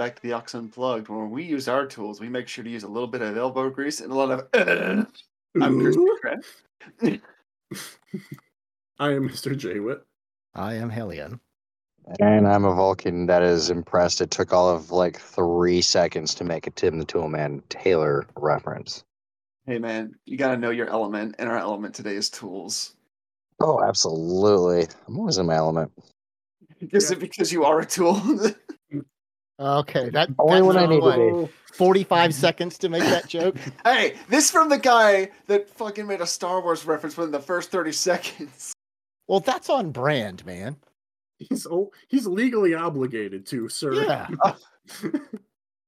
back 0.00 0.16
to 0.16 0.22
the 0.22 0.32
Aux 0.32 0.42
Unplugged. 0.54 1.10
When 1.10 1.30
we 1.30 1.42
use 1.42 1.68
our 1.68 1.84
tools, 1.84 2.22
we 2.22 2.30
make 2.30 2.48
sure 2.48 2.64
to 2.64 2.70
use 2.70 2.84
a 2.84 2.88
little 2.88 3.06
bit 3.06 3.20
of 3.20 3.36
elbow 3.36 3.68
grease 3.68 4.00
and 4.00 4.10
a 4.10 4.14
lot 4.14 4.30
of. 4.30 4.48
I'm 5.60 5.78
Crispy 5.78 6.06
Crab. 6.22 6.40
I 8.98 9.10
am 9.10 9.28
Mr. 9.28 9.54
Jaywit. 9.54 10.00
I 10.54 10.72
am 10.72 10.88
Hellion. 10.88 11.38
And 12.18 12.48
I'm 12.48 12.64
a 12.64 12.74
Vulcan 12.74 13.26
that 13.26 13.42
is 13.42 13.68
impressed. 13.68 14.22
It 14.22 14.30
took 14.30 14.54
all 14.54 14.70
of 14.70 14.90
like 14.90 15.20
three 15.20 15.82
seconds 15.82 16.34
to 16.36 16.44
make 16.44 16.66
a 16.66 16.70
Tim 16.70 16.98
the 16.98 17.04
Toolman 17.04 17.62
Taylor 17.68 18.26
reference. 18.36 19.04
Hey 19.66 19.78
man, 19.78 20.14
you 20.24 20.38
gotta 20.38 20.56
know 20.56 20.70
your 20.70 20.88
element, 20.88 21.34
and 21.38 21.46
our 21.46 21.58
element 21.58 21.94
today 21.94 22.14
is 22.14 22.30
tools. 22.30 22.94
Oh, 23.60 23.82
absolutely. 23.84 24.88
I'm 25.06 25.18
always 25.18 25.36
in 25.36 25.44
my 25.44 25.56
element. 25.56 25.92
Is 26.80 27.10
Yeah. 27.10 27.18
it 27.18 27.20
because 27.20 27.52
you 27.52 27.64
are 27.64 27.80
a 27.80 27.86
tool? 27.86 28.18
Okay, 29.60 30.08
that 30.10 30.30
Only 30.38 30.62
when 30.62 30.76
I 30.76 30.86
took, 30.86 30.90
need 30.90 31.00
to 31.00 31.46
be. 31.46 31.52
Forty-five 31.74 32.34
seconds 32.34 32.78
to 32.78 32.88
make 32.88 33.02
that 33.02 33.28
joke. 33.28 33.56
hey, 33.84 34.14
this 34.28 34.50
from 34.50 34.68
the 34.68 34.78
guy 34.78 35.30
that 35.46 35.68
fucking 35.70 36.06
made 36.06 36.20
a 36.20 36.26
Star 36.26 36.60
Wars 36.62 36.84
reference 36.84 37.16
within 37.16 37.30
the 37.30 37.40
first 37.40 37.70
30 37.70 37.92
seconds. 37.92 38.72
Well, 39.28 39.40
that's 39.40 39.70
on 39.70 39.92
brand, 39.92 40.44
man. 40.44 40.76
He's 41.38 41.66
oh, 41.66 41.92
he's 42.08 42.26
legally 42.26 42.74
obligated 42.74 43.46
to, 43.46 43.68
sir. 43.68 43.94
Yeah. 43.94 44.28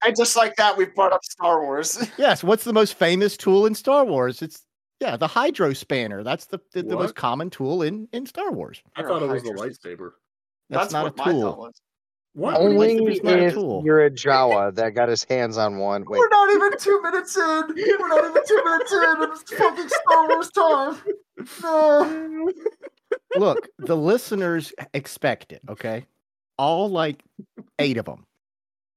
And 0.04 0.16
just 0.16 0.36
like 0.36 0.56
that, 0.56 0.76
we 0.76 0.86
brought 0.86 1.12
up 1.12 1.24
Star 1.24 1.62
Wars. 1.62 2.10
Yes. 2.18 2.42
What's 2.42 2.64
the 2.64 2.72
most 2.72 2.94
famous 2.94 3.36
tool 3.36 3.66
in 3.66 3.74
Star 3.74 4.04
Wars? 4.04 4.42
It's 4.42 4.66
yeah, 5.00 5.16
the 5.16 5.26
Hydro 5.26 5.72
Spanner. 5.72 6.22
That's 6.22 6.46
the 6.46 6.60
the, 6.72 6.82
the 6.82 6.96
most 6.96 7.14
common 7.14 7.50
tool 7.50 7.82
in 7.82 8.08
in 8.12 8.26
Star 8.26 8.50
Wars. 8.50 8.82
I 8.96 9.02
thought 9.02 9.22
it 9.22 9.28
was 9.28 9.42
the 9.42 9.50
lightsaber. 9.50 10.12
That's, 10.70 10.92
not 10.92 11.04
what 11.04 11.14
a 11.14 11.16
my 11.18 11.24
thought 11.24 11.54
tool. 11.54 11.72
Was. 12.34 12.54
What? 12.54 12.56
do 12.58 12.62
you 12.64 12.70
Only 12.70 12.88
think 13.18 13.28
it's 13.42 13.56
if 13.56 13.84
you're 13.84 14.04
a 14.04 14.10
Jawa 14.10 14.74
that 14.74 14.90
got 14.94 15.08
his 15.08 15.24
hands 15.24 15.58
on 15.58 15.78
one. 15.78 16.04
Wait, 16.08 16.18
We're 16.18 16.28
not 16.28 16.50
even 16.50 16.78
two 16.78 17.02
minutes 17.02 17.36
in. 17.36 17.42
We're 17.42 18.08
not 18.08 18.30
even 18.30 18.42
two 18.46 18.62
minutes 18.64 18.92
in. 18.92 19.04
and 19.04 19.22
It's 19.32 19.52
fucking 19.58 19.88
Star 19.88 20.28
Wars 20.28 20.50
time. 20.50 20.96
No. 21.62 22.50
Look, 23.36 23.68
the 23.78 23.96
listeners 23.96 24.72
expect 24.94 25.52
it. 25.52 25.60
Okay, 25.68 26.06
all 26.58 26.88
like 26.90 27.22
eight 27.78 27.96
of 27.98 28.04
them. 28.06 28.24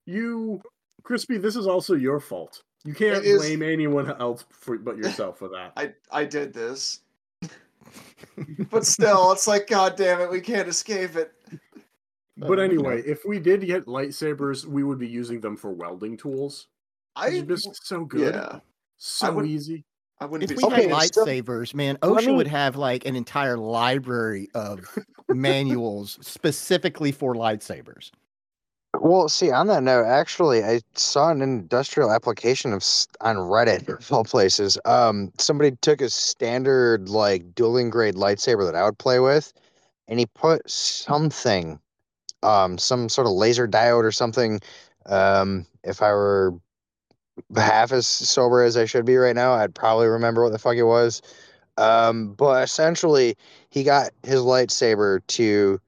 You, 0.06 0.62
Crispy, 1.04 1.38
this 1.38 1.56
is 1.56 1.68
also 1.68 1.96
your 1.96 2.20
fault. 2.20 2.62
You 2.84 2.94
can't 2.94 3.18
It 3.18 3.26
is- 3.26 3.40
blame 3.42 3.64
anyone 3.64 4.12
else 4.22 4.46
for, 4.52 4.78
but 4.78 4.98
yourself 4.98 5.40
for 5.40 5.50
that. 5.50 5.74
I 5.78 5.94
I 6.12 6.26
did 6.26 6.54
this. 6.54 7.00
But 8.72 8.86
still, 8.86 9.32
it's 9.32 9.48
like, 9.48 9.68
god 9.68 9.96
damn 9.96 10.20
it, 10.22 10.30
we 10.30 10.42
can't 10.42 10.68
escape 10.68 11.16
it. 11.16 11.32
But 12.38 12.60
Uh, 12.60 12.64
anyway, 12.64 12.98
know. 12.98 13.04
if 13.06 13.24
we 13.26 13.40
did 13.40 13.62
get 13.62 13.86
lightsabers, 13.86 14.66
we 14.66 14.84
would 14.84 15.00
be 15.00 15.08
using 15.08 15.40
them 15.40 15.56
for 15.56 15.72
welding 15.72 16.18
tools. 16.18 16.68
I 17.16 17.30
It's 17.30 17.64
just 17.64 17.88
so 17.88 18.04
good, 18.04 18.34
yeah. 18.36 18.60
so 18.98 19.32
would- 19.34 19.46
easy. 19.46 19.86
I 20.20 20.26
wouldn't 20.26 20.50
If 20.50 20.58
be 20.58 20.64
we 20.64 20.74
Okay, 20.74 20.88
had 20.90 21.14
so- 21.14 21.26
lightsabers, 21.26 21.74
man, 21.74 21.98
let 22.02 22.24
OSHA 22.24 22.36
would 22.36 22.48
have 22.48 22.76
like 22.78 23.06
an 23.06 23.16
entire 23.18 23.58
library 23.58 24.50
of 24.54 24.80
manuals 25.30 26.18
specifically 26.22 27.12
for 27.12 27.36
lightsabers. 27.36 28.12
Well, 28.98 29.28
see, 29.28 29.52
on 29.52 29.68
that 29.68 29.84
note, 29.84 30.06
actually, 30.06 30.64
I 30.64 30.80
saw 30.94 31.30
an 31.30 31.42
industrial 31.42 32.12
application 32.14 32.72
of 32.72 32.82
on 33.20 33.36
Reddit 33.36 33.88
of 34.00 34.12
all 34.12 34.24
places. 34.24 34.78
Um, 34.86 35.34
somebody 35.38 35.72
took 35.82 36.00
a 36.02 36.10
standard 36.10 37.10
like 37.10 37.54
dueling 37.56 37.90
grade 37.90 38.16
lightsaber 38.16 38.66
that 38.66 38.76
I 38.76 38.86
would 38.86 38.98
play 38.98 39.20
with, 39.20 39.52
and 40.08 40.18
he 40.18 40.26
put 40.28 40.70
something, 40.70 41.78
um, 42.46 42.78
some 42.78 43.10
sort 43.10 43.28
of 43.28 43.34
laser 43.34 43.68
diode 43.68 44.04
or 44.04 44.12
something. 44.12 44.60
Um, 45.08 45.66
if 45.84 46.02
I 46.02 46.12
were 46.12 46.54
half 47.56 47.92
as 47.92 48.08
sober 48.08 48.64
as 48.64 48.78
I 48.78 48.86
should 48.86 49.06
be 49.06 49.18
right 49.18 49.36
now, 49.36 49.54
I'd 49.54 49.76
probably 49.76 50.08
remember 50.08 50.44
what 50.44 50.52
the 50.52 50.60
fuck 50.60 50.76
it 50.76 50.84
was. 50.84 51.22
Um, 51.78 52.34
but 52.34 52.64
essentially, 52.64 53.36
he 53.70 53.84
got 53.84 54.12
his 54.24 54.40
lightsaber 54.40 55.26
to 55.28 55.80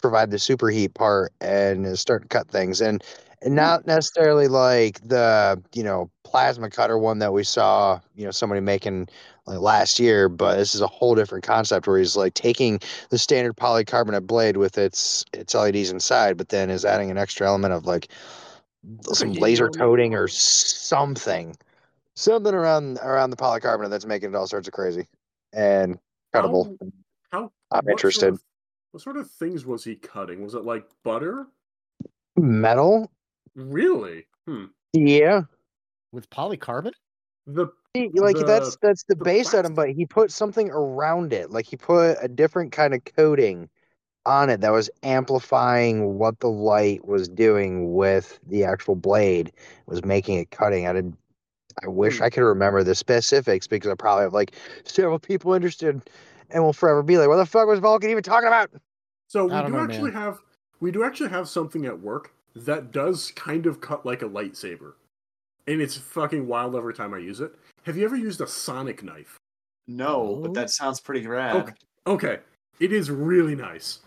provide 0.00 0.30
the 0.30 0.36
superheat 0.36 0.94
part 0.94 1.32
and 1.40 1.98
start 1.98 2.22
to 2.22 2.28
cut 2.28 2.48
things 2.48 2.80
and 2.80 3.02
and 3.40 3.54
not 3.54 3.86
necessarily 3.86 4.48
like 4.48 5.00
the 5.06 5.62
you 5.74 5.82
know 5.82 6.10
plasma 6.24 6.68
cutter 6.68 6.98
one 6.98 7.18
that 7.20 7.32
we 7.32 7.42
saw 7.44 7.98
you 8.14 8.24
know 8.24 8.30
somebody 8.30 8.60
making 8.60 9.08
like 9.46 9.58
last 9.58 9.98
year 10.00 10.28
but 10.28 10.56
this 10.56 10.74
is 10.74 10.80
a 10.80 10.86
whole 10.86 11.14
different 11.14 11.44
concept 11.44 11.86
where 11.86 11.98
he's 11.98 12.16
like 12.16 12.34
taking 12.34 12.80
the 13.10 13.18
standard 13.18 13.56
polycarbonate 13.56 14.26
blade 14.26 14.56
with 14.56 14.78
its 14.78 15.24
its 15.32 15.54
leds 15.54 15.90
inside 15.90 16.36
but 16.36 16.48
then 16.48 16.70
is 16.70 16.84
adding 16.84 17.10
an 17.10 17.18
extra 17.18 17.46
element 17.46 17.74
of 17.74 17.86
like 17.86 18.08
some 19.12 19.32
laser 19.32 19.68
coating 19.68 20.14
or 20.14 20.28
something 20.28 21.56
something 22.16 22.54
around 22.54 22.98
around 23.02 23.30
the 23.30 23.36
polycarbonate 23.36 23.90
that's 23.90 24.06
making 24.06 24.30
it 24.30 24.36
all 24.36 24.46
sorts 24.46 24.68
of 24.68 24.74
crazy 24.74 25.06
and 25.52 25.98
cuttable 26.34 26.76
How? 27.30 27.50
i'm 27.70 27.88
interested 27.88 28.20
Sort 28.20 28.34
of, 28.34 28.44
what 28.92 29.02
sort 29.02 29.16
of 29.16 29.28
things 29.28 29.66
was 29.66 29.82
he 29.82 29.96
cutting? 29.96 30.44
Was 30.44 30.54
it 30.54 30.64
like 30.64 30.84
butter? 31.02 31.48
metal 32.36 33.10
Really? 33.56 34.26
Hmm. 34.46 34.66
yeah 34.92 35.42
With 36.12 36.30
polycarbonate? 36.30 36.94
The 37.46 37.66
He- 37.66 37.72
like 37.94 38.36
the- 38.38 38.44
that's 38.44 38.76
that's 38.76 39.04
the, 39.04 39.14
the 39.14 39.24
base 39.24 39.54
item, 39.54 39.74
but 39.74 39.90
he 39.90 40.06
put 40.06 40.30
something 40.32 40.70
around 40.70 41.32
it. 41.32 41.50
Like 41.50 41.66
he 41.66 41.76
put 41.76 42.16
a 42.20 42.28
different 42.28 42.72
kind 42.72 42.94
of 42.94 43.04
coating 43.04 43.68
on 44.26 44.48
it 44.50 44.60
that 44.62 44.70
was 44.72 44.90
amplifying 45.02 46.14
what 46.18 46.40
the 46.40 46.48
light 46.48 47.06
was 47.06 47.28
doing 47.28 47.94
with 47.94 48.38
the 48.46 48.64
actual 48.64 48.96
blade. 48.96 49.52
Was 49.86 50.04
making 50.04 50.38
it 50.38 50.50
cutting. 50.50 50.86
I 50.86 50.92
did. 50.92 51.14
I 51.82 51.88
wish 51.88 52.18
Hmm. 52.18 52.24
I 52.24 52.30
could 52.30 52.44
remember 52.44 52.84
the 52.84 52.94
specifics 52.94 53.66
because 53.66 53.90
I 53.90 53.94
probably 53.94 54.24
have 54.24 54.32
like 54.32 54.54
several 54.84 55.18
people 55.18 55.54
interested, 55.54 56.00
and 56.50 56.62
will 56.62 56.72
forever 56.72 57.02
be 57.02 57.18
like, 57.18 57.28
"What 57.28 57.36
the 57.36 57.46
fuck 57.46 57.66
was 57.66 57.80
Vulcan 57.80 58.10
even 58.10 58.22
talking 58.22 58.46
about?" 58.46 58.70
So 59.26 59.46
we 59.46 59.50
do 59.50 59.68
know, 59.72 59.78
actually 59.78 60.10
man. 60.12 60.22
have 60.22 60.40
we 60.80 60.90
do 60.90 61.02
actually 61.04 61.30
have 61.30 61.48
something 61.48 61.84
at 61.86 62.00
work 62.00 62.32
that 62.54 62.92
does 62.92 63.32
kind 63.32 63.66
of 63.66 63.80
cut 63.80 64.06
like 64.06 64.22
a 64.22 64.28
lightsaber. 64.28 64.94
And 65.66 65.80
it's 65.80 65.96
fucking 65.96 66.46
wild 66.46 66.76
every 66.76 66.94
time 66.94 67.14
I 67.14 67.18
use 67.18 67.40
it. 67.40 67.54
Have 67.84 67.96
you 67.96 68.04
ever 68.04 68.16
used 68.16 68.40
a 68.40 68.46
sonic 68.46 69.02
knife? 69.02 69.38
No, 69.86 70.34
No. 70.34 70.36
but 70.42 70.54
that 70.54 70.70
sounds 70.70 71.00
pretty 71.00 71.26
rad. 71.26 71.56
Okay. 71.56 71.72
Okay. 72.06 72.38
It 72.80 72.92
is 72.92 73.10
really 73.10 73.54
nice. 73.54 74.00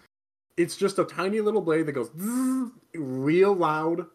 It's 0.57 0.75
just 0.75 0.99
a 0.99 1.05
tiny 1.05 1.39
little 1.39 1.61
blade 1.61 1.85
that 1.85 1.93
goes 1.93 2.11
real 2.95 3.53
loud, 3.53 4.05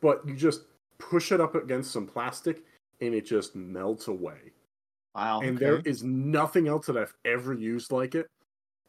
but 0.00 0.26
you 0.26 0.34
just 0.34 0.62
push 0.98 1.32
it 1.32 1.40
up 1.40 1.54
against 1.54 1.90
some 1.92 2.06
plastic 2.06 2.64
and 3.00 3.14
it 3.14 3.26
just 3.26 3.54
melts 3.54 4.08
away. 4.08 4.52
Wow. 5.14 5.40
and 5.40 5.58
there 5.58 5.74
okay. 5.74 5.90
is 5.90 6.04
nothing 6.04 6.68
else 6.68 6.86
that 6.86 6.96
I've 6.96 7.14
ever 7.24 7.52
used 7.52 7.90
like 7.90 8.14
it. 8.14 8.28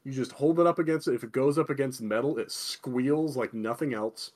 You 0.04 0.12
just 0.12 0.32
hold 0.32 0.60
it 0.60 0.68
up 0.68 0.78
against 0.78 1.08
it. 1.08 1.16
If 1.16 1.24
it 1.24 1.32
goes 1.32 1.58
up 1.58 1.72
against 1.72 2.02
metal, 2.02 2.38
it 2.38 2.52
squeals 2.52 3.36
like 3.36 3.54
nothing 3.54 3.94
else. 3.96 4.32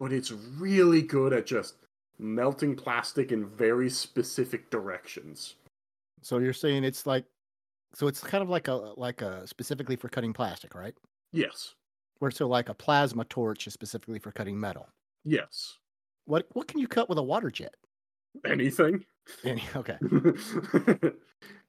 But 0.00 0.12
it's 0.12 0.32
really 0.32 1.02
good 1.02 1.32
at 1.32 1.46
just 1.46 1.74
melting 2.18 2.76
plastic 2.76 3.32
in 3.32 3.46
very 3.46 3.90
specific 3.90 4.70
directions. 4.70 5.54
So 6.22 6.38
you're 6.38 6.52
saying 6.52 6.84
it's 6.84 7.06
like, 7.06 7.24
so 7.94 8.06
it's 8.06 8.20
kind 8.20 8.42
of 8.42 8.48
like 8.48 8.68
a 8.68 8.74
like 8.74 9.22
a 9.22 9.46
specifically 9.46 9.96
for 9.96 10.08
cutting 10.08 10.32
plastic, 10.32 10.74
right? 10.74 10.94
Yes. 11.32 11.74
Where 12.18 12.30
so 12.30 12.48
like 12.48 12.68
a 12.68 12.74
plasma 12.74 13.24
torch 13.24 13.66
is 13.66 13.72
specifically 13.72 14.18
for 14.18 14.32
cutting 14.32 14.58
metal. 14.58 14.88
Yes. 15.24 15.78
What 16.26 16.46
what 16.52 16.68
can 16.68 16.80
you 16.80 16.88
cut 16.88 17.08
with 17.08 17.18
a 17.18 17.22
water 17.22 17.50
jet? 17.50 17.74
Anything. 18.44 19.04
Any, 19.44 19.62
okay. 19.76 19.98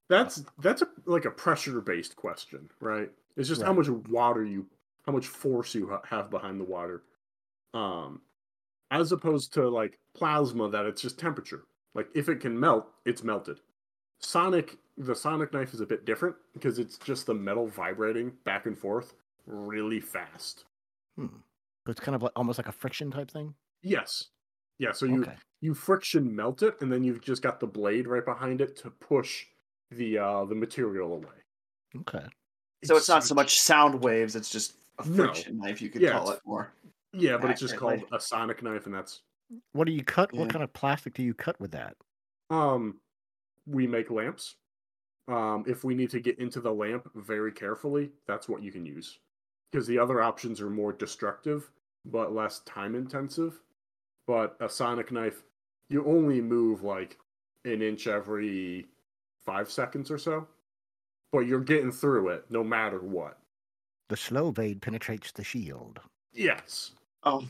that's 0.09 0.43
that's 0.59 0.81
a, 0.81 0.87
like 1.05 1.25
a 1.25 1.31
pressure 1.31 1.81
based 1.81 2.15
question, 2.15 2.69
right? 2.79 3.09
It's 3.37 3.47
just 3.47 3.61
how 3.61 3.73
much 3.73 3.87
water 3.87 4.43
you, 4.43 4.67
how 5.05 5.13
much 5.13 5.27
force 5.27 5.73
you 5.73 5.87
ha- 5.89 6.01
have 6.09 6.29
behind 6.29 6.59
the 6.59 6.65
water, 6.65 7.03
um, 7.73 8.21
as 8.91 9.11
opposed 9.11 9.53
to 9.53 9.69
like 9.69 9.99
plasma 10.13 10.69
that 10.69 10.85
it's 10.85 11.01
just 11.01 11.19
temperature. 11.19 11.63
Like 11.93 12.09
if 12.15 12.29
it 12.29 12.37
can 12.39 12.59
melt, 12.59 12.87
it's 13.05 13.23
melted. 13.23 13.59
Sonic, 14.19 14.77
the 14.97 15.15
sonic 15.15 15.53
knife 15.53 15.73
is 15.73 15.81
a 15.81 15.85
bit 15.85 16.05
different 16.05 16.35
because 16.53 16.79
it's 16.79 16.97
just 16.97 17.25
the 17.25 17.33
metal 17.33 17.67
vibrating 17.67 18.31
back 18.43 18.65
and 18.65 18.77
forth 18.77 19.13
really 19.45 19.99
fast. 19.99 20.65
Hmm. 21.15 21.27
So 21.85 21.91
it's 21.91 21.99
kind 21.99 22.15
of 22.15 22.21
like 22.23 22.33
almost 22.35 22.59
like 22.59 22.67
a 22.67 22.71
friction 22.73 23.11
type 23.11 23.31
thing. 23.31 23.55
Yes, 23.81 24.29
yeah. 24.77 24.91
So 24.91 25.05
you 25.05 25.21
Okay. 25.21 25.35
you 25.61 25.73
friction 25.73 26.35
melt 26.35 26.63
it, 26.63 26.81
and 26.81 26.91
then 26.91 27.03
you've 27.03 27.21
just 27.21 27.41
got 27.41 27.59
the 27.59 27.67
blade 27.67 28.07
right 28.07 28.23
behind 28.23 28.61
it 28.61 28.75
to 28.77 28.89
push 28.91 29.45
the 29.91 30.17
uh 30.17 30.45
the 30.45 30.55
material 30.55 31.13
away. 31.13 31.43
Okay. 31.97 32.25
so 32.83 32.95
it's 32.95 33.09
not 33.09 33.23
so 33.23 33.35
much 33.35 33.59
sound 33.59 34.01
waves, 34.03 34.35
it's 34.35 34.49
just 34.49 34.75
a 34.99 35.05
No. 35.05 35.25
friction 35.25 35.57
knife, 35.57 35.81
you 35.81 35.89
could 35.89 36.01
Yeah, 36.01 36.11
call 36.11 36.31
it 36.31 36.39
more. 36.45 36.73
Yeah, 37.13 37.37
but 37.37 37.49
it's 37.51 37.59
just 37.61 37.75
called 37.75 38.03
a 38.11 38.19
sonic 38.19 38.61
knife, 38.63 38.85
and 38.85 38.93
that's 38.95 39.23
What 39.73 39.85
do 39.85 39.93
you 39.93 40.03
cut? 40.03 40.31
Yeah. 40.33 40.41
What 40.41 40.49
kind 40.49 40.63
of 40.63 40.73
plastic 40.73 41.13
do 41.13 41.23
you 41.23 41.33
cut 41.33 41.59
with 41.59 41.71
that? 41.71 41.97
um 42.49 42.99
we 43.67 43.87
make 43.87 44.09
lamps. 44.11 44.57
Um 45.27 45.63
if 45.67 45.83
we 45.83 45.95
need 45.95 46.09
to 46.11 46.19
get 46.19 46.39
into 46.39 46.61
the 46.61 46.73
lamp 46.73 47.09
very 47.15 47.51
carefully, 47.51 48.11
that's 48.27 48.49
what 48.49 48.63
you 48.63 48.71
can 48.71 48.85
use. 48.85 49.19
Because 49.71 49.87
the 49.87 49.99
other 49.99 50.21
options 50.21 50.61
are 50.61 50.69
more 50.69 50.93
destructive 50.93 51.71
but 52.05 52.33
less 52.33 52.61
time 52.61 52.95
intensive. 52.95 53.61
but 54.27 54.57
a 54.61 54.69
sonic 54.69 55.11
knife, 55.11 55.43
you 55.89 56.05
only 56.05 56.41
move 56.41 56.83
like 56.83 57.19
an 57.65 57.81
inch 57.81 58.07
every 58.07 58.87
five 59.45 59.69
seconds 59.71 60.11
or 60.11 60.17
so, 60.19 60.47
but 61.31 61.41
you're 61.41 61.61
getting 61.61 61.91
through 61.91 62.29
it 62.29 62.45
no 62.51 62.63
matter 62.63 62.99
what. 63.01 63.39
The 64.09 64.17
slow 64.17 64.51
blade 64.51 64.81
penetrates 64.81 65.31
the 65.31 65.43
shield. 65.45 66.01
Yes. 66.33 66.95
Oh. 67.23 67.45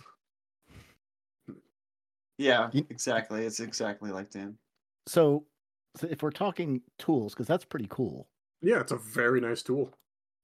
Yeah, 2.38 2.70
exactly. 2.74 3.46
It's 3.46 3.60
exactly 3.60 4.12
like 4.12 4.30
Dan. 4.32 4.58
So, 5.08 5.46
so 5.98 6.08
if 6.08 6.24
we're 6.24 6.32
talking 6.32 6.82
tools, 6.98 7.34
because 7.34 7.48
that's 7.48 7.66
pretty 7.66 7.88
cool. 7.90 8.30
Yeah, 8.62 8.80
it's 8.80 8.92
a 8.92 8.98
very 8.98 9.42
nice 9.42 9.62
tool. 9.62 9.94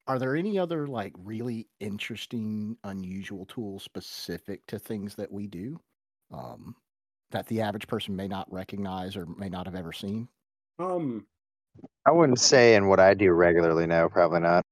Are 0.08 0.20
there 0.20 0.36
any 0.36 0.60
other 0.60 0.88
like 0.88 1.14
really 1.18 1.68
interesting, 1.80 2.78
unusual 2.84 3.46
tools 3.46 3.84
specific 3.84 4.66
to 4.68 4.78
things 4.78 5.16
that 5.16 5.32
we 5.32 5.48
do 5.48 5.80
um, 6.32 6.76
that 7.32 7.48
the 7.48 7.62
average 7.62 7.88
person 7.88 8.16
may 8.16 8.28
not 8.28 8.52
recognize 8.52 9.16
or 9.16 9.26
may 9.26 9.50
not 9.50 9.66
have 9.66 9.76
ever 9.76 9.94
seen? 9.94 10.28
Um, 10.78 11.26
I 12.06 12.12
wouldn't 12.12 12.40
say 12.40 12.76
in 12.76 12.88
what 12.88 13.00
I 13.00 13.14
do 13.14 13.32
regularly. 13.32 13.88
No, 13.88 14.10
probably 14.10 14.42
not. 14.42 14.64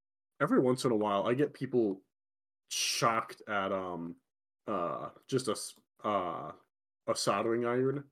every 0.42 0.60
once 0.60 0.86
in 0.86 0.92
a 0.92 0.96
while, 0.96 1.28
I 1.28 1.34
get 1.34 1.54
people 1.54 2.02
shocked 2.70 3.42
at 3.48 3.72
um, 3.72 4.16
uh, 4.68 5.10
just 5.28 5.48
a 5.48 6.08
uh, 6.08 6.52
a 7.08 7.16
soldering 7.16 7.66
iron. 7.66 8.04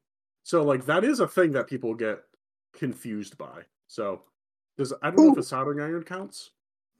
So 0.43 0.63
like 0.63 0.85
that 0.85 1.03
is 1.03 1.19
a 1.19 1.27
thing 1.27 1.51
that 1.53 1.67
people 1.67 1.93
get 1.93 2.23
confused 2.73 3.37
by. 3.37 3.61
So 3.87 4.23
does 4.77 4.93
I 5.01 5.11
don't 5.11 5.27
know 5.27 5.31
if 5.33 5.37
a 5.39 5.43
soldering 5.43 5.79
iron 5.81 6.03
counts. 6.03 6.51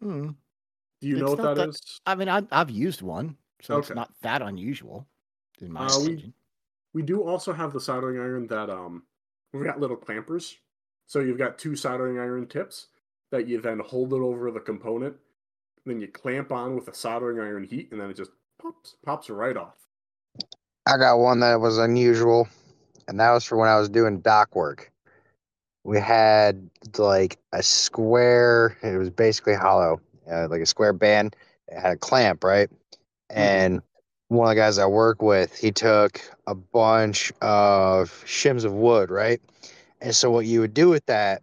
Hmm. 0.02 0.30
Do 1.02 1.08
you 1.08 1.16
It's 1.16 1.22
know 1.22 1.30
what 1.30 1.38
that 1.42 1.56
that- 1.56 1.70
is? 1.70 2.02
I 2.06 2.16
mean, 2.16 2.30
I, 2.30 2.44
I've 2.52 2.70
used 2.70 3.02
one, 3.02 3.36
so 3.62 3.80
it's 3.80 3.90
not 3.90 4.12
that 4.22 4.42
unusual, 4.44 5.08
in 5.60 5.72
my 5.72 5.88
Uh, 5.88 6.00
we- 6.00 6.06
opinion. 6.06 6.34
We 6.94 7.02
do 7.02 7.24
also 7.24 7.54
have 7.54 7.72
the 7.72 7.80
soldering 7.80 8.20
iron 8.20 8.48
that 8.48 8.70
um 8.70 9.04
we've 9.54 9.64
got 9.64 9.80
little 9.80 9.98
clampers. 9.98 10.58
So 11.08 11.20
you've 11.20 11.38
got 11.38 11.58
two 11.58 11.76
soldering 11.76 12.20
iron 12.20 12.48
tips 12.48 12.88
that 13.32 13.48
you 13.48 13.60
then 13.62 13.80
hold 13.80 14.14
it 14.14 14.18
over 14.18 14.52
the 14.52 14.60
component, 14.60 15.16
then 15.86 16.00
you 16.02 16.08
clamp 16.10 16.52
on 16.52 16.76
with 16.76 16.88
a 16.90 16.94
soldering 16.94 17.40
iron 17.40 17.64
heat, 17.64 17.92
and 17.92 18.00
then 18.00 18.10
it 18.10 18.16
just 18.18 18.32
pops 18.62 18.96
pops 19.06 19.30
right 19.30 19.58
off. 19.58 19.76
I 20.88 20.98
got 20.98 21.18
one 21.18 21.40
that 21.42 21.60
was 21.60 21.78
unusual, 21.78 22.48
and 23.08 23.20
that 23.20 23.32
was 23.32 23.46
for 23.46 23.58
when 23.58 23.70
I 23.70 23.80
was 23.80 23.90
doing 23.90 24.22
dock 24.22 24.56
work. 24.56 24.92
We 25.84 26.00
had 26.00 26.70
like 26.98 27.38
a 27.54 27.64
square, 27.64 28.78
it 28.84 28.98
was 28.98 29.10
basically 29.10 29.56
hollow, 29.56 30.00
uh, 30.32 30.48
like 30.48 30.62
a 30.62 30.66
square 30.66 30.94
band. 30.94 31.36
It 31.68 31.80
had 31.80 31.94
a 31.94 31.98
clamp, 31.98 32.44
right? 32.44 32.70
And 33.30 33.82
one 34.28 34.50
of 34.50 34.56
the 34.56 34.62
guys 34.62 34.78
I 34.78 34.86
work 34.86 35.22
with, 35.22 35.58
he 35.58 35.72
took 35.72 36.22
a 36.48 36.56
bunch 36.56 37.32
of 37.42 38.10
shims 38.26 38.66
of 38.66 38.74
wood, 38.74 39.10
right? 39.10 39.42
And 40.02 40.16
so 40.16 40.32
what 40.32 40.46
you 40.46 40.62
would 40.62 40.74
do 40.74 40.90
with 40.90 41.06
that 41.08 41.42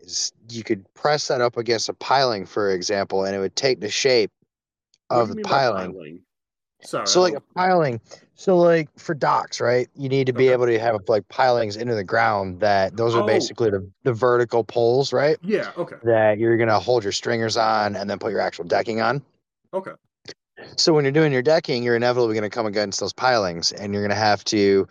is 0.00 0.32
you 0.50 0.62
could 0.62 0.84
press 0.94 1.28
that 1.28 1.40
up 1.40 1.56
against 1.56 1.88
a 1.88 1.94
piling, 1.94 2.46
for 2.46 2.70
example, 2.70 3.24
and 3.24 3.34
it 3.34 3.38
would 3.38 3.56
take 3.56 3.80
the 3.80 3.90
shape 3.90 4.30
of 5.10 5.34
the 5.34 5.42
piling. 5.42 5.92
piling? 5.92 6.20
Sorry. 6.82 7.06
So 7.06 7.20
like 7.20 7.34
a 7.34 7.40
piling. 7.54 8.00
So 8.34 8.56
like 8.58 8.88
for 8.98 9.14
docks, 9.14 9.60
right? 9.60 9.88
You 9.96 10.08
need 10.08 10.26
to 10.26 10.32
be 10.32 10.46
Okay. 10.46 10.52
able 10.52 10.66
to 10.66 10.78
have 10.78 11.00
like 11.08 11.26
pilings 11.28 11.76
into 11.76 11.94
the 11.94 12.04
ground 12.04 12.60
that 12.60 12.96
those 12.96 13.14
are 13.14 13.22
Oh. 13.22 13.26
basically 13.26 13.70
the, 13.70 13.88
the 14.04 14.12
vertical 14.12 14.62
poles, 14.62 15.12
right? 15.12 15.38
yeah, 15.42 15.72
okay. 15.76 15.96
That 16.04 16.38
you're 16.38 16.56
gonna 16.56 16.78
hold 16.78 17.02
your 17.02 17.12
stringers 17.12 17.56
on 17.56 17.96
and 17.96 18.08
then 18.08 18.18
put 18.18 18.30
your 18.30 18.40
actual 18.40 18.64
decking 18.64 19.00
on. 19.00 19.22
Okay. 19.72 19.92
So 20.76 20.92
when 20.92 21.04
you're 21.04 21.12
doing 21.12 21.32
your 21.32 21.42
decking, 21.42 21.82
you're 21.82 21.96
inevitably 21.96 22.34
gonna 22.34 22.50
come 22.50 22.66
against 22.66 23.00
those 23.00 23.12
pilings 23.12 23.72
and 23.72 23.92
you're 23.92 24.02
gonna 24.02 24.14
have 24.14 24.44
to 24.44 24.86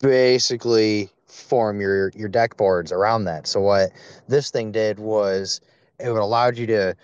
basically 0.00 1.10
form 1.26 1.80
your 1.80 2.10
your 2.14 2.28
deck 2.28 2.56
boards 2.56 2.90
around 2.92 3.24
that. 3.24 3.46
So 3.46 3.60
what 3.60 3.90
this 4.28 4.50
thing 4.50 4.72
did 4.72 4.98
was 4.98 5.60
it 5.98 6.10
would 6.10 6.20
allowed 6.20 6.56
you 6.58 6.66
to 6.68 6.96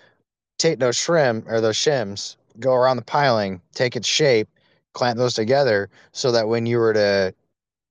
take 0.57 0.79
those 0.79 0.97
shrim 0.97 1.45
or 1.47 1.61
those 1.61 1.77
shims, 1.77 2.35
go 2.59 2.73
around 2.73 2.97
the 2.97 3.03
piling, 3.03 3.61
take 3.73 3.95
its 3.95 4.07
shape, 4.07 4.47
clamp 4.93 5.17
those 5.17 5.33
together 5.33 5.89
so 6.11 6.31
that 6.31 6.47
when 6.47 6.65
you 6.65 6.77
were 6.77 6.93
to 6.93 7.33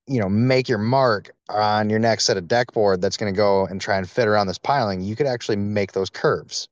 you 0.07 0.19
know 0.19 0.29
make 0.29 0.69
your 0.69 0.79
mark 0.79 1.31
on 1.51 1.91
your 1.91 1.99
next 1.99 2.25
set 2.25 2.37
of 2.37 2.49
deck 2.49 2.73
board 2.73 3.01
that's 3.01 3.17
going 3.17 3.33
to 3.33 3.37
go 3.37 3.67
and 3.67 3.81
try 3.81 3.97
and 3.97 4.09
fit 4.09 4.27
around 4.27 4.47
this 4.47 4.59
piling 4.59 5.01
you 5.03 5.15
could 5.15 5.27
actually 5.27 5.57
make 5.57 5.93
those 5.93 6.11
curves 6.11 6.69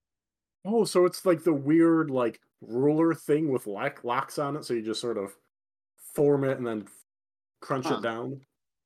Oh, 0.64 0.84
so 0.84 1.04
it's 1.04 1.24
like 1.24 1.44
the 1.44 1.52
weird 1.52 2.10
like 2.10 2.40
ruler 2.60 3.14
thing 3.14 3.52
with 3.52 3.66
lock 3.66 4.02
locks 4.04 4.38
on 4.38 4.56
it, 4.56 4.64
so 4.64 4.74
you 4.74 4.82
just 4.82 5.00
sort 5.00 5.18
of 5.18 5.36
form 6.14 6.44
it 6.44 6.58
and 6.58 6.66
then 6.66 6.88
crunch 7.60 7.86
Huh. 7.86 7.94
it 7.94 8.02
down. 8.02 8.40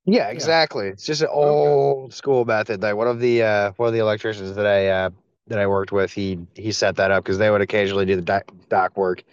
yeah 0.05 0.29
exactly 0.29 0.89
it's 0.89 1.07
just 1.07 1.23
an 1.23 1.29
old 1.33 2.13
school 2.13 2.45
method 2.45 2.83
like 2.83 2.97
one 2.97 3.07
of 3.09 3.21
the 3.21 3.43
uh 3.43 3.73
one 3.77 3.87
of 3.89 3.93
the 3.95 4.01
electricians 4.01 4.55
that 4.55 4.67
i 4.67 4.89
uh 4.89 5.11
that 5.47 5.59
i 5.59 5.67
worked 5.67 5.93
with 5.93 6.13
he 6.13 6.39
he 6.55 6.71
set 6.73 6.97
that 6.97 7.11
up 7.11 7.25
because 7.25 7.39
they 7.39 7.51
would 7.51 7.61
occasionally 7.61 8.05
do 8.07 8.17
the 8.17 8.23
dock, 8.23 8.45
dock 8.69 8.97
work 8.97 9.25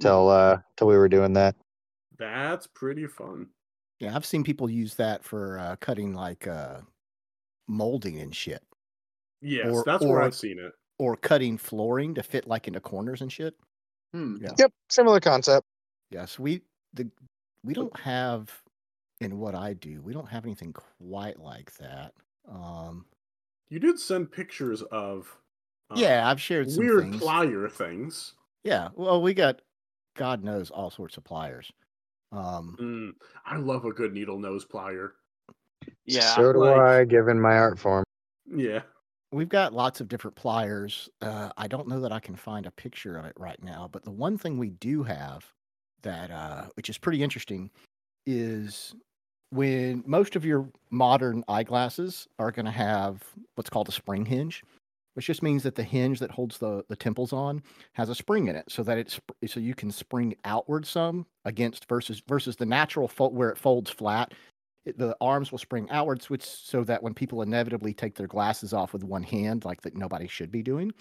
till 0.00 0.28
uh 0.28 0.58
till 0.76 0.86
we 0.86 0.96
were 0.96 1.08
doing 1.08 1.32
that 1.34 1.54
That's 2.18 2.66
pretty 2.66 3.06
fun. 3.06 3.48
Yeah, 4.00 4.14
I've 4.16 4.26
seen 4.26 4.44
people 4.44 4.68
use 4.68 4.94
that 4.96 5.22
for 5.24 5.58
uh, 5.58 5.76
cutting 5.76 6.14
like 6.14 6.46
uh, 6.48 6.80
molding 7.68 8.18
and 8.20 8.34
shit, 8.34 8.62
Yes, 9.40 9.66
Or- 9.70 9.84
that's 9.86 10.04
or 10.04 10.14
where 10.14 10.22
I've 10.22 10.34
seen 10.34 10.58
it. 10.58 10.72
or 10.98 11.16
cutting 11.16 11.56
flooring 11.58 12.14
to 12.14 12.22
fit 12.22 12.46
like 12.46 12.66
into 12.66 12.80
corners 12.80 13.20
and 13.22 13.30
shit. 13.32 13.54
Hmm. 14.12 14.36
Yeah. 14.40 14.50
yep 14.58 14.72
similar 14.90 15.20
concept 15.20 15.64
Yes, 16.10 16.38
we 16.38 16.60
the 16.92 17.08
we 17.64 17.72
don't 17.74 17.96
have 17.98 18.52
in 19.20 19.38
what 19.38 19.54
I 19.54 19.72
do. 19.74 20.02
We 20.02 20.12
don't 20.12 20.28
have 20.28 20.44
anything 20.44 20.72
quite 20.72 21.38
like 21.40 21.72
that. 21.78 22.12
Um, 22.48 23.06
You 23.70 23.78
did 23.78 23.98
send 23.98 24.30
pictures 24.32 24.82
of 24.90 25.36
yeah, 25.96 26.28
I've 26.28 26.40
shared 26.40 26.70
some 26.70 26.84
weird 26.84 27.02
things. 27.02 27.22
plier 27.22 27.70
things. 27.70 28.34
Yeah, 28.62 28.88
well, 28.94 29.20
we 29.22 29.34
got 29.34 29.60
God 30.16 30.42
knows 30.44 30.70
all 30.70 30.90
sorts 30.90 31.16
of 31.16 31.24
pliers. 31.24 31.70
Um, 32.32 32.76
Mm, 32.80 33.10
I 33.46 33.56
love 33.58 33.84
a 33.84 33.92
good 33.92 34.12
needle 34.12 34.38
nose 34.38 34.64
plier. 34.66 35.10
Yeah. 36.06 36.34
so 36.34 36.52
do 36.52 36.58
like- 36.60 36.76
i 36.78 37.04
given 37.04 37.40
my 37.40 37.56
art 37.58 37.78
form 37.78 38.04
Yeah. 38.46 38.82
we've 39.32 39.48
got 39.48 39.72
lots 39.74 40.00
of 40.00 40.08
different 40.08 40.34
pliers. 40.36 41.08
Uh, 41.20 41.50
I 41.56 41.66
don't 41.68 41.88
know 41.88 42.00
that 42.00 42.12
I 42.12 42.20
can 42.20 42.36
find 42.36 42.64
a 42.66 42.70
picture 42.70 43.16
of 43.18 43.24
it 43.26 43.34
right 43.38 43.62
now, 43.62 43.88
but 43.92 44.02
the 44.04 44.10
one 44.10 44.38
thing 44.38 44.58
we 44.58 44.70
do 44.70 45.02
have 45.02 45.44
that, 46.02 46.30
uh, 46.30 46.66
which 46.76 46.88
is 46.88 46.96
pretty 46.98 47.22
interesting, 47.22 47.70
is 48.26 48.94
when 49.50 50.02
most 50.06 50.36
of 50.36 50.44
your 50.44 50.68
modern 50.90 51.44
eyeglasses 51.48 52.26
are 52.38 52.50
going 52.50 52.66
to 52.66 52.72
have 52.72 53.22
what's 53.56 53.70
called 53.70 53.88
a 53.88 53.92
spring 53.92 54.24
hinge, 54.24 54.62
which 55.14 55.26
just 55.26 55.42
means 55.42 55.62
that 55.62 55.74
the 55.74 55.82
hinge 55.82 56.18
that 56.20 56.30
holds 56.30 56.58
the 56.58 56.84
the 56.88 56.96
temples 56.96 57.32
on 57.32 57.62
has 57.94 58.08
a 58.08 58.14
spring 58.14 58.48
in 58.48 58.56
it, 58.56 58.70
so 58.70 58.82
that 58.82 58.98
it's 58.98 59.20
so 59.46 59.60
you 59.60 59.74
can 59.74 59.90
spring 59.90 60.34
outward 60.44 60.86
some 60.86 61.26
against 61.44 61.88
versus 61.88 62.22
versus 62.28 62.56
the 62.56 62.66
natural 62.66 63.08
fold 63.08 63.34
where 63.34 63.50
it 63.50 63.58
folds 63.58 63.90
flat 63.90 64.32
it, 64.84 64.98
the 64.98 65.16
arms 65.20 65.50
will 65.50 65.58
spring 65.58 65.88
outwards, 65.90 66.28
which 66.28 66.44
so 66.44 66.84
that 66.84 67.02
when 67.02 67.14
people 67.14 67.42
inevitably 67.42 67.94
take 67.94 68.14
their 68.16 68.26
glasses 68.26 68.72
off 68.72 68.92
with 68.92 69.02
one 69.02 69.22
hand, 69.22 69.64
like 69.64 69.80
that 69.82 69.96
nobody 69.96 70.26
should 70.26 70.50
be 70.50 70.62
doing, 70.62 70.92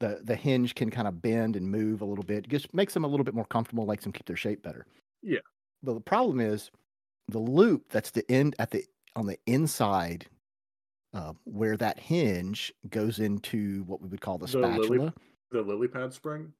the 0.00 0.20
the 0.24 0.36
hinge 0.36 0.74
can 0.74 0.90
kind 0.90 1.06
of 1.06 1.20
bend 1.20 1.56
and 1.56 1.70
move 1.70 2.00
a 2.00 2.04
little 2.06 2.24
bit. 2.24 2.48
Just 2.48 2.72
makes 2.72 2.94
them 2.94 3.04
a 3.04 3.08
little 3.08 3.24
bit 3.24 3.34
more 3.34 3.44
comfortable, 3.44 3.86
makes 3.86 4.04
them 4.04 4.12
keep 4.12 4.26
their 4.26 4.36
shape 4.36 4.62
better. 4.62 4.86
Yeah. 5.22 5.40
But 5.82 5.94
the 5.94 6.00
problem 6.00 6.40
is 6.40 6.70
the 7.28 7.38
loop 7.38 7.84
that's 7.90 8.10
the 8.10 8.28
end 8.30 8.56
at 8.58 8.70
the 8.70 8.84
on 9.16 9.26
the 9.26 9.38
inside 9.46 10.26
uh, 11.14 11.32
where 11.44 11.76
that 11.76 11.98
hinge 11.98 12.72
goes 12.90 13.18
into 13.18 13.82
what 13.84 14.00
we 14.00 14.08
would 14.08 14.20
call 14.20 14.38
the, 14.38 14.46
The 14.46 14.58
lily- 14.58 14.86
spatula. 14.86 15.14
The 15.50 15.62
lily 15.62 15.88
pad 15.88 16.12
spring. 16.12 16.52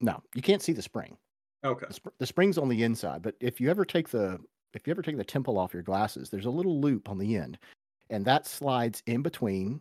No, 0.00 0.22
you 0.34 0.42
can't 0.42 0.62
see 0.62 0.72
the 0.72 0.80
spring. 0.82 1.16
Okay. 1.64 1.86
The, 1.88 1.94
sp- 1.98 2.16
the 2.18 2.26
spring's 2.26 2.56
on 2.56 2.68
the 2.68 2.82
inside, 2.82 3.20
but 3.22 3.34
if 3.40 3.60
you 3.60 3.68
ever 3.70 3.84
take 3.84 4.08
the 4.08 4.38
if 4.74 4.86
you 4.86 4.90
ever 4.92 5.02
take 5.02 5.16
the 5.16 5.24
temple 5.24 5.58
off 5.58 5.72
your 5.74 5.82
glasses, 5.82 6.30
there's 6.30 6.44
a 6.46 6.50
little 6.50 6.80
loop 6.80 7.08
on 7.08 7.18
the 7.18 7.36
end, 7.36 7.58
and 8.10 8.24
that 8.24 8.46
slides 8.46 9.02
in 9.06 9.22
between 9.22 9.80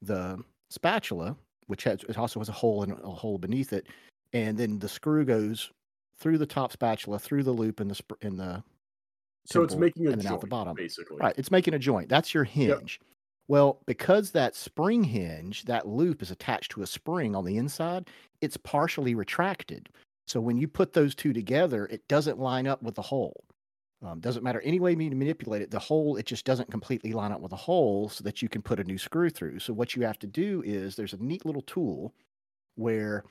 the 0.00 0.42
spatula, 0.70 1.36
which 1.66 1.84
has 1.84 2.02
it 2.08 2.16
also 2.18 2.40
has 2.40 2.48
a 2.48 2.52
hole 2.52 2.82
and 2.82 2.92
a 2.92 3.08
hole 3.10 3.36
beneath 3.38 3.72
it, 3.72 3.86
and 4.32 4.56
then 4.58 4.78
the 4.78 4.88
screw 4.88 5.24
goes 5.24 5.70
through 6.18 6.38
the 6.38 6.46
top 6.46 6.72
spatula, 6.72 7.18
through 7.18 7.42
the 7.42 7.52
loop 7.52 7.80
in 7.80 7.88
the 7.88 7.94
sp- 7.98 8.18
in 8.22 8.36
the 8.36 8.62
So 9.44 9.62
it's 9.62 9.74
making 9.76 10.06
a 10.06 10.16
then 10.16 10.26
out 10.26 10.40
the 10.40 10.46
bottom. 10.46 10.74
basically. 10.74 11.18
Right, 11.18 11.34
it's 11.36 11.50
making 11.50 11.74
a 11.74 11.78
joint. 11.78 12.08
That's 12.08 12.32
your 12.32 12.44
hinge. 12.44 13.00
Well, 13.48 13.80
because 13.86 14.30
that 14.30 14.54
spring 14.54 15.04
hinge, 15.04 15.64
that 15.64 15.86
loop 15.86 16.22
is 16.22 16.30
attached 16.30 16.70
to 16.72 16.82
a 16.82 16.86
spring 16.86 17.34
on 17.34 17.44
the 17.44 17.56
inside, 17.56 18.08
it's 18.40 18.56
partially 18.56 19.14
retracted. 19.14 19.88
So 20.26 20.40
when 20.40 20.56
you 20.56 20.68
put 20.68 20.92
those 20.92 21.14
two 21.14 21.32
together, 21.32 21.86
it 21.86 22.06
doesn't 22.08 22.38
line 22.38 22.66
up 22.66 22.82
with 22.82 22.94
the 22.94 23.02
hole. 23.02 23.44
Um, 24.04 24.18
doesn't 24.20 24.42
matter 24.42 24.60
any 24.62 24.80
way 24.80 24.92
you 24.92 24.96
manipulate 24.96 25.62
it. 25.62 25.70
The 25.70 25.78
hole, 25.78 26.16
it 26.16 26.26
just 26.26 26.44
doesn't 26.44 26.70
completely 26.70 27.12
line 27.12 27.30
up 27.30 27.40
with 27.40 27.50
the 27.50 27.56
hole 27.56 28.08
so 28.08 28.24
that 28.24 28.42
you 28.42 28.48
can 28.48 28.62
put 28.62 28.80
a 28.80 28.84
new 28.84 28.98
screw 28.98 29.30
through. 29.30 29.60
So 29.60 29.72
what 29.72 29.94
you 29.94 30.02
have 30.02 30.18
to 30.20 30.26
do 30.26 30.62
is 30.66 30.96
there's 30.96 31.12
a 31.12 31.22
neat 31.22 31.46
little 31.46 31.62
tool 31.62 32.12
where 32.74 33.24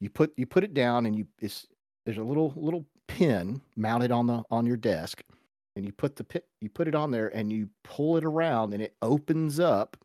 you 0.00 0.10
put 0.10 0.32
you 0.36 0.46
put 0.46 0.64
it 0.64 0.74
down 0.74 1.06
and 1.06 1.14
you 1.14 1.26
it's 1.40 1.66
there's 2.04 2.18
a 2.18 2.24
little 2.24 2.52
little 2.56 2.86
pin 3.06 3.60
mounted 3.76 4.10
on 4.10 4.26
the 4.26 4.42
on 4.50 4.66
your 4.66 4.76
desk, 4.76 5.22
and 5.80 5.86
you 5.86 5.92
put 5.92 6.14
the 6.16 6.24
pit 6.24 6.46
you 6.60 6.68
put 6.68 6.86
it 6.86 6.94
on 6.94 7.10
there 7.10 7.28
and 7.34 7.50
you 7.50 7.68
pull 7.82 8.16
it 8.16 8.24
around 8.24 8.74
and 8.74 8.82
it 8.82 8.94
opens 9.02 9.58
up 9.58 9.96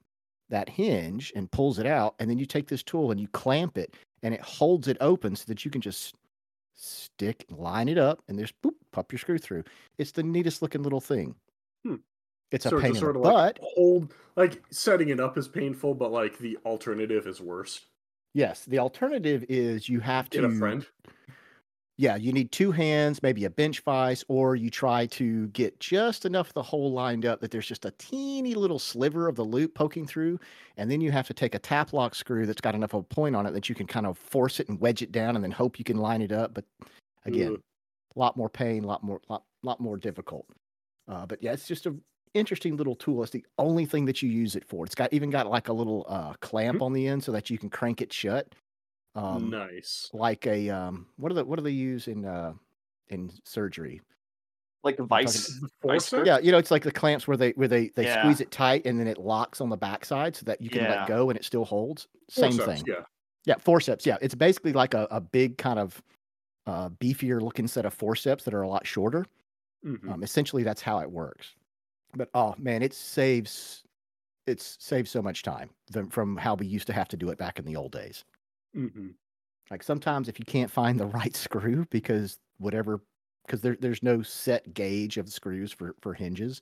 that 0.50 0.70
hinge 0.70 1.34
and 1.36 1.51
pulls 1.51 1.79
it 1.79 1.86
out, 1.88 2.15
and 2.20 2.29
then 2.29 2.38
you 2.38 2.46
take 2.46 2.67
this 2.67 2.84
tool 2.84 3.12
and 3.12 3.20
you 3.20 3.27
clamp 3.29 3.77
it 3.77 3.96
and 4.24 4.34
it 4.34 4.41
holds 4.41 4.88
it 4.88 4.96
open 5.01 5.36
so 5.36 5.44
that 5.48 5.65
you 5.65 5.72
can 5.72 5.82
just 5.82 6.15
stick 6.75 7.46
line 7.50 7.89
it 7.89 7.98
up 7.98 8.22
and 8.27 8.38
there's 8.38 8.53
boop 8.63 8.74
pop 8.91 9.12
your 9.12 9.20
screw 9.20 9.38
through. 9.38 9.63
It's 9.98 10.12
the 10.12 10.24
neatest 10.24 10.62
looking 10.62 10.84
little 10.84 11.01
thing. 11.01 11.36
Hmm. 11.84 11.96
It's 12.51 12.65
a 12.65 12.70
So 12.70 12.77
pain 12.79 12.94
just 12.94 13.03
in 13.03 13.08
the 13.08 13.13
sort 13.13 13.15
of 13.15 13.24
butt. 13.24 13.60
like 13.60 13.60
hold 13.62 14.13
like 14.36 14.63
setting 14.72 15.10
it 15.10 15.20
up 15.20 15.38
is 15.38 15.48
painful, 15.48 15.96
but 15.96 16.12
like 16.12 16.38
the 16.38 16.58
alternative 16.65 17.27
is 17.27 17.41
worse. 17.41 17.82
Yes, 18.34 18.65
the 18.65 18.79
alternative 18.79 19.46
is 19.50 19.89
you 19.89 20.00
have 20.01 20.29
to 20.32 20.41
Get 20.41 20.44
a 20.46 20.50
friend. 20.51 20.86
Yeah, 21.98 22.18
you 22.18 22.34
need 22.34 22.52
two 22.52 22.74
hands, 22.74 23.24
maybe 23.24 23.46
a 23.46 23.50
bench 23.50 23.80
vise, 23.80 24.25
or 24.28 24.58
you 24.58 24.70
try 24.70 25.06
to 25.08 25.48
get 25.48 25.80
just 25.80 26.25
enough 26.25 26.50
of 26.50 26.54
the 26.54 26.62
hole 26.64 26.92
lined 26.92 27.25
up 27.25 27.40
that 27.40 27.52
there's 27.52 27.68
just 27.68 27.86
a 27.86 27.92
teeny 27.92 28.54
little 28.54 28.80
sliver 28.80 29.30
of 29.30 29.36
the 29.36 29.46
loop 29.46 29.75
poking 29.75 30.06
through, 30.06 30.38
and 30.75 30.92
then 30.92 31.00
you 31.00 31.12
have 31.12 31.28
to 31.28 31.34
take 31.34 31.56
a 31.56 31.60
tap 31.60 31.94
lock 31.94 32.14
screw 32.14 32.46
that's 32.46 32.60
got 32.60 32.75
enough 32.75 32.94
of 32.94 33.02
a 33.02 33.04
point 33.04 33.34
on 33.36 33.46
it 33.46 33.52
that 33.54 33.70
you 33.70 33.75
can 33.75 33.88
kind 33.88 34.06
of 34.06 34.18
force 34.18 34.60
it 34.60 34.68
and 34.68 34.82
wedge 34.82 35.02
it 35.02 35.14
down, 35.14 35.36
and 35.36 35.44
then 35.44 35.52
hope 35.52 35.80
you 35.80 35.86
can 35.86 35.98
line 35.98 36.22
it 36.22 36.34
up. 36.34 36.54
But 36.54 36.66
again, 37.24 37.56
a 38.16 38.20
lot 38.20 38.36
more 38.36 38.50
pain, 38.50 38.84
a 38.84 38.88
lot 38.88 39.02
more, 39.04 39.22
lot, 39.30 39.44
lot 39.64 39.80
more 39.80 39.96
difficult. 39.98 40.48
Uh, 41.08 41.25
but 41.25 41.42
yeah, 41.42 41.54
it's 41.54 41.68
just 41.68 41.86
a 41.86 41.96
interesting 42.34 42.75
little 42.75 42.96
tool. 42.96 43.24
It's 43.24 43.32
the 43.32 43.46
only 43.58 43.86
thing 43.86 44.06
that 44.06 44.22
you 44.22 44.30
use 44.30 44.58
it 44.58 44.66
for. 44.68 44.86
It's 44.86 44.96
got 44.96 45.14
even 45.14 45.30
got 45.30 45.48
like 45.48 45.70
a 45.70 45.74
little 45.74 46.06
uh, 46.10 46.34
clamp 46.42 46.82
on 46.82 46.92
the 46.92 47.08
end 47.08 47.24
so 47.24 47.32
that 47.32 47.50
you 47.50 47.58
can 47.58 47.70
crank 47.70 48.02
it 48.02 48.12
shut. 48.12 48.54
Um, 49.15 49.50
nice. 49.50 50.12
like 50.13 50.45
a 50.48 50.69
um 50.69 51.07
what 51.17 51.29
do 51.29 51.36
they 51.36 51.43
what 51.43 51.57
do 51.57 51.63
they 51.63 51.72
use 51.72 52.07
in 52.07 52.25
uh 52.25 52.53
in 53.10 53.31
surgery 53.45 54.01
Like 54.84 55.00
a 55.00 55.03
vice. 55.05 55.60
Vice 55.88 56.10
forceps? 56.10 56.27
yeah 56.27 56.38
you 56.39 56.51
know 56.51 56.57
it's 56.57 56.72
like 56.72 56.84
the 56.84 56.91
clamps 56.91 57.27
where 57.27 57.38
they 57.38 57.51
where 57.51 57.67
they 57.67 57.89
they 57.89 58.05
Yeah. 58.05 58.05
squeeze 58.05 58.41
it 58.41 58.51
tight 58.51 58.86
and 58.86 59.00
then 59.00 59.07
it 59.07 59.17
locks 59.17 59.62
on 59.62 59.69
the 59.69 59.77
backside 59.77 60.36
so 60.36 60.45
that 60.45 60.62
you 60.62 60.69
can 60.69 60.81
Yeah. 60.81 60.89
let 60.89 61.05
go 61.05 61.29
and 61.29 61.38
it 61.38 61.45
still 61.45 61.65
holds 61.65 62.07
same 62.29 62.60
Forceps, 62.60 62.65
thing 62.65 62.88
Yeah. 62.88 63.05
yeah 63.45 63.57
forceps 63.57 64.05
yeah 64.05 64.17
it's 64.22 64.36
basically 64.36 64.74
like 64.74 64.93
a, 64.93 65.07
a 65.12 65.22
big 65.22 65.57
kind 65.57 65.79
of 65.79 66.01
uh 66.67 66.89
beefier 66.89 67.41
looking 67.41 67.67
set 67.67 67.86
of 67.86 67.93
forceps 67.93 68.45
that 68.45 68.53
are 68.53 68.63
a 68.63 68.69
lot 68.69 68.88
shorter 68.88 69.25
Mhm. 69.84 70.10
um 70.10 70.24
essentially 70.24 70.63
that's 70.63 70.81
how 70.81 71.00
it 71.00 71.12
works 71.12 71.55
but 72.15 72.29
oh 72.36 72.55
man 72.57 72.84
it 72.84 72.93
saves 72.93 73.84
it's 74.48 74.77
saves 74.84 75.12
so 75.12 75.22
much 75.22 75.43
time 75.43 75.72
than 75.91 76.10
from 76.10 76.38
how 76.38 76.55
we 76.55 76.67
used 76.67 76.88
to 76.88 76.93
have 76.93 77.07
to 77.10 77.17
do 77.17 77.29
it 77.29 77.38
back 77.39 77.60
in 77.60 77.65
the 77.65 77.75
old 77.75 77.91
days 77.93 78.25
Mhm. 78.75 79.15
Like 79.72 79.84
sometimes 79.84 80.29
if 80.29 80.39
you 80.39 80.46
can't 80.46 80.72
find 80.72 81.00
the 81.00 81.08
right 81.08 81.36
screw 81.36 81.86
because 81.89 82.39
whatever 82.58 83.01
because 83.46 83.62
there, 83.62 83.77
there's 83.79 84.03
no 84.03 84.22
set 84.22 84.74
gauge 84.74 85.17
of 85.17 85.29
screws 85.29 85.72
for 85.72 85.96
for 86.01 86.13
hinges. 86.13 86.62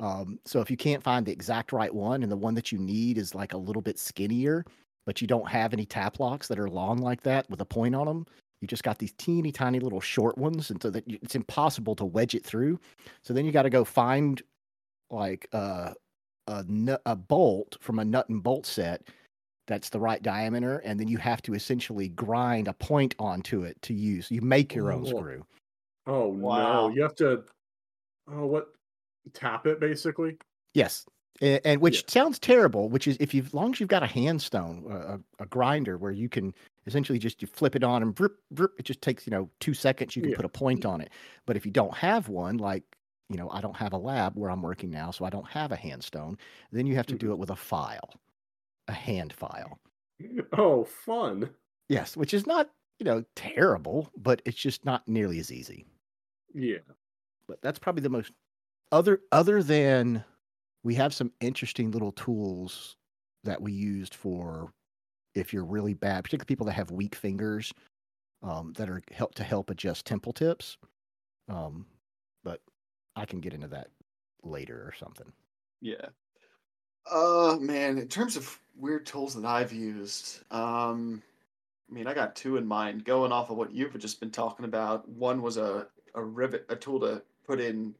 Um, 0.00 0.40
so 0.46 0.60
if 0.60 0.70
you 0.70 0.76
can't 0.76 1.02
find 1.02 1.26
the 1.26 1.32
exact 1.32 1.72
right 1.72 1.94
one 1.94 2.22
and 2.22 2.32
the 2.32 2.36
one 2.36 2.54
that 2.54 2.72
you 2.72 2.78
need 2.78 3.18
is 3.18 3.34
like 3.34 3.52
a 3.54 3.58
little 3.58 3.82
bit 3.82 3.98
skinnier, 3.98 4.64
but 5.06 5.20
you 5.20 5.26
don't 5.26 5.48
have 5.48 5.72
any 5.72 5.86
tap 5.86 6.20
locks 6.20 6.48
that 6.48 6.58
are 6.60 6.70
long 6.70 6.98
like 6.98 7.22
that 7.24 7.48
with 7.50 7.60
a 7.60 7.66
point 7.66 7.94
on 7.94 8.06
them, 8.06 8.26
you 8.60 8.68
just 8.68 8.84
got 8.84 8.98
these 8.98 9.14
teeny 9.18 9.52
tiny 9.52 9.80
little 9.80 10.00
short 10.00 10.38
ones, 10.38 10.70
and 10.70 10.82
so 10.82 10.90
that 10.90 11.08
you, 11.08 11.18
it's 11.22 11.34
impossible 11.34 11.96
to 11.96 12.04
wedge 12.04 12.34
it 12.34 12.44
through. 12.44 12.80
So 13.22 13.34
then 13.34 13.44
you 13.46 13.52
got 13.52 13.62
to 13.62 13.70
go 13.70 13.84
find 13.84 14.42
like 15.10 15.48
uh, 15.52 15.94
a 16.48 16.64
nut, 16.64 17.02
a 17.06 17.16
bolt 17.16 17.76
from 17.80 17.98
a 17.98 18.04
nut 18.04 18.28
and 18.28 18.42
bolt 18.42 18.66
set 18.66 19.08
that's 19.68 19.90
the 19.90 20.00
right 20.00 20.22
diameter, 20.22 20.78
and 20.80 20.98
then 20.98 21.08
you 21.08 21.18
have 21.18 21.42
to 21.42 21.54
essentially 21.54 22.08
grind 22.10 22.68
a 22.68 22.72
point 22.74 23.14
onto 23.20 23.62
it 23.62 23.80
to 23.82 23.94
use. 23.94 24.30
You 24.30 24.40
make 24.42 24.74
your 24.74 24.92
own 24.92 25.06
Oh. 25.06 25.20
screw. 25.20 25.46
oh 26.06 26.28
Wow. 26.28 26.88
no. 26.88 26.94
You 26.94 27.02
have 27.02 27.14
to 27.16 27.44
oh 28.28 28.46
what 28.46 28.74
tap 29.34 29.66
it 29.66 29.80
basically? 29.80 30.38
Yes, 30.74 31.06
and, 31.40 31.60
and 31.64 31.80
which 31.80 32.04
Yeah. 32.06 32.08
sounds 32.08 32.38
terrible. 32.38 32.88
Which 32.88 33.06
is 33.08 33.16
if 33.20 33.34
you, 33.34 33.42
as 33.42 33.54
long 33.54 33.72
as 33.72 33.80
you've 33.80 33.88
got 33.90 34.02
a 34.02 34.06
hand 34.06 34.42
stone, 34.42 34.84
a, 34.90 34.96
a, 35.14 35.20
a 35.44 35.46
grinder 35.46 35.98
where 35.98 36.12
you 36.12 36.28
can 36.28 36.54
essentially 36.86 37.18
just 37.18 37.42
you 37.42 37.48
flip 37.48 37.76
it 37.76 37.84
on 37.84 38.02
and 38.02 38.14
brip, 38.14 38.36
brip, 38.50 38.72
it 38.78 38.84
just 38.84 39.02
takes 39.02 39.26
you 39.26 39.30
know 39.30 39.50
two 39.60 39.74
seconds. 39.74 40.16
You 40.16 40.22
can 40.22 40.32
Yeah. 40.32 40.36
put 40.36 40.44
a 40.46 40.48
point 40.50 40.84
on 40.86 41.00
it. 41.00 41.10
But 41.46 41.56
if 41.56 41.66
you 41.66 41.72
don't 41.72 41.94
have 41.96 42.28
one, 42.28 42.58
like 42.58 42.84
you 43.30 43.36
know, 43.36 43.50
I 43.50 43.60
don't 43.60 43.76
have 43.76 43.92
a 43.92 43.98
lab 43.98 44.36
where 44.36 44.50
I'm 44.50 44.62
working 44.62 44.90
now, 44.90 45.10
so 45.10 45.24
I 45.26 45.30
don't 45.30 45.48
have 45.48 45.70
a 45.72 45.76
hand 45.76 46.02
stone. 46.04 46.38
Then 46.72 46.86
you 46.86 46.96
have 46.96 47.06
to 47.08 47.16
mm-hmm. 47.16 47.26
do 47.26 47.32
it 47.32 47.38
with 47.38 47.50
a 47.50 47.56
file, 47.56 48.14
a 48.88 48.92
hand 48.92 49.32
file. 49.32 49.78
Oh, 50.52 50.84
fun. 50.84 51.50
Yes, 51.88 52.16
which 52.16 52.34
is 52.34 52.46
not 52.46 52.70
you 52.98 53.04
know 53.04 53.24
terrible, 53.36 54.10
but 54.16 54.42
it's 54.44 54.56
just 54.58 54.84
not 54.84 55.06
nearly 55.06 55.38
as 55.38 55.52
easy. 55.52 55.86
Yeah. 56.54 56.78
but 57.46 57.60
that's 57.62 57.78
probably 57.78 58.02
the 58.02 58.08
most 58.10 58.32
other 58.92 59.20
other 59.32 59.62
than 59.62 60.24
we 60.84 60.94
have 60.94 61.14
some 61.14 61.32
interesting 61.40 61.90
little 61.90 62.12
tools 62.12 62.96
that 63.44 63.60
we 63.62 63.72
used 63.72 64.14
for 64.14 64.72
if 65.34 65.52
you're 65.52 65.64
really 65.64 65.94
bad 65.94 66.24
particularly 66.24 66.46
people 66.46 66.66
that 66.66 66.72
have 66.72 66.90
weak 66.90 67.14
fingers 67.14 67.72
um, 68.42 68.72
that 68.74 68.88
are 68.90 69.02
help 69.12 69.34
to 69.36 69.44
help 69.44 69.70
adjust 69.70 70.06
temple 70.06 70.32
tips 70.32 70.78
um, 71.48 71.86
but 72.44 72.60
i 73.16 73.26
can 73.26 73.40
get 73.40 73.54
into 73.54 73.68
that 73.68 73.88
later 74.44 74.76
or 74.82 74.94
something 74.94 75.32
Yeah. 75.82 76.08
Uh 77.10 77.56
man, 77.60 77.98
in 77.98 78.08
terms 78.08 78.36
of 78.36 78.60
weird 78.78 79.06
tools 79.06 79.34
that 79.34 79.44
I've 79.44 79.72
used, 79.72 80.40
um 80.50 81.22
I 81.90 81.94
mean 81.94 82.06
I 82.06 82.14
got 82.14 82.36
two 82.36 82.56
in 82.56 82.66
mind 82.66 83.04
going 83.04 83.32
off 83.32 83.50
of 83.50 83.56
what 83.56 83.72
you've 83.72 83.98
just 83.98 84.20
been 84.20 84.30
talking 84.30 84.64
about. 84.64 85.08
One 85.08 85.42
was 85.42 85.56
a 85.56 85.88
a 86.14 86.22
rivet 86.22 86.66
a 86.68 86.76
tool 86.76 87.00
to 87.00 87.22
put 87.46 87.60
in 87.60 87.94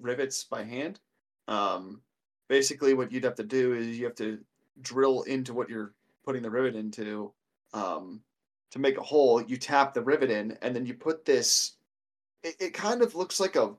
rivets 0.00 0.44
by 0.44 0.62
hand. 0.64 1.00
Um 1.48 2.00
basically 2.48 2.94
what 2.94 3.12
you'd 3.12 3.24
have 3.24 3.36
to 3.36 3.44
do 3.44 3.74
is 3.74 3.98
you 3.98 4.04
have 4.04 4.14
to 4.16 4.38
drill 4.82 5.22
into 5.22 5.54
what 5.54 5.68
you're 5.68 5.94
putting 6.24 6.42
the 6.42 6.50
rivet 6.50 6.74
into 6.74 7.32
um 7.72 8.20
to 8.70 8.78
make 8.80 8.98
a 8.98 9.02
hole, 9.02 9.40
you 9.40 9.56
tap 9.56 9.94
the 9.94 10.02
rivet 10.02 10.30
in 10.30 10.58
and 10.62 10.74
then 10.74 10.84
you 10.84 10.94
put 10.94 11.24
this 11.24 11.74
it, 12.42 12.56
it 12.58 12.74
kind 12.74 13.02
of 13.02 13.14
looks 13.14 13.40
like 13.40 13.56
a 13.56 13.74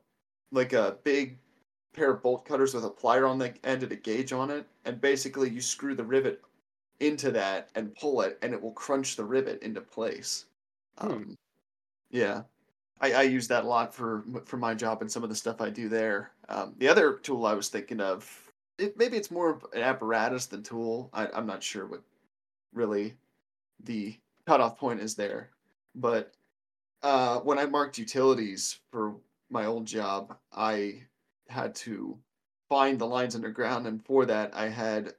like 0.51 0.74
a 0.74 0.97
big 1.03 1.38
pair 1.96 2.12
of 2.12 2.22
bolt 2.22 2.46
cutters 2.46 2.74
with 2.74 2.86
a 2.86 2.90
plier 2.90 3.30
on 3.30 3.38
the 3.38 3.54
end 3.64 3.84
and 3.84 3.92
a 3.92 3.96
gauge 3.96 4.34
on 4.34 4.50
it, 4.50 4.68
and 4.86 5.00
basically 5.00 5.50
you 5.50 5.62
screw 5.62 5.96
the 5.96 6.04
rivet 6.04 6.42
into 7.00 7.32
that 7.32 7.70
and 7.75 7.96
pull 7.96 8.22
it, 8.22 8.38
and 8.42 8.54
it 8.54 8.62
will 8.62 8.72
crunch 8.72 9.16
the 9.16 9.24
rivet 9.24 9.62
into 9.64 9.82
place. 9.82 10.46
Hmm. 11.00 11.12
Um, 11.12 11.38
yeah, 12.12 12.44
I, 13.02 13.14
I 13.14 13.22
use 13.24 13.48
that 13.48 13.64
a 13.64 13.68
lot 13.68 13.94
for 13.94 14.24
for 14.46 14.58
my 14.58 14.74
job 14.74 15.02
and 15.02 15.12
some 15.12 15.24
of 15.24 15.30
the 15.30 15.36
stuff 15.36 15.62
I 15.62 15.70
do 15.70 15.90
there. 15.90 16.32
Um, 16.50 16.74
the 16.78 16.88
other 16.88 17.16
tool 17.16 17.46
I 17.46 17.54
was 17.54 17.70
thinking 17.70 18.00
of, 18.00 18.52
it, 18.78 18.98
maybe 18.98 19.18
it's 19.18 19.32
more 19.32 19.50
of 19.50 19.66
an 19.74 19.82
apparatus 19.82 20.46
than 20.46 20.64
tool. 20.64 21.10
I, 21.14 21.28
I'm 21.34 21.46
not 21.46 21.64
sure 21.64 21.86
what 21.88 22.02
really 22.74 23.16
the 23.84 24.18
cutoff 24.48 24.78
point 24.78 25.02
is 25.02 25.16
there, 25.16 25.50
but 25.96 26.34
uh, 27.04 27.40
when 27.40 27.60
I 27.60 27.66
marked 27.66 27.98
utilities 27.98 28.80
for 28.92 29.16
my 29.50 29.66
old 29.66 29.86
job, 29.86 30.36
I 30.54 31.04
had 31.48 31.75
to 31.75 32.18
find 32.70 33.00
the 33.00 33.06
lines 33.06 33.36
underground, 33.36 33.88
and 33.88 34.04
for 34.06 34.25
that, 34.25 34.56
I 34.56 34.70
had 34.70 35.14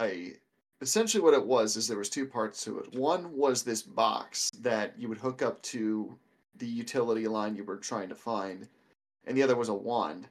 a 0.00 0.34
essentially 0.80 1.22
what 1.22 1.34
it 1.34 1.44
was 1.44 1.76
is 1.76 1.86
there 1.86 1.98
was 1.98 2.08
two 2.08 2.26
parts 2.26 2.64
to 2.64 2.78
it. 2.78 2.94
One 2.94 3.36
was 3.36 3.62
this 3.62 3.82
box 3.82 4.50
that 4.60 4.94
you 4.98 5.08
would 5.08 5.18
hook 5.18 5.42
up 5.42 5.60
to 5.62 6.16
the 6.56 6.66
utility 6.66 7.28
line 7.28 7.54
you 7.54 7.64
were 7.64 7.76
trying 7.76 8.08
to 8.08 8.14
find, 8.14 8.68
and 9.26 9.36
the 9.36 9.42
other 9.42 9.56
was 9.56 9.68
a 9.68 9.74
wand 9.74 10.28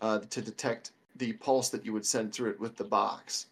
uh, 0.00 0.20
to 0.30 0.42
detect 0.42 0.92
the 1.16 1.32
pulse 1.34 1.68
that 1.70 1.84
you 1.84 1.92
would 1.92 2.06
send 2.06 2.32
through 2.32 2.50
it 2.50 2.60
with 2.60 2.76
the 2.76 2.84
box. 2.84 3.46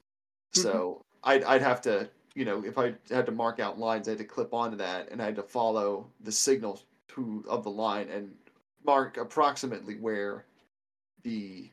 So 0.53 1.03
I'd 1.25 1.45
I'd 1.45 1.63
have 1.63 1.81
to 1.83 2.09
you 2.35 2.45
know 2.45 2.65
if 2.65 2.79
I 2.79 2.95
had 3.11 3.27
to 3.27 3.33
mark 3.33 3.61
out 3.61 3.79
lines, 3.79 4.09
I 4.09 4.13
had 4.13 4.19
to 4.19 4.25
clip 4.25 4.53
onto 4.53 4.77
that, 4.79 5.11
and 5.11 5.23
I 5.23 5.27
had 5.27 5.37
to 5.37 5.43
follow 5.43 6.07
the 6.21 6.33
signal 6.33 6.81
to 7.09 7.45
of 7.49 7.65
the 7.65 7.71
line 7.71 8.09
and 8.09 8.33
mark 8.85 9.17
approximately 9.17 9.95
where 9.97 10.45
the 11.23 11.71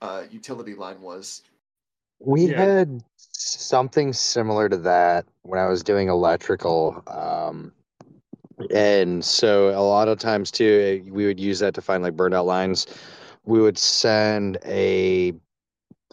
uh, 0.00 0.24
utility 0.30 0.74
line 0.74 1.00
was. 1.00 1.42
We 2.20 2.46
Yeah. 2.46 2.60
had 2.60 3.02
something 3.16 4.12
similar 4.12 4.68
to 4.68 4.76
that 4.78 5.26
when 5.42 5.58
I 5.58 5.66
was 5.66 5.82
doing 5.82 6.08
electrical. 6.08 7.02
Um, 7.06 7.72
and 8.70 9.24
so 9.24 9.70
a 9.70 9.82
lot 9.82 10.08
of 10.08 10.18
times 10.18 10.50
too, 10.50 11.04
we 11.10 11.26
would 11.26 11.40
use 11.40 11.58
that 11.60 11.74
to 11.74 11.82
find 11.82 12.02
like 12.02 12.16
burned 12.16 12.34
out 12.34 12.46
lines. 12.46 12.86
We 13.44 13.60
would 13.60 13.78
send 13.78 14.58
a, 14.64 15.32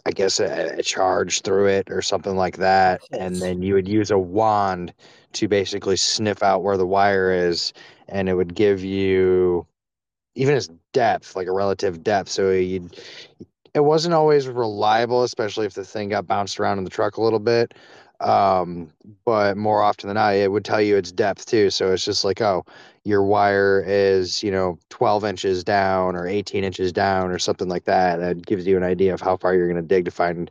I 0.04 0.10
guess, 0.10 0.40
a, 0.40 0.78
a 0.78 0.82
charge 0.82 1.42
through 1.42 1.66
it 1.66 1.90
or 1.90 2.02
something 2.02 2.36
like 2.36 2.56
that. 2.56 3.02
And 3.12 3.40
then 3.40 3.62
you 3.62 3.74
would 3.74 3.86
use 3.88 4.10
a 4.10 4.18
wand 4.18 4.92
to 5.34 5.46
basically 5.46 5.96
sniff 5.96 6.42
out 6.42 6.64
where 6.64 6.76
the 6.76 6.86
wire 6.86 7.32
is. 7.32 7.72
And 8.08 8.28
it 8.28 8.34
would 8.34 8.54
give 8.54 8.82
you 8.82 9.66
even 10.34 10.54
its 10.54 10.68
depth, 10.92 11.36
like 11.36 11.46
a 11.46 11.52
relative 11.52 12.02
depth. 12.02 12.28
So 12.28 12.50
you'd, 12.50 12.96
it 13.74 13.80
wasn't 13.80 14.14
always 14.14 14.48
reliable, 14.48 15.22
especially 15.22 15.66
if 15.66 15.74
the 15.74 15.84
thing 15.84 16.10
got 16.10 16.26
bounced 16.26 16.58
around 16.58 16.78
in 16.78 16.84
the 16.84 16.90
truck 16.90 17.16
a 17.16 17.22
little 17.22 17.38
bit. 17.38 17.74
Um, 18.20 18.92
but 19.24 19.56
more 19.56 19.82
often 19.82 20.08
than 20.08 20.16
not, 20.16 20.34
it 20.34 20.52
would 20.52 20.64
tell 20.64 20.80
you 20.80 20.96
its 20.96 21.10
depth 21.10 21.46
too. 21.46 21.70
So 21.70 21.92
it's 21.92 22.04
just 22.04 22.22
like, 22.22 22.40
oh, 22.42 22.66
your 23.04 23.22
wire 23.22 23.82
is, 23.86 24.42
you 24.42 24.50
know, 24.50 24.78
12 24.90 25.24
inches 25.24 25.64
down 25.64 26.14
or 26.16 26.26
18 26.26 26.62
inches 26.62 26.92
down 26.92 27.30
or 27.30 27.38
something 27.38 27.68
like 27.68 27.84
that. 27.84 28.18
That 28.18 28.44
gives 28.44 28.66
you 28.66 28.76
an 28.76 28.82
idea 28.82 29.14
of 29.14 29.22
how 29.22 29.38
far 29.38 29.54
you're 29.54 29.68
going 29.68 29.82
to 29.82 29.88
dig 29.88 30.04
to 30.04 30.10
find 30.10 30.50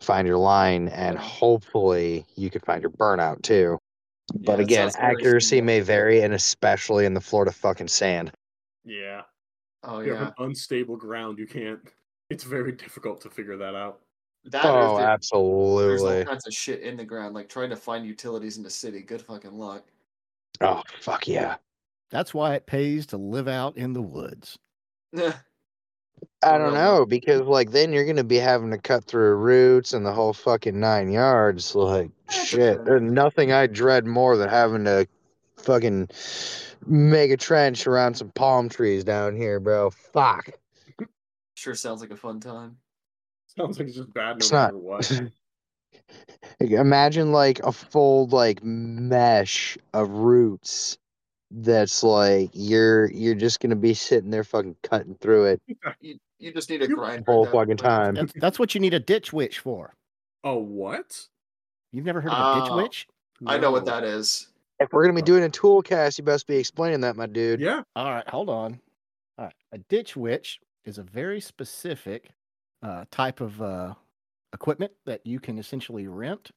find 0.00 0.26
your 0.26 0.38
line, 0.38 0.88
and 0.88 1.18
hopefully 1.18 2.24
you 2.34 2.48
could 2.48 2.64
find 2.64 2.80
your 2.80 2.90
burnout 2.90 3.42
too. 3.42 3.78
But 4.34 4.58
Yeah, 4.58 4.64
again, 4.64 4.90
accuracy 4.96 5.60
may 5.60 5.80
vary, 5.80 6.22
and 6.22 6.32
especially 6.32 7.04
in 7.04 7.12
the 7.12 7.20
Florida 7.20 7.52
fucking 7.52 7.88
sand. 7.88 8.32
Yeah. 8.84 9.22
Oh 9.82 10.00
You 10.00 10.12
have 10.14 10.20
yeah. 10.20 10.26
an 10.28 10.34
unstable 10.46 10.96
ground. 10.96 11.38
You 11.38 11.46
can't. 11.46 11.80
It's 12.28 12.44
very 12.44 12.72
difficult 12.72 13.20
to 13.22 13.30
figure 13.30 13.56
that 13.56 13.74
out. 13.74 14.00
That 14.44 14.64
Oh, 14.64 14.68
if 14.68 14.98
there- 14.98 15.06
there's 15.06 15.32
all 15.32 15.78
absolutely. 15.78 16.24
kinds 16.24 16.46
of 16.46 16.52
shit 16.54 16.80
in 16.80 16.96
the 16.96 17.04
ground, 17.04 17.34
like 17.34 17.48
trying 17.48 17.70
to 17.70 17.76
find 17.76 18.06
utilities 18.06 18.56
in 18.56 18.62
the 18.62 18.70
city. 18.70 19.00
Good 19.02 19.22
fucking 19.22 19.52
luck. 19.58 19.84
Oh, 20.60 20.82
fuck 21.00 21.26
yeah. 21.28 21.56
That's 22.10 22.34
why 22.34 22.54
it 22.54 22.66
pays 22.66 23.06
to 23.06 23.16
live 23.16 23.48
out 23.48 23.76
in 23.76 23.92
the 23.92 24.02
woods. 24.02 24.58
I 26.42 26.56
don't 26.58 26.74
know 26.74 27.04
because 27.06 27.42
like 27.42 27.70
then 27.70 27.92
you're 27.92 28.06
gonna 28.06 28.24
be 28.24 28.36
having 28.36 28.70
to 28.70 28.78
cut 28.78 29.04
through 29.04 29.34
roots 29.36 29.92
and 29.92 30.04
the 30.04 30.12
whole 30.12 30.32
fucking 30.32 30.78
nine 30.78 31.10
yards. 31.10 31.74
Like 31.74 32.10
shit, 32.30 32.84
there's 32.84 33.02
nothing 33.02 33.52
I 33.52 33.66
dread 33.66 34.06
more 34.06 34.36
than 34.36 34.48
having 34.48 34.84
to 34.84 35.06
fucking 35.64 36.08
make 36.86 37.30
a 37.30 37.36
trench 37.36 37.86
around 37.86 38.14
some 38.14 38.30
palm 38.30 38.68
trees 38.68 39.04
down 39.04 39.36
here, 39.36 39.60
bro. 39.60 39.90
Fuck. 39.90 40.50
Sure 41.54 41.74
sounds 41.74 42.00
like 42.00 42.10
a 42.10 42.16
fun 42.16 42.40
time. 42.40 42.76
Sounds 43.56 43.78
like 43.78 43.88
it's 43.88 43.96
just 43.96 44.12
bad 44.14 44.30
no 44.30 44.36
It's 44.36 44.52
matter 44.52 44.72
not. 44.74 44.82
what. 44.82 45.22
Imagine 46.60 47.32
like 47.32 47.58
a 47.60 47.72
full 47.72 48.26
like 48.28 48.62
mesh 48.64 49.76
of 49.92 50.08
roots. 50.10 50.98
That's 51.50 52.02
like 52.04 52.50
you're 52.52 53.10
you're 53.10 53.34
just 53.34 53.60
gonna 53.60 53.74
be 53.76 53.92
sitting 53.94 54.30
there 54.30 54.44
fucking 54.44 54.76
cutting 54.84 55.16
through 55.20 55.46
it 55.46 55.62
You 56.00 56.18
you 56.38 56.52
just 56.52 56.70
need 56.70 56.80
a 56.82 56.86
grind 56.86 57.24
grinder. 57.24 57.32
whole 57.32 57.44
fucking 57.44 57.76
point. 57.76 57.80
time. 57.80 58.14
That's, 58.14 58.32
that's 58.36 58.58
what 58.58 58.74
you 58.74 58.80
need 58.80 58.94
a 58.94 59.00
ditch 59.00 59.32
witch 59.32 59.58
for. 59.58 59.94
Oh, 60.44 60.58
what? 60.58 61.20
You've 61.92 62.04
never 62.06 62.20
heard 62.20 62.32
of 62.32 62.56
a 62.56 62.60
ditch 62.60 62.70
Oh. 62.72 62.76
witch? 62.76 63.08
I 63.46 63.58
know 63.58 63.72
what 63.72 63.84
that 63.86 64.04
is. 64.04 64.46
If 64.80 64.92
we're 64.92 65.04
gonna 65.04 65.14
be 65.14 65.22
doing 65.22 65.44
a 65.44 65.48
tool 65.50 65.82
cast, 65.82 66.18
you 66.18 66.24
best 66.24 66.46
be 66.46 66.56
explaining 66.56 67.02
that, 67.02 67.14
my 67.14 67.26
dude. 67.26 67.60
Yeah. 67.60 67.82
All 67.94 68.10
right, 68.10 68.28
hold 68.28 68.48
on. 68.48 68.80
All 69.38 69.44
right, 69.44 69.54
a 69.72 69.78
ditch 69.78 70.16
witch 70.16 70.58
is 70.86 70.96
a 70.96 71.02
very 71.02 71.40
specific 71.40 72.30
uh, 72.82 73.04
type 73.10 73.40
of 73.42 73.60
uh, 73.60 73.94
equipment 74.54 74.92
that 75.04 75.20
you 75.26 75.38
can 75.38 75.58
essentially 75.58 76.08
rent. 76.08 76.50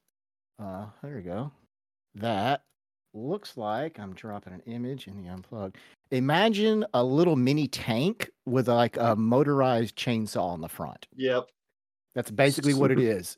Uh, 0.58 0.86
there 1.02 1.18
you 1.18 1.22
go. 1.22 1.52
That 2.14 2.62
looks 3.12 3.56
like 3.56 3.98
I'm 3.98 4.14
dropping 4.14 4.54
an 4.54 4.62
image 4.66 5.06
in 5.06 5.22
the 5.22 5.28
unplug. 5.28 5.74
Imagine 6.10 6.84
a 6.94 7.04
little 7.04 7.36
mini 7.36 7.68
tank 7.68 8.30
with 8.46 8.68
like 8.68 8.96
a 8.96 9.14
motorized 9.16 9.96
chainsaw 9.96 10.44
on 10.44 10.60
the 10.60 10.68
front. 10.68 11.06
Yep. 11.16 11.48
That's 12.14 12.30
basically 12.30 12.74
what 12.74 12.90
it 12.90 12.98
is. 13.00 13.36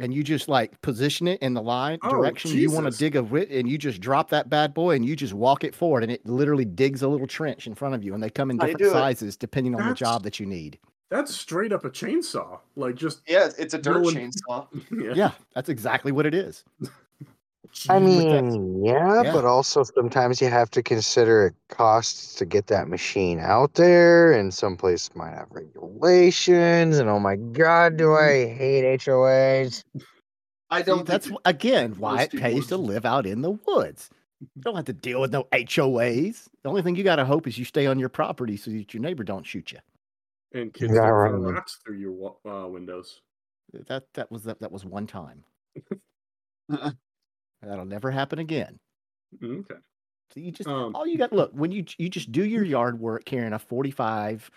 And 0.00 0.12
you 0.14 0.22
just 0.22 0.48
like 0.48 0.80
position 0.82 1.28
it 1.28 1.40
in 1.42 1.54
the 1.54 1.62
line 1.62 1.98
Oh, 2.02 2.10
direction 2.10 2.52
you 2.52 2.70
want 2.70 2.90
to 2.90 2.98
dig 2.98 3.16
a 3.16 3.22
wit, 3.22 3.50
and 3.50 3.68
you 3.68 3.78
just 3.78 4.00
drop 4.00 4.30
that 4.30 4.48
bad 4.48 4.72
boy 4.74 4.94
and 4.96 5.04
you 5.04 5.14
just 5.14 5.34
walk 5.34 5.62
it 5.62 5.74
forward, 5.74 6.02
and 6.02 6.10
it 6.10 6.24
literally 6.26 6.64
digs 6.64 7.02
a 7.02 7.08
little 7.08 7.26
trench 7.26 7.66
in 7.66 7.74
front 7.74 7.94
of 7.94 8.02
you. 8.02 8.14
And 8.14 8.22
they 8.22 8.30
come 8.30 8.50
in 8.50 8.56
different 8.58 8.78
do 8.78 8.88
it? 8.88 8.92
sizes 8.92 9.36
depending 9.36 9.74
on 9.74 9.86
the 9.88 9.94
job 9.94 10.22
that 10.22 10.40
you 10.40 10.46
need. 10.46 10.78
That's 11.10 11.34
straight 11.34 11.72
up 11.72 11.84
a 11.84 11.90
chainsaw. 11.90 12.60
Like 12.76 12.94
just 12.94 13.20
Yeah, 13.28 13.50
it's 13.58 13.74
a 13.74 13.78
dirt 13.78 14.00
one- 14.02 14.14
chainsaw. 14.14 14.66
yeah. 14.90 15.12
Yeah, 15.14 15.30
that's 15.54 15.68
exactly 15.68 16.12
what 16.12 16.24
it 16.24 16.34
is. 16.34 16.64
I 17.88 17.98
mean, 17.98 18.84
yeah, 18.84 19.22
Yeah. 19.22 19.32
but 19.32 19.44
also 19.44 19.82
sometimes 19.82 20.40
you 20.40 20.48
have 20.48 20.70
to 20.70 20.82
consider 20.82 21.46
it 21.46 21.54
costs 21.68 22.34
to 22.36 22.46
get 22.46 22.66
that 22.68 22.88
machine 22.88 23.38
out 23.38 23.74
there, 23.74 24.32
and 24.32 24.52
some 24.52 24.76
places 24.76 25.10
might 25.14 25.32
have 25.32 25.48
regulations. 25.50 26.98
And 26.98 27.08
oh 27.08 27.18
my 27.18 27.36
god, 27.36 27.96
do 27.96 28.14
I 28.14 28.46
hate 28.46 28.84
HOAs? 29.00 29.82
I 30.70 30.82
don't. 30.82 31.04
that's 31.06 31.26
think 31.26 31.40
again 31.44 31.96
why 31.98 32.22
it 32.22 32.30
people 32.30 32.48
pays 32.48 32.66
to 32.68 32.76
live 32.76 33.04
out 33.04 33.26
in 33.26 33.42
the 33.42 33.50
woods. 33.50 34.10
You 34.40 34.48
don't 34.60 34.76
have 34.76 34.84
to 34.86 34.92
deal 34.92 35.20
with 35.20 35.32
no 35.32 35.44
HOAs. 35.52 36.48
The 36.62 36.68
only 36.68 36.82
thing 36.82 36.96
you 36.96 37.04
got 37.04 37.16
to 37.16 37.24
hope 37.24 37.46
is 37.46 37.58
you 37.58 37.64
stay 37.64 37.86
on 37.86 37.98
your 37.98 38.08
property 38.08 38.56
so 38.56 38.70
that 38.70 38.94
your 38.94 39.02
neighbor 39.02 39.24
don't 39.24 39.44
shoot 39.44 39.72
you. 39.72 39.78
And 40.54 40.72
kids 40.72 40.92
Yeah, 40.94 41.00
don't 41.00 41.42
right. 41.42 41.54
rocks 41.54 41.78
through 41.84 41.98
your 41.98 42.36
uh, 42.48 42.66
windows. 42.68 43.20
That 43.88 44.04
that 44.14 44.30
was 44.30 44.44
that, 44.44 44.60
that 44.60 44.72
was 44.72 44.84
one 44.84 45.06
time. 45.06 45.44
That'll 47.62 47.84
never 47.84 48.10
happen 48.10 48.38
again. 48.38 48.78
Okay. 49.42 49.74
So 50.32 50.40
you 50.40 50.52
just 50.52 50.68
Um, 50.68 50.94
all 50.94 51.06
you 51.06 51.18
got 51.18 51.32
look 51.32 51.52
when 51.52 51.72
you 51.72 51.84
you 51.98 52.08
just 52.08 52.30
do 52.32 52.44
your 52.44 52.64
yard 52.64 52.98
work 53.00 53.24
carrying 53.24 53.52
a 53.52 53.58
45 53.58 54.50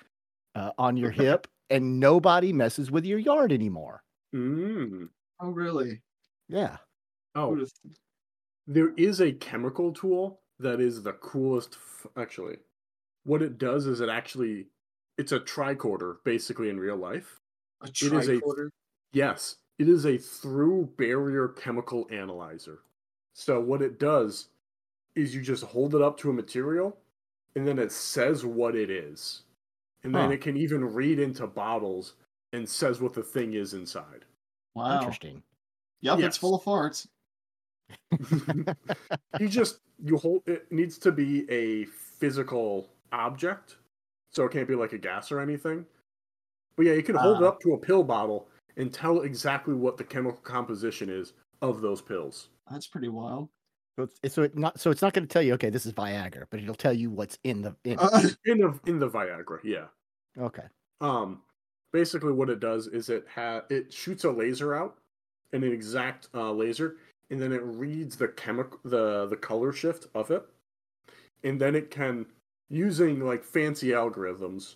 uh, 0.56 0.72
on 0.78 0.98
your 0.98 1.12
hip 1.12 1.48
and 1.70 2.00
nobody 2.00 2.54
messes 2.54 2.92
with 2.92 3.06
your 3.06 3.20
yard 3.20 3.52
anymore. 3.52 4.04
Mm. 4.34 5.10
Oh 5.39 5.50
really? 5.50 6.02
Yeah. 6.48 6.78
Oh, 7.36 7.66
there 8.68 8.94
is 8.96 9.20
a 9.22 9.32
chemical 9.34 9.92
tool 9.92 10.42
that 10.60 10.80
is 10.80 11.04
the 11.04 11.13
coolest. 11.13 11.76
F- 11.76 12.08
actually, 12.16 12.58
what 13.24 13.42
it 13.42 13.58
does 13.58 13.88
is 13.88 14.02
it 14.02 14.10
actually 14.10 14.68
it's 15.18 15.32
a 15.32 15.39
tricorder 15.39 16.18
basically 16.24 16.70
in 16.70 16.80
real 16.80 16.98
life. 16.98 17.42
A 17.82 17.88
It 17.88 18.02
is 18.13 18.28
a- 18.28 18.34
tricorder. 18.39 18.70
Yes, 19.12 19.58
it 19.80 19.89
is 19.89 20.06
a 20.06 20.18
through 20.18 20.94
barrier 20.98 21.50
chemical 21.50 22.08
analyzer. 22.12 22.84
So 23.34 23.60
what 23.60 23.82
it 23.82 24.00
does 24.00 24.50
is 25.15 25.34
you 25.36 25.41
just 25.41 25.63
hold 25.63 25.96
it 25.96 26.02
up 26.02 26.17
to 26.19 26.30
a 26.30 26.34
material 26.34 26.98
and 27.56 27.67
then 27.67 27.80
it 27.80 27.91
says 27.91 28.46
what 28.46 28.76
it 28.76 28.89
is. 28.89 29.43
And 30.04 30.13
then 30.13 30.26
Huh. 30.28 30.32
it 30.34 30.41
can 30.41 30.58
even 30.58 30.84
read 30.93 31.19
into 31.19 31.48
bottles 31.48 32.15
and 32.52 32.67
says 32.67 33.00
what 33.02 33.13
the 33.13 33.24
thing 33.24 33.54
is 33.54 33.74
inside. 33.74 34.26
Wow. 34.76 34.98
Interesting. 35.00 35.41
Yep, 36.02 36.19
Yes. 36.19 36.28
it's 36.28 36.38
full 36.38 36.56
of 36.56 36.63
farts. 36.63 37.08
you 39.39 39.48
just 39.48 39.80
you 40.04 40.17
hold 40.17 40.41
it 40.48 40.72
needs 40.72 40.98
to 40.98 41.12
be 41.12 41.50
a 41.50 41.86
physical 41.86 42.89
object. 43.12 43.78
So 44.32 44.46
it 44.46 44.52
can't 44.52 44.67
be 44.67 44.76
like 44.76 44.93
a 44.93 44.98
gas 44.98 45.32
or 45.32 45.39
anything. 45.39 45.86
But 46.76 46.88
yeah, 46.88 46.93
you 46.93 47.04
can 47.04 47.15
hold 47.15 47.38
it 47.38 47.43
Ah. 47.43 47.50
up 47.50 47.60
to 47.62 47.74
a 47.74 47.78
pill 47.78 48.04
bottle 48.04 48.50
and 48.78 48.91
tell 48.91 49.22
exactly 49.22 49.74
what 49.76 49.96
the 49.98 50.04
chemical 50.04 50.41
composition 50.41 51.10
is 51.10 51.34
of 51.62 51.82
those 51.82 52.02
pills. 52.02 52.50
That's 52.69 52.88
pretty 52.88 53.10
wild. 53.10 53.49
So 53.95 54.04
it's, 54.04 54.19
it's- 54.23 54.34
so 54.34 54.43
it 54.43 54.58
not 54.58 54.80
so 54.80 54.89
it's 54.89 55.02
not 55.02 55.13
going 55.13 55.28
to 55.28 55.32
tell 55.32 55.41
you 55.41 55.54
okay 55.54 55.69
this 55.69 55.86
is 55.86 55.93
Viagra, 55.93 56.45
but 56.49 56.60
it'll 56.60 56.73
tell 56.76 56.93
you 56.93 57.12
what's 57.12 57.38
in 57.43 57.62
the 57.62 57.76
in. 57.84 57.99
Uh, 57.99 58.21
In 58.45 58.58
the 58.60 58.80
in 58.86 58.99
the 58.99 59.10
Viagra, 59.10 59.60
yeah. 59.63 59.86
Okay. 60.38 60.63
Um, 61.02 61.41
basically, 61.91 62.34
what 62.34 62.49
it 62.49 62.60
does 62.60 62.88
is 62.88 63.10
it 63.10 63.26
ha- 63.34 63.63
it 63.69 63.93
shoots 63.93 64.23
a 64.23 64.32
laser 64.32 64.73
out, 64.73 64.97
an 65.52 65.63
exact 65.63 66.30
uh, 66.34 66.52
laser, 66.52 66.97
and 67.30 67.39
then 67.39 67.52
it 67.52 67.62
reads 67.63 68.15
the 68.15 68.30
chemical 68.30 68.80
the 68.84 69.28
the 69.28 69.38
color 69.38 69.71
shift 69.71 70.08
of 70.15 70.32
it, 70.32 70.43
and 71.43 71.62
then 71.62 71.76
it 71.76 71.91
can 71.91 72.26
using 72.69 73.19
like 73.19 73.43
fancy 73.43 73.89
algorithms, 73.89 74.76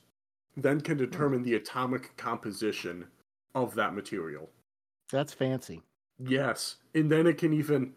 then 0.57 0.79
can 0.79 0.95
determine 0.97 1.41
the 1.41 1.55
atomic 1.55 2.15
composition 2.17 3.07
of 3.55 3.73
that 3.73 3.95
material. 3.95 4.47
That's 5.11 5.33
fancy. 5.33 5.81
Yes, 6.19 6.77
and 6.95 7.11
then 7.11 7.27
it 7.27 7.37
can 7.37 7.53
even 7.53 7.93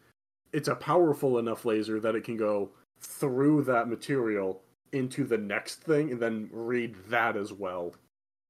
it's 0.52 0.68
a 0.68 0.74
powerful 0.74 1.38
enough 1.38 1.64
laser 1.64 2.00
that 2.00 2.14
it 2.14 2.24
can 2.24 2.36
go 2.36 2.70
through 3.00 3.62
that 3.64 3.88
material 3.88 4.62
into 4.92 5.24
the 5.24 5.38
next 5.38 5.82
thing 5.82 6.10
and 6.10 6.20
then 6.20 6.48
read 6.52 6.96
that 7.08 7.36
as 7.36 7.52
well. 7.52 7.94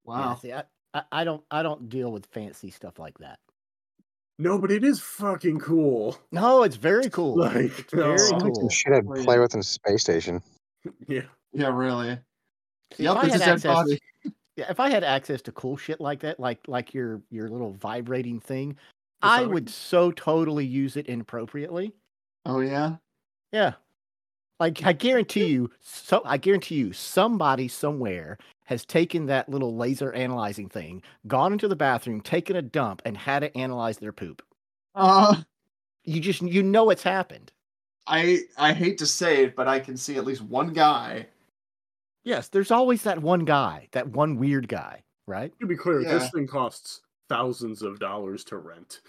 Yeah, 0.07 0.13
wow. 0.13 0.35
see, 0.35 0.53
I, 0.53 0.65
I, 0.95 1.03
I 1.13 1.25
don't 1.25 1.43
I 1.51 1.63
don't 1.63 1.89
deal 1.89 2.11
with 2.11 2.27
fancy 2.27 2.71
stuff 2.71 2.99
like 2.99 3.19
that. 3.19 3.39
No, 4.41 4.59
but 4.59 4.71
it 4.71 4.83
is 4.83 5.01
fucking 5.01 5.59
cool. 5.61 6.17
No, 6.33 6.63
it's 6.63 6.77
very 6.77 7.11
cool. 7.11 7.37
Like, 7.39 7.79
it's 7.79 7.93
very 7.93 8.15
oh. 8.15 8.17
Sounds 8.17 8.43
like 8.43 8.53
cool. 8.55 8.55
some 8.55 8.69
shit 8.71 8.93
I'd 8.95 9.05
Well, 9.05 9.23
play 9.23 9.39
with 9.39 9.55
in 9.55 9.63
space 9.63 10.03
station. 10.03 10.43
Yeah. 11.07 11.25
Yeah, 11.53 11.75
really. 11.75 12.19
See, 12.95 13.03
yep, 13.03 13.17
if 13.17 13.25
I 13.25 13.29
had 13.29 13.43
access, 13.43 13.87
yeah, 14.57 14.71
if 14.71 14.81
I 14.81 14.89
had 14.89 15.05
access 15.05 15.43
to 15.43 15.53
cool 15.53 15.77
shit 15.77 16.01
like 16.01 16.21
that, 16.21 16.41
like 16.41 16.61
like 16.67 16.95
your 16.95 17.21
your 17.31 17.51
little 17.51 17.73
vibrating 17.73 18.41
thing, 18.41 18.71
The 18.71 18.77
I 19.23 19.45
would 19.45 19.69
so 19.69 20.11
totally 20.13 20.65
use 20.65 20.97
it 20.97 21.07
inappropriately. 21.07 21.93
Oh 22.47 22.61
yeah. 22.61 22.97
Yeah. 23.53 23.75
Like 24.59 24.85
I 24.85 24.93
guarantee 24.93 25.47
you, 25.47 25.71
so 25.81 26.23
I 26.25 26.37
guarantee 26.37 26.75
you, 26.77 26.93
somebody 26.93 27.67
somewhere 27.67 28.37
has 28.65 28.85
taken 28.85 29.27
that 29.27 29.49
little 29.49 29.75
laser 29.77 30.13
analyzing 30.13 30.69
thing, 30.69 31.03
gone 31.27 31.53
into 31.53 31.67
the 31.67 31.77
bathroom, 31.77 32.21
taken 32.21 32.57
a 32.57 32.63
dump, 32.63 33.01
and 33.05 33.17
had 33.17 33.43
it 33.43 33.53
analyze 33.57 33.99
their 33.99 34.13
poop. 34.13 34.43
Uh, 34.95 35.43
You 36.05 36.21
just 36.21 36.43
you 36.43 36.63
know 36.63 36.91
it's 36.91 37.03
happened. 37.03 37.53
I 38.07 38.41
I 38.59 38.73
hate 38.73 38.99
to 38.99 39.07
say 39.07 39.45
it, 39.45 39.57
but 39.57 39.67
I 39.69 39.81
can 39.81 39.97
see 39.97 40.17
at 40.17 40.25
least 40.25 40.43
one 40.43 40.73
guy. 40.73 41.27
Yes, 42.23 42.49
there's 42.49 42.71
always 42.71 43.03
that 43.05 43.23
one 43.23 43.47
guy, 43.47 43.89
that 43.93 44.09
one 44.09 44.37
weird 44.37 44.69
guy, 44.69 45.03
right? 45.27 45.53
To 45.61 45.67
be 45.67 45.77
clear, 45.77 46.03
Yeah. 46.03 46.19
this 46.19 46.31
thing 46.31 46.47
costs 46.47 47.01
thousands 47.31 47.81
of 47.81 47.99
dollars 47.99 48.45
to 48.45 48.59
rent. 48.59 49.01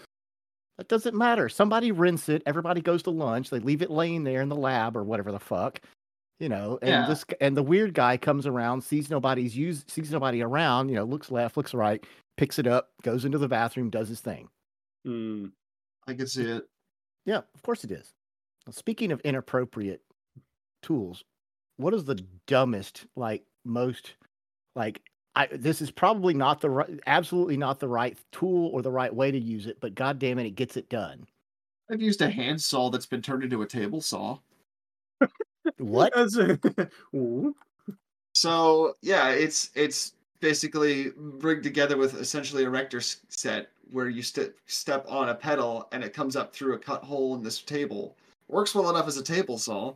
That 0.78 0.88
doesn't 0.88 1.14
matter. 1.14 1.50
Somebody 1.50 1.92
rinse 1.92 2.30
it. 2.30 2.42
Everybody 2.46 2.80
goes 2.80 3.02
to 3.02 3.10
lunch. 3.10 3.50
They 3.50 3.58
leave 3.58 3.82
it 3.82 3.90
laying 3.90 4.24
there 4.24 4.40
in 4.40 4.48
the 4.48 4.56
lab 4.56 4.96
or 4.96 5.02
whatever 5.04 5.30
the 5.30 5.38
fuck, 5.38 5.80
you 6.40 6.48
know. 6.48 6.78
And 6.80 6.88
Yeah. 6.90 7.06
this 7.06 7.24
and 7.42 7.54
the 7.54 7.62
weird 7.62 7.92
guy 7.92 8.16
comes 8.16 8.46
around, 8.46 8.80
sees 8.82 9.10
nobody's 9.10 9.54
use, 9.54 9.84
sees 9.86 10.10
nobody 10.10 10.40
around. 10.42 10.88
You 10.88 10.94
know, 10.94 11.04
looks 11.04 11.30
left, 11.30 11.58
looks 11.58 11.74
right, 11.74 12.02
picks 12.38 12.58
it 12.58 12.66
up, 12.66 12.90
goes 13.02 13.26
into 13.26 13.36
the 13.38 13.48
bathroom, 13.48 13.90
does 13.90 14.08
his 14.08 14.20
thing. 14.20 14.48
Hmm. 15.04 15.46
I 16.06 16.14
can 16.14 16.26
see 16.26 16.44
it. 16.44 16.66
Yeah, 17.26 17.42
of 17.54 17.62
course 17.62 17.84
it 17.84 17.90
is. 17.90 18.14
Well, 18.66 18.72
speaking 18.72 19.12
of 19.12 19.20
inappropriate 19.20 20.00
tools, 20.82 21.22
what 21.76 21.92
is 21.94 22.04
the 22.04 22.24
dumbest, 22.46 23.06
like 23.14 23.44
most, 23.64 24.14
like 24.74 25.02
I 25.34 25.48
this 25.52 25.80
is 25.80 25.90
probably 25.90 26.34
not 26.34 26.60
the 26.60 26.70
right, 26.70 27.00
absolutely 27.06 27.56
not 27.56 27.80
the 27.80 27.88
right 27.88 28.18
tool 28.32 28.68
or 28.68 28.82
the 28.82 28.90
right 28.90 29.14
way 29.14 29.30
to 29.30 29.38
use 29.38 29.66
it, 29.66 29.78
but 29.80 29.94
god 29.94 30.18
damn 30.18 30.38
it, 30.38 30.46
it 30.46 30.56
gets 30.56 30.76
it 30.76 30.88
done. 30.88 31.26
I've 31.90 32.02
used 32.02 32.22
a 32.22 32.30
handsaw 32.30 32.90
that's 32.90 33.06
been 33.06 33.22
turned 33.22 33.44
into 33.44 33.62
a 33.62 33.66
table 33.66 34.00
saw. 34.00 34.38
What? 35.78 36.12
So 38.34 38.96
yeah, 39.02 39.28
it's 39.30 39.70
it's 39.74 40.14
basically 40.40 41.10
rigged 41.16 41.62
together 41.62 41.96
with 41.96 42.14
essentially 42.14 42.64
a 42.64 42.70
rector 42.70 43.00
set 43.00 43.68
where 43.90 44.08
you 44.08 44.22
step 44.22 44.54
step 44.66 45.04
on 45.06 45.28
a 45.28 45.34
pedal 45.34 45.86
and 45.92 46.02
it 46.02 46.14
comes 46.14 46.34
up 46.34 46.54
through 46.54 46.74
a 46.74 46.78
cut 46.78 47.04
hole 47.04 47.34
in 47.34 47.42
this 47.42 47.60
table. 47.60 48.16
Works 48.48 48.74
well 48.74 48.88
enough 48.88 49.06
as 49.06 49.18
a 49.18 49.22
table 49.22 49.58
saw. 49.58 49.94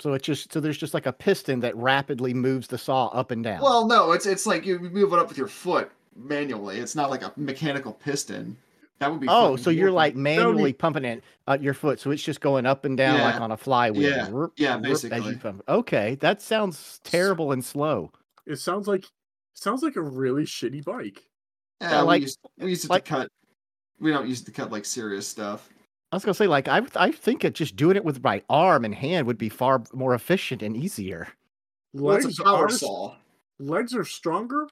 So 0.00 0.14
it's 0.14 0.24
just 0.26 0.52
so 0.52 0.60
there's 0.60 0.78
just 0.78 0.94
like 0.94 1.06
a 1.06 1.12
piston 1.12 1.60
that 1.60 1.76
rapidly 1.76 2.32
moves 2.34 2.66
the 2.68 2.78
saw 2.78 3.08
up 3.08 3.30
and 3.30 3.44
down. 3.44 3.60
Well, 3.60 3.86
no, 3.86 4.12
it's 4.12 4.26
it's 4.26 4.46
like 4.46 4.64
you 4.64 4.78
move 4.78 5.12
it 5.12 5.18
up 5.18 5.28
with 5.28 5.36
your 5.38 5.46
foot 5.48 5.90
manually. 6.16 6.78
It's 6.78 6.94
not 6.94 7.10
like 7.10 7.22
a 7.22 7.32
mechanical 7.36 7.92
piston. 7.92 8.56
That 8.98 9.10
would 9.10 9.20
be. 9.20 9.28
oh, 9.30 9.56
so 9.56 9.70
you're 9.70 9.84
horrible. 9.88 9.96
like 9.96 10.14
be- 10.14 10.20
manually 10.20 10.72
pumping 10.74 11.04
it 11.06 11.22
at 11.48 11.62
your 11.62 11.72
foot, 11.74 11.98
so 12.00 12.10
it's 12.10 12.22
just 12.22 12.40
going 12.40 12.66
up 12.66 12.84
and 12.84 12.96
down 12.96 13.20
like 13.20 13.40
on 13.40 13.50
a 13.52 13.56
flywheel. 13.56 14.02
Yeah. 14.10 14.28
Whoop, 14.28 14.52
Yeah, 14.56 14.76
whoop, 14.76 14.86
as 14.86 15.04
you 15.04 15.10
basically. 15.10 15.36
pump- 15.36 15.62
Okay, 15.68 16.16
that 16.16 16.42
sounds 16.42 17.00
terrible 17.04 17.52
and 17.52 17.64
slow. 17.64 18.12
It 18.46 18.56
sounds 18.56 18.86
like 18.88 19.06
sounds 19.54 19.82
like 19.82 19.96
a 19.96 20.02
really 20.02 20.44
shitty 20.44 20.84
bike. 20.84 21.22
Yeah, 21.80 21.90
Yeah, 21.90 22.00
we 22.02 22.06
like- 22.06 22.22
used, 22.22 22.38
we 22.58 22.68
used 22.70 22.84
it 22.84 22.90
like- 22.90 23.04
to 23.04 23.10
cut. 23.10 23.28
We 24.00 24.10
don't 24.10 24.28
use 24.28 24.42
it 24.42 24.44
to 24.46 24.52
cut 24.52 24.70
like 24.72 24.84
serious 24.84 25.26
stuff. 25.28 25.68
I 26.12 26.16
was 26.16 26.24
gonna 26.24 26.34
say, 26.34 26.46
like, 26.48 26.66
I 26.68 26.82
I 26.96 27.10
think 27.12 27.44
it 27.44 27.54
just 27.54 27.76
doing 27.76 27.96
it 27.96 28.04
with 28.04 28.22
my 28.22 28.42
arm 28.50 28.84
and 28.84 28.94
hand 28.94 29.26
would 29.26 29.38
be 29.38 29.48
far 29.48 29.82
more 29.92 30.14
efficient 30.14 30.62
and 30.62 30.76
easier. 30.76 31.28
Well, 31.92 32.14
Legs 32.14 32.24
it's 32.26 32.38
a 32.40 32.44
power 32.44 32.66
are 32.66 32.70
saw. 32.70 33.14
legs 33.58 33.94
are 33.94 34.04
stronger, 34.04 34.68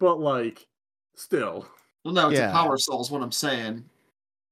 but 0.00 0.18
like 0.20 0.66
still, 1.16 1.66
Well, 2.04 2.14
no, 2.14 2.30
it's 2.30 2.38
Yeah. 2.38 2.50
a 2.50 2.52
power 2.52 2.76
saw 2.78 3.00
is 3.00 3.10
what 3.10 3.22
I'm 3.22 3.30
saying. 3.32 3.84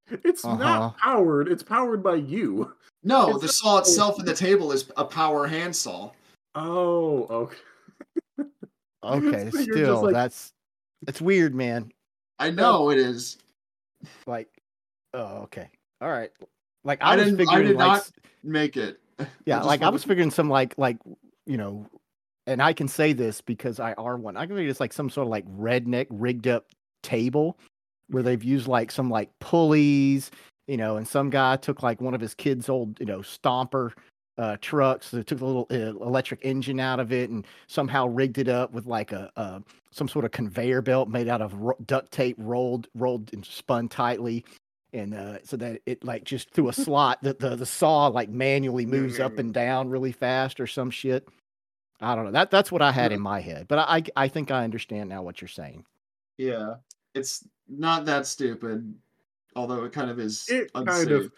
it's 0.09 0.45
Uh-huh. 0.45 0.57
not 0.57 0.99
powered. 0.99 1.49
It's 1.49 1.63
powered 1.63 2.03
by 2.03 2.17
you. 2.17 2.75
No, 3.03 3.31
It's 3.31 3.41
the 3.41 3.47
a- 3.47 3.53
saw 3.53 3.79
itself 3.79 4.19
in 4.21 4.25
the 4.27 4.35
table 4.35 4.73
is 4.73 4.91
a 4.97 5.05
power 5.05 5.47
handsaw. 5.47 6.13
Oh, 6.55 7.27
okay. 7.31 7.57
Okay, 9.03 9.51
So 9.51 9.63
still, 9.63 10.03
like- 10.03 10.13
that's 10.13 10.53
it's 11.09 11.21
weird, 11.21 11.55
man. 11.55 11.91
I 12.39 12.51
know 12.51 12.91
it 12.91 12.99
is. 12.99 13.39
Like, 14.27 14.49
oh, 15.15 15.39
okay, 15.45 15.71
all 16.01 16.11
right. 16.11 16.31
Like 16.85 17.03
I 17.03 17.13
I, 17.13 17.17
was 17.17 17.25
didn't- 17.27 17.41
I 17.41 17.45
figuring, 17.45 17.67
did 17.69 17.77
like, 17.77 17.87
not 17.89 18.11
Make 18.43 18.77
it. 18.77 19.01
yeah, 19.45 19.61
like 19.63 19.83
I 19.83 19.91
was 19.91 20.03
figuring 20.05 20.31
some 20.31 20.49
like 20.49 20.75
like 20.79 20.97
you 21.47 21.57
know, 21.57 21.87
and 22.47 22.63
I 22.63 22.73
can 22.73 22.89
say 22.89 23.13
this 23.13 23.41
because 23.41 23.79
I 23.79 23.93
are 23.95 24.17
one. 24.17 24.37
I 24.37 24.47
can 24.47 24.57
figure 24.57 24.71
it's 24.71 24.81
like 24.81 24.93
some 24.93 25.11
sort 25.11 25.27
of 25.27 25.31
like 25.31 25.47
redneck 25.47 26.07
rigged 26.11 26.49
up 26.49 26.67
table 27.03 27.59
where 28.09 28.23
they've 28.23 28.43
used 28.43 28.67
like 28.67 28.91
some 28.91 29.11
like 29.11 29.31
pulleys, 29.39 30.31
you 30.69 30.77
know, 30.77 30.97
and 30.97 31.07
some 31.07 31.29
guy 31.31 31.57
took 31.57 31.83
like 31.83 32.01
one 32.01 32.15
of 32.15 32.21
his 32.21 32.35
kids' 32.35 32.69
old 32.71 32.99
you 32.99 33.05
know 33.07 33.19
stomper 33.19 33.93
uh, 34.39 34.57
trucks. 34.63 35.11
They 35.11 35.23
took 35.23 35.39
the 35.39 35.45
little 35.45 35.67
uh, 35.71 36.03
electric 36.03 36.41
engine 36.43 36.81
out 36.81 36.99
of 36.99 37.13
it 37.13 37.29
and 37.29 37.47
somehow 37.67 38.07
rigged 38.07 38.39
it 38.39 38.49
up 38.49 38.73
with 38.73 38.87
like 38.87 39.13
a, 39.13 39.31
a 39.37 39.63
some 39.93 40.09
sort 40.09 40.25
of 40.25 40.31
conveyor 40.31 40.81
belt 40.81 41.11
made 41.11 41.29
out 41.29 41.43
of 41.43 41.53
ro- 41.55 41.77
duct 41.85 42.11
tape 42.11 42.37
rolled 42.39 42.89
rolled 42.95 43.31
and 43.35 43.45
spun 43.45 43.87
tightly. 43.87 44.47
And 44.93 45.15
uh, 45.15 45.39
so 45.45 45.57
that 45.57 45.83
it 45.87 46.03
like 46.03 46.25
just 46.25 46.51
through 46.51 46.69
a 46.69 46.73
slot, 46.73 47.23
that 47.23 47.39
the 47.39 47.55
the 47.55 47.67
saw 47.67 48.09
like 48.09 48.29
manually 48.29 48.87
moves 48.87 49.21
up 49.21 49.39
and 49.39 49.55
down 49.55 49.89
really 49.89 50.13
fast 50.13 50.59
or 50.61 50.67
some 50.67 50.91
shit. 50.91 51.29
I 52.01 52.15
don't 52.17 52.25
know. 52.25 52.33
That 52.33 52.51
that's 52.51 52.73
what 52.73 52.83
I 52.83 52.91
had 52.91 53.13
in 53.13 53.21
my 53.21 53.41
head, 53.41 53.69
but 53.69 53.79
I 53.79 54.03
I 54.17 54.27
think 54.29 54.51
I 54.51 54.65
understand 54.65 55.09
now 55.09 55.23
what 55.23 55.41
you're 55.41 55.49
saying. 55.49 55.85
Yeah, 56.39 56.77
it's 57.15 57.47
not 57.69 58.05
that 58.07 58.27
stupid, 58.27 58.93
although 59.55 59.85
it 59.85 59.93
kind 59.93 60.11
of 60.11 60.19
is 60.19 60.49
It 60.49 60.71
unsafe. 60.75 61.09
kind 61.09 61.11
of. 61.13 61.33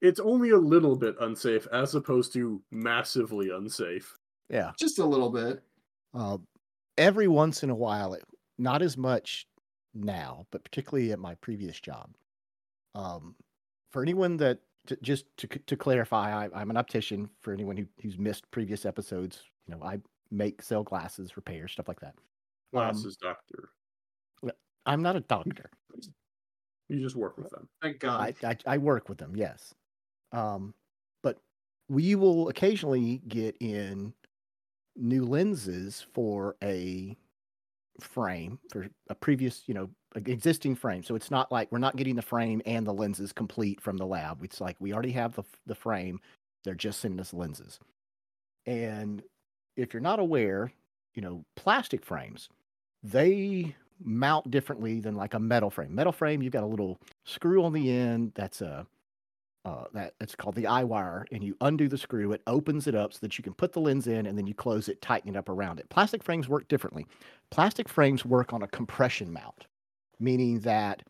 It's 0.00 0.20
only 0.20 0.50
a 0.50 0.56
little 0.58 0.94
bit 0.94 1.16
unsafe 1.20 1.66
as 1.72 1.94
opposed 1.94 2.32
to 2.34 2.62
massively 2.70 3.50
unsafe. 3.50 4.16
Yeah. 4.48 4.72
Just 4.78 4.98
a 4.98 5.04
little 5.04 5.30
bit. 5.30 5.62
Uh, 6.14 6.38
every 6.96 7.28
once 7.28 7.62
in 7.62 7.70
a 7.70 7.74
while, 7.74 8.14
it, 8.14 8.22
not 8.58 8.80
as 8.82 8.96
much 8.96 9.46
now, 9.94 10.46
but 10.50 10.62
particularly 10.64 11.10
at 11.12 11.18
my 11.18 11.34
previous 11.36 11.80
job. 11.80 12.10
Um, 12.94 13.36
for 13.92 14.02
anyone 14.02 14.36
that 14.38 14.60
j- 14.86 14.96
just 15.02 15.26
to 15.38 15.46
to 15.48 15.76
clarify, 15.76 16.46
I, 16.46 16.50
I'm 16.60 16.70
an 16.70 16.76
optician. 16.76 17.30
For 17.40 17.52
anyone 17.52 17.76
who, 17.76 17.86
who's 18.02 18.18
missed 18.18 18.50
previous 18.50 18.84
episodes, 18.86 19.44
you 19.66 19.74
know, 19.74 19.82
I 19.82 20.00
make 20.30 20.62
sell 20.62 20.82
glasses, 20.84 21.36
repair 21.36 21.68
stuff 21.68 21.88
like 21.88 22.00
that. 22.00 22.14
Um, 22.16 22.20
Glasses 22.72 23.16
doctor. 23.16 23.70
I'm 24.86 25.02
not 25.02 25.16
a 25.16 25.20
doctor. 25.20 25.70
You 26.88 27.00
just 27.00 27.16
work 27.16 27.36
with 27.36 27.50
them. 27.50 27.68
Thank 27.82 27.98
God. 27.98 28.34
I, 28.42 28.48
I 28.50 28.56
I 28.74 28.78
work 28.78 29.08
with 29.08 29.18
them, 29.18 29.36
yes. 29.36 29.74
Um, 30.32 30.74
but 31.22 31.40
we 31.88 32.14
will 32.14 32.48
occasionally 32.48 33.18
get 33.28 33.56
in 33.60 34.14
new 34.96 35.24
lenses 35.26 36.06
for 36.14 36.56
a 36.62 37.16
frame 38.00 38.60
for 38.70 38.88
a 39.08 39.14
previous, 39.14 39.68
you 39.68 39.74
know, 39.74 39.84
a- 39.84 39.90
existing 40.26 40.74
frame. 40.74 41.02
So 41.02 41.14
it's 41.14 41.30
not 41.30 41.50
like 41.52 41.70
we're 41.70 41.78
not 41.78 41.96
getting 41.96 42.16
the 42.16 42.22
frame 42.22 42.62
and 42.66 42.86
the 42.86 42.92
lenses 42.92 43.32
complete 43.32 43.80
from 43.80 43.96
the 43.96 44.06
lab. 44.06 44.42
It's 44.42 44.60
like 44.60 44.76
we 44.80 44.92
already 44.92 45.12
have 45.12 45.34
the 45.34 45.44
the 45.66 45.74
frame. 45.74 46.20
They're 46.64 46.74
just 46.74 47.00
sending 47.00 47.20
us 47.20 47.32
lenses. 47.32 47.78
And 48.66 49.22
if 49.76 49.94
you're 49.94 50.02
not 50.02 50.18
aware, 50.18 50.72
you 51.14 51.22
know, 51.22 51.44
plastic 51.56 52.04
frames, 52.04 52.48
they 53.02 53.74
mount 54.00 54.50
differently 54.50 55.00
than 55.00 55.16
like 55.16 55.34
a 55.34 55.38
metal 55.38 55.70
frame. 55.70 55.94
Metal 55.94 56.12
frame, 56.12 56.42
you've 56.42 56.52
got 56.52 56.64
a 56.64 56.66
little 56.66 56.98
screw 57.24 57.64
on 57.64 57.72
the 57.72 57.90
end 57.90 58.32
that's 58.34 58.60
a 58.60 58.86
uh, 59.64 59.84
that 59.92 60.14
it's 60.20 60.34
called 60.34 60.54
the 60.54 60.66
eye 60.66 60.84
wire, 60.84 61.26
and 61.30 61.44
you 61.44 61.56
undo 61.60 61.88
the 61.88 61.98
screw. 61.98 62.32
It 62.32 62.42
opens 62.46 62.86
it 62.86 62.94
up 62.94 63.12
so 63.12 63.18
that 63.20 63.36
you 63.36 63.44
can 63.44 63.52
put 63.52 63.72
the 63.72 63.80
lens 63.80 64.06
in, 64.06 64.26
and 64.26 64.38
then 64.38 64.46
you 64.46 64.54
close 64.54 64.88
it, 64.88 65.02
tighten 65.02 65.28
it 65.28 65.36
up 65.36 65.48
around 65.48 65.78
it. 65.78 65.88
Plastic 65.90 66.22
frames 66.22 66.48
work 66.48 66.68
differently. 66.68 67.06
Plastic 67.50 67.88
frames 67.88 68.24
work 68.24 68.52
on 68.52 68.62
a 68.62 68.68
compression 68.68 69.32
mount, 69.32 69.66
meaning 70.20 70.60
that 70.60 71.02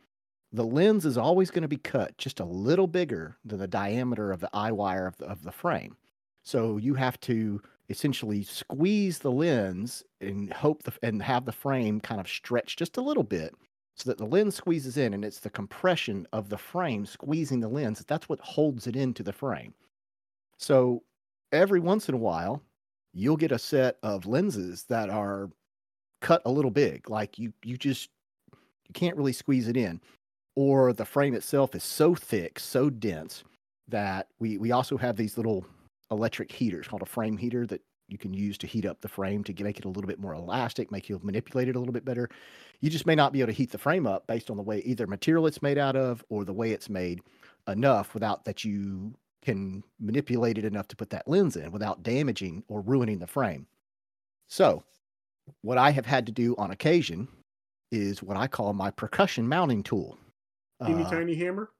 the 0.53 0.65
lens 0.65 1.05
is 1.05 1.19
always 1.19 1.51
going 1.51 1.63
to 1.63 1.69
be 1.69 1.77
cut 1.77 2.17
just 2.17 2.41
a 2.41 2.45
little 2.45 2.87
bigger 2.87 3.37
than 3.45 3.59
the 3.59 3.67
diameter 3.67 4.33
of 4.33 4.41
the 4.41 4.51
eye 4.53 4.73
wire 4.73 5.07
of 5.07 5.17
the, 5.17 5.27
of 5.27 5.43
the 5.43 5.53
frame. 5.53 5.97
So 6.43 6.79
you 6.79 6.95
have 6.95 7.21
to 7.21 7.61
essentially 7.91 8.43
squeeze 8.43 9.19
the 9.19 9.31
lens 9.31 10.03
and 10.21 10.53
hope 10.53 10.83
the, 10.83 10.93
and 11.03 11.23
have 11.23 11.45
the 11.45 11.53
frame 11.53 12.01
kind 12.01 12.21
of 12.21 12.29
stretch 12.29 12.77
just 12.77 12.97
a 12.97 13.03
little 13.03 13.23
bit 13.23 13.55
so 13.95 14.09
that 14.09 14.19
the 14.19 14.27
lens 14.27 14.55
squeezes 14.55 14.97
in 14.97 15.13
and 15.13 15.25
it's 15.25 15.41
the 15.41 15.51
compression 15.51 16.27
of 16.33 16.49
the 16.49 16.59
frame 16.59 17.05
squeezing 17.05 17.61
the 17.61 17.69
lens 17.69 18.05
that's 18.07 18.29
what 18.29 18.41
holds 18.41 18.87
it 18.87 18.97
into 18.97 19.23
the 19.23 19.33
frame. 19.33 19.75
So 20.57 21.03
every 21.53 21.81
once 21.81 22.09
in 22.09 22.15
a 22.15 22.19
while 22.19 22.63
you'll 23.13 23.37
get 23.37 23.53
a 23.53 23.59
set 23.59 23.99
of 24.03 24.27
lenses 24.27 24.85
that 24.85 25.11
are 25.11 25.51
cut 26.21 26.43
a 26.45 26.51
little 26.51 26.71
big 26.71 27.09
like 27.11 27.39
you 27.39 27.53
you 27.65 27.77
just 27.77 28.11
you 28.89 28.95
can't 28.95 29.17
really 29.17 29.33
squeeze 29.33 29.69
it 29.69 29.77
in 29.77 30.01
or 30.59 30.93
the 30.93 31.05
frame 31.05 31.35
itself 31.35 31.77
is 31.77 31.85
so 31.85 32.17
thick, 32.17 32.59
so 32.59 32.91
dense 32.91 33.45
that 33.87 34.27
we 34.41 34.59
we 34.59 34.73
also 34.73 34.97
have 34.97 35.17
these 35.17 35.37
little 35.37 35.65
electric 36.11 36.51
heaters 36.51 36.89
called 36.89 37.03
a 37.03 37.07
frame 37.07 37.37
heater 37.37 37.65
that 37.65 37.81
you 38.09 38.19
can 38.19 38.35
use 38.35 38.59
to 38.59 38.67
heat 38.67 38.85
up 38.85 39.01
the 39.01 39.07
frame 39.07 39.45
to 39.45 39.63
make 39.63 39.79
it 39.79 39.85
a 39.85 39.89
little 39.89 40.09
bit 40.09 40.19
more 40.19 40.35
elastic, 40.35 40.91
make 40.91 41.09
you 41.09 41.21
manipulate 41.23 41.69
it 41.69 41.77
a 41.77 41.79
little 41.79 41.93
bit 41.93 42.05
better. 42.05 42.29
You 42.81 42.91
just 42.91 43.07
may 43.07 43.15
not 43.15 43.33
be 43.33 43.41
able 43.41 43.53
to 43.53 43.57
heat 43.57 43.71
the 43.71 43.79
frame 43.79 44.05
up 44.05 44.27
based 44.27 44.51
on 44.51 44.57
the 44.57 44.63
way 44.65 44.81
either 44.81 45.07
material 45.07 45.47
it's 45.47 45.63
made 45.63 45.79
out 45.79 45.95
of 45.95 46.25
or 46.29 46.45
the 46.45 46.53
way 46.53 46.73
it's 46.73 46.91
made 46.91 47.21
enough 47.69 48.13
without 48.13 48.45
that 48.45 48.65
you 48.65 49.15
can 49.43 49.85
manipulate 50.01 50.59
it 50.59 50.65
enough 50.65 50.89
to 50.89 50.97
put 50.97 51.11
that 51.11 51.29
lens 51.29 51.55
in 51.55 51.71
without 51.71 52.03
damaging 52.03 52.65
or 52.67 52.81
ruining 52.81 53.21
the 53.21 53.29
frame. 53.29 53.69
So, 54.49 54.83
what 55.63 55.79
I 55.79 55.91
have 55.91 56.07
had 56.07 56.27
to 56.27 56.33
do 56.33 56.57
on 56.57 56.73
occasion 56.73 57.29
is 57.91 58.23
what 58.23 58.37
I 58.37 58.47
call 58.47 58.73
my 58.73 58.91
percussion 58.91 59.49
mounting 59.49 59.83
tool. 59.83 60.19
Teeny 60.85 61.03
Uh, 61.05 61.11
tiny 61.11 61.35
hammer. 61.35 61.71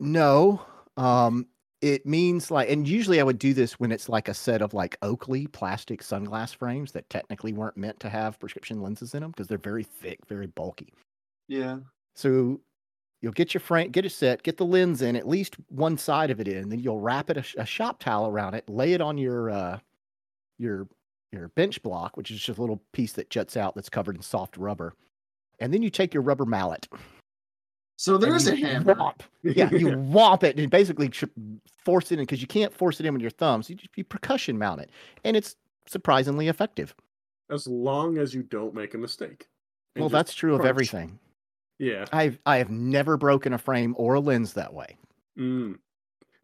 no. 0.00 0.62
Um, 0.96 1.46
it 1.80 2.04
means 2.06 2.50
like, 2.50 2.68
and 2.68 2.88
usually 2.88 3.20
I 3.20 3.22
would 3.22 3.38
do 3.38 3.54
this 3.54 3.78
when 3.78 3.92
it's 3.92 4.08
like 4.08 4.26
a 4.28 4.34
set 4.34 4.62
of 4.62 4.74
like 4.74 4.96
Oakley 5.00 5.46
plastic 5.46 6.02
sunglass 6.02 6.52
frames 6.56 6.90
that 6.92 7.08
technically 7.08 7.52
weren't 7.52 7.76
meant 7.76 8.00
to 8.00 8.08
have 8.08 8.40
prescription 8.40 8.82
lenses 8.82 9.14
in 9.14 9.22
them 9.22 9.30
because 9.30 9.46
they're 9.46 9.58
very 9.58 9.84
thick, 9.84 10.18
very 10.26 10.46
bulky. 10.48 10.92
yeah. 11.46 11.78
So 12.16 12.60
You'll 13.20 13.32
get 13.32 13.52
your 13.52 13.60
frame, 13.60 13.90
get 13.90 14.04
a 14.06 14.10
set, 14.10 14.44
get 14.44 14.58
the 14.58 14.64
lens 14.64 15.02
in, 15.02 15.16
at 15.16 15.26
least 15.26 15.56
one 15.70 15.98
side 15.98 16.30
of 16.30 16.38
it 16.40 16.46
in. 16.46 16.68
Then 16.68 16.78
you'll 16.78 17.00
wrap 17.00 17.30
it 17.30 17.36
a, 17.36 17.60
a 17.60 17.66
shop 17.66 17.98
towel 17.98 18.28
around 18.28 18.54
it, 18.54 18.68
lay 18.68 18.92
it 18.92 19.00
on 19.00 19.18
your 19.18 19.50
uh, 19.50 19.78
your 20.56 20.86
your 21.32 21.48
bench 21.48 21.82
block, 21.82 22.16
which 22.16 22.30
is 22.30 22.38
just 22.40 22.58
a 22.58 22.60
little 22.60 22.80
piece 22.92 23.14
that 23.14 23.28
juts 23.28 23.56
out 23.56 23.74
that's 23.74 23.88
covered 23.88 24.14
in 24.14 24.22
soft 24.22 24.56
rubber, 24.56 24.94
and 25.60 25.72
then 25.72 25.82
you 25.82 25.90
take 25.90 26.12
your 26.14 26.22
rubber 26.22 26.44
mallet. 26.46 26.88
So 27.96 28.16
there 28.16 28.34
is 28.36 28.46
a 28.46 28.54
hammer. 28.54 28.94
whomp- 28.94 29.22
yeah, 29.42 29.70
you 29.72 29.88
whomp 30.12 30.44
it 30.44 30.58
and 30.58 30.70
basically 30.70 31.10
force 31.84 32.12
it 32.12 32.18
in 32.20 32.24
because 32.24 32.40
you 32.40 32.46
can't 32.46 32.72
force 32.72 33.00
it 33.00 33.06
in 33.06 33.12
with 33.12 33.22
your 33.22 33.30
thumbs. 33.32 33.68
You 33.68 33.76
just 33.76 33.90
you 33.96 34.04
percussion 34.04 34.56
mount 34.58 34.80
it, 34.80 34.90
and 35.24 35.36
it's 35.36 35.56
surprisingly 35.86 36.48
effective. 36.48 36.94
as 37.50 37.66
long 37.66 38.18
as 38.18 38.34
you 38.34 38.42
don't 38.42 38.74
make 38.74 38.94
a 38.94 38.98
mistake. 38.98 39.48
Well, 39.96 40.08
that's 40.10 40.32
true 40.34 40.54
of 40.54 40.64
everything. 40.64 41.18
Yeah. 41.80 42.04
I've 42.12 42.38
I 42.46 42.58
have 42.58 42.70
never 42.70 43.16
broken 43.16 43.52
a 43.52 43.58
frame 43.58 43.94
or 43.98 44.14
a 44.14 44.20
lens 44.20 44.52
that 44.52 44.74
way. 44.74 44.96
Mm. 45.38 45.78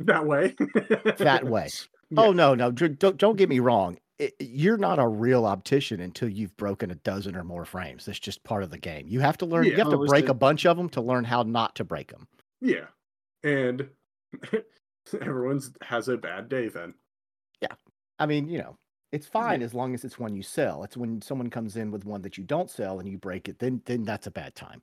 That 0.01 0.27
way. 0.27 0.57
That 1.19 1.45
way. 1.45 1.69
Yeah. 2.11 2.21
Oh 2.21 2.33
no, 2.33 2.55
no, 2.55 2.73
don't 2.73 3.17
don't 3.17 3.37
get 3.37 3.49
me 3.49 3.61
wrong. 3.61 3.99
It, 4.19 4.35
you're 4.39 4.79
not 4.79 5.01
a 5.01 5.09
real 5.09 5.45
optician 5.45 6.01
until 6.01 6.29
you've 6.29 6.57
broken 6.57 6.91
a 6.91 6.95
dozen 6.97 7.35
or 7.35 7.43
more 7.43 7.65
frames. 7.65 8.07
That's 8.07 8.21
just 8.21 8.45
part 8.45 8.63
of 8.63 8.71
the 8.71 8.79
game. 8.79 9.07
You 9.09 9.21
have 9.21 9.37
to 9.39 9.47
learn. 9.47 9.65
You 9.65 9.77
have 9.77 9.91
to 9.91 10.07
break 10.07 10.29
a 10.29 10.35
bunch 10.35 10.67
of 10.67 10.77
them 10.77 10.89
to 10.91 11.01
learn 11.01 11.25
how 11.25 11.43
not 11.43 11.75
to 11.77 11.85
break 11.85 12.13
them. 12.13 12.29
Yeah. 12.61 12.87
And 13.43 13.89
everyone's 15.21 15.73
has 15.83 16.09
a 16.09 16.17
bad 16.17 16.49
day 16.49 16.69
then. 16.69 16.95
Yeah, 17.61 17.75
I 18.19 18.27
mean, 18.27 18.49
you 18.49 18.59
know, 18.59 18.77
it's 19.13 19.27
fine 19.27 19.63
as 19.63 19.75
long 19.75 19.95
as 19.95 20.05
it's 20.05 20.19
one 20.19 20.35
you 20.35 20.43
sell. 20.43 20.83
It's 20.83 20.97
when 20.97 21.23
someone 21.23 21.51
comes 21.51 21.77
in 21.77 21.91
with 21.91 22.05
one 22.05 22.23
that 22.23 22.37
you 22.37 22.45
don't 22.45 22.71
sell 22.71 22.99
and 22.99 23.09
you 23.09 23.19
break 23.19 23.49
it, 23.49 23.59
then 23.59 23.81
then 23.85 24.05
that's 24.05 24.27
a 24.27 24.31
bad 24.31 24.55
time. 24.55 24.83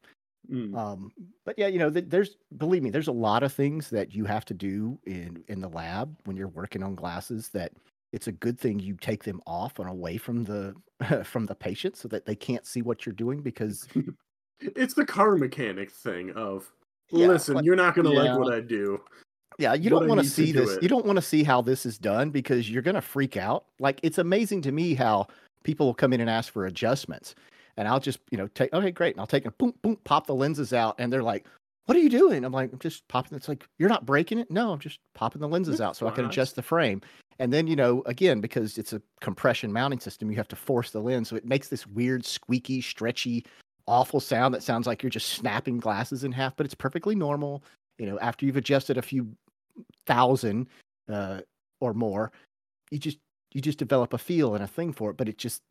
Mm. 0.49 0.75
Um, 0.75 1.11
but 1.45 1.55
yeah, 1.57 1.67
you 1.67 1.79
know, 1.79 1.89
th- 1.89 2.05
there's 2.07 2.37
believe 2.57 2.81
me, 2.81 2.89
there's 2.89 3.07
a 3.07 3.13
lot 3.13 3.43
of 3.43 3.53
things 3.53 3.89
that 3.89 4.13
you 4.13 4.25
have 4.25 4.45
to 4.45 4.53
do 4.53 4.97
in 5.05 5.43
in 5.47 5.59
the 5.59 5.69
lab 5.69 6.15
when 6.25 6.37
you're 6.37 6.47
working 6.47 6.83
on 6.83 6.95
glasses 6.95 7.49
that 7.49 7.71
it's 8.13 8.27
a 8.27 8.31
good 8.31 8.59
thing 8.59 8.79
you 8.79 8.95
take 8.99 9.23
them 9.23 9.41
off 9.47 9.79
and 9.79 9.89
away 9.89 10.17
from 10.17 10.43
the 10.43 10.73
from 11.23 11.45
the 11.45 11.55
patient 11.55 11.95
so 11.97 12.07
that 12.09 12.25
they 12.25 12.35
can't 12.35 12.65
see 12.65 12.81
what 12.81 13.05
you're 13.05 13.13
doing 13.15 13.41
because 13.41 13.87
It's 14.61 14.93
the 14.93 15.05
car 15.05 15.37
mechanic 15.37 15.89
thing 15.91 16.31
of 16.31 16.71
Yeah, 17.09 17.27
listen, 17.27 17.55
like- 17.55 17.65
you're 17.65 17.75
not 17.75 17.95
gonna 17.95 18.13
Yeah. 18.13 18.33
like 18.33 18.39
what 18.39 18.53
I 18.53 18.59
do. 18.59 19.01
yeah, 19.57 19.73
you 19.73 19.89
don't 19.89 20.07
want 20.07 20.21
to 20.21 20.27
see 20.27 20.51
this. 20.51 20.71
it. 20.73 20.83
You 20.83 20.89
don't 20.89 21.05
want 21.05 21.17
to 21.17 21.21
see 21.21 21.43
how 21.43 21.61
this 21.61 21.85
is 21.85 21.97
done 21.97 22.29
because 22.29 22.69
you're 22.69 22.81
going 22.83 22.95
to 22.95 23.01
freak 23.01 23.37
out. 23.37 23.65
Like 23.79 23.99
it's 24.03 24.17
amazing 24.17 24.61
to 24.63 24.71
me 24.71 24.93
how 24.93 25.27
people 25.63 25.85
will 25.87 25.93
come 25.93 26.13
in 26.13 26.21
and 26.21 26.29
ask 26.29 26.51
for 26.53 26.65
adjustments. 26.67 27.35
And 27.77 27.87
I'll 27.87 27.99
just, 27.99 28.19
you 28.31 28.37
know, 28.37 28.47
take 28.47 28.71
okay, 28.73 28.91
great. 28.91 29.15
And 29.15 29.19
I'll 29.21 29.27
take 29.27 29.45
a 29.45 29.51
boom, 29.51 29.73
boom, 29.81 29.97
pop 30.03 30.27
the 30.27 30.35
lenses 30.35 30.73
out, 30.73 30.95
and 30.99 31.11
they're 31.11 31.23
like, 31.23 31.45
"What 31.85 31.97
are 31.97 32.01
you 32.01 32.09
doing?" 32.09 32.43
I'm 32.43 32.51
like, 32.51 32.71
"I'm 32.73 32.79
just 32.79 33.07
popping." 33.07 33.35
It's 33.35 33.47
like, 33.47 33.65
"You're 33.79 33.89
not 33.89 34.05
breaking 34.05 34.39
it." 34.39 34.51
No, 34.51 34.71
I'm 34.73 34.79
just 34.79 34.99
popping 35.15 35.41
the 35.41 35.47
lenses 35.47 35.77
That's 35.77 35.81
out 35.87 35.95
so 35.95 36.07
I 36.07 36.11
can 36.11 36.25
adjust 36.25 36.55
the 36.55 36.61
frame. 36.61 37.01
And 37.39 37.51
then, 37.51 37.67
you 37.67 37.75
know, 37.75 38.03
again, 38.05 38.39
because 38.41 38.77
it's 38.77 38.93
a 38.93 39.01
compression 39.19 39.71
mounting 39.73 39.99
system, 39.99 40.29
you 40.29 40.37
have 40.37 40.47
to 40.49 40.55
force 40.55 40.91
the 40.91 40.99
lens, 40.99 41.29
so 41.29 41.35
it 41.35 41.45
makes 41.45 41.69
this 41.69 41.87
weird, 41.87 42.25
squeaky, 42.25 42.81
stretchy, 42.81 43.45
awful 43.87 44.19
sound 44.19 44.53
that 44.53 44.63
sounds 44.63 44.85
like 44.85 45.01
you're 45.01 45.09
just 45.09 45.29
snapping 45.29 45.77
glasses 45.77 46.23
in 46.23 46.31
half. 46.31 46.55
But 46.55 46.65
it's 46.65 46.75
perfectly 46.75 47.15
normal. 47.15 47.63
You 47.97 48.05
know, 48.05 48.19
after 48.19 48.45
you've 48.45 48.57
adjusted 48.57 48.97
a 48.97 49.01
few 49.01 49.35
thousand 50.05 50.67
uh, 51.09 51.41
or 51.79 51.93
more, 51.93 52.31
you 52.91 52.99
just 52.99 53.17
you 53.53 53.61
just 53.61 53.79
develop 53.79 54.13
a 54.13 54.17
feel 54.17 54.55
and 54.55 54.63
a 54.63 54.67
thing 54.67 54.93
for 54.93 55.09
it. 55.09 55.17
But 55.17 55.27
it 55.27 55.37
just 55.37 55.61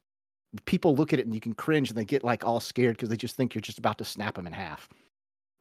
people 0.64 0.94
look 0.94 1.12
at 1.12 1.18
it 1.18 1.26
and 1.26 1.34
you 1.34 1.40
can 1.40 1.54
cringe 1.54 1.90
and 1.90 1.98
they 1.98 2.04
get 2.04 2.24
like 2.24 2.44
all 2.44 2.60
scared 2.60 2.96
because 2.96 3.08
they 3.08 3.16
just 3.16 3.36
think 3.36 3.54
you're 3.54 3.62
just 3.62 3.78
about 3.78 3.98
to 3.98 4.04
snap 4.04 4.34
them 4.34 4.46
in 4.46 4.52
half. 4.52 4.88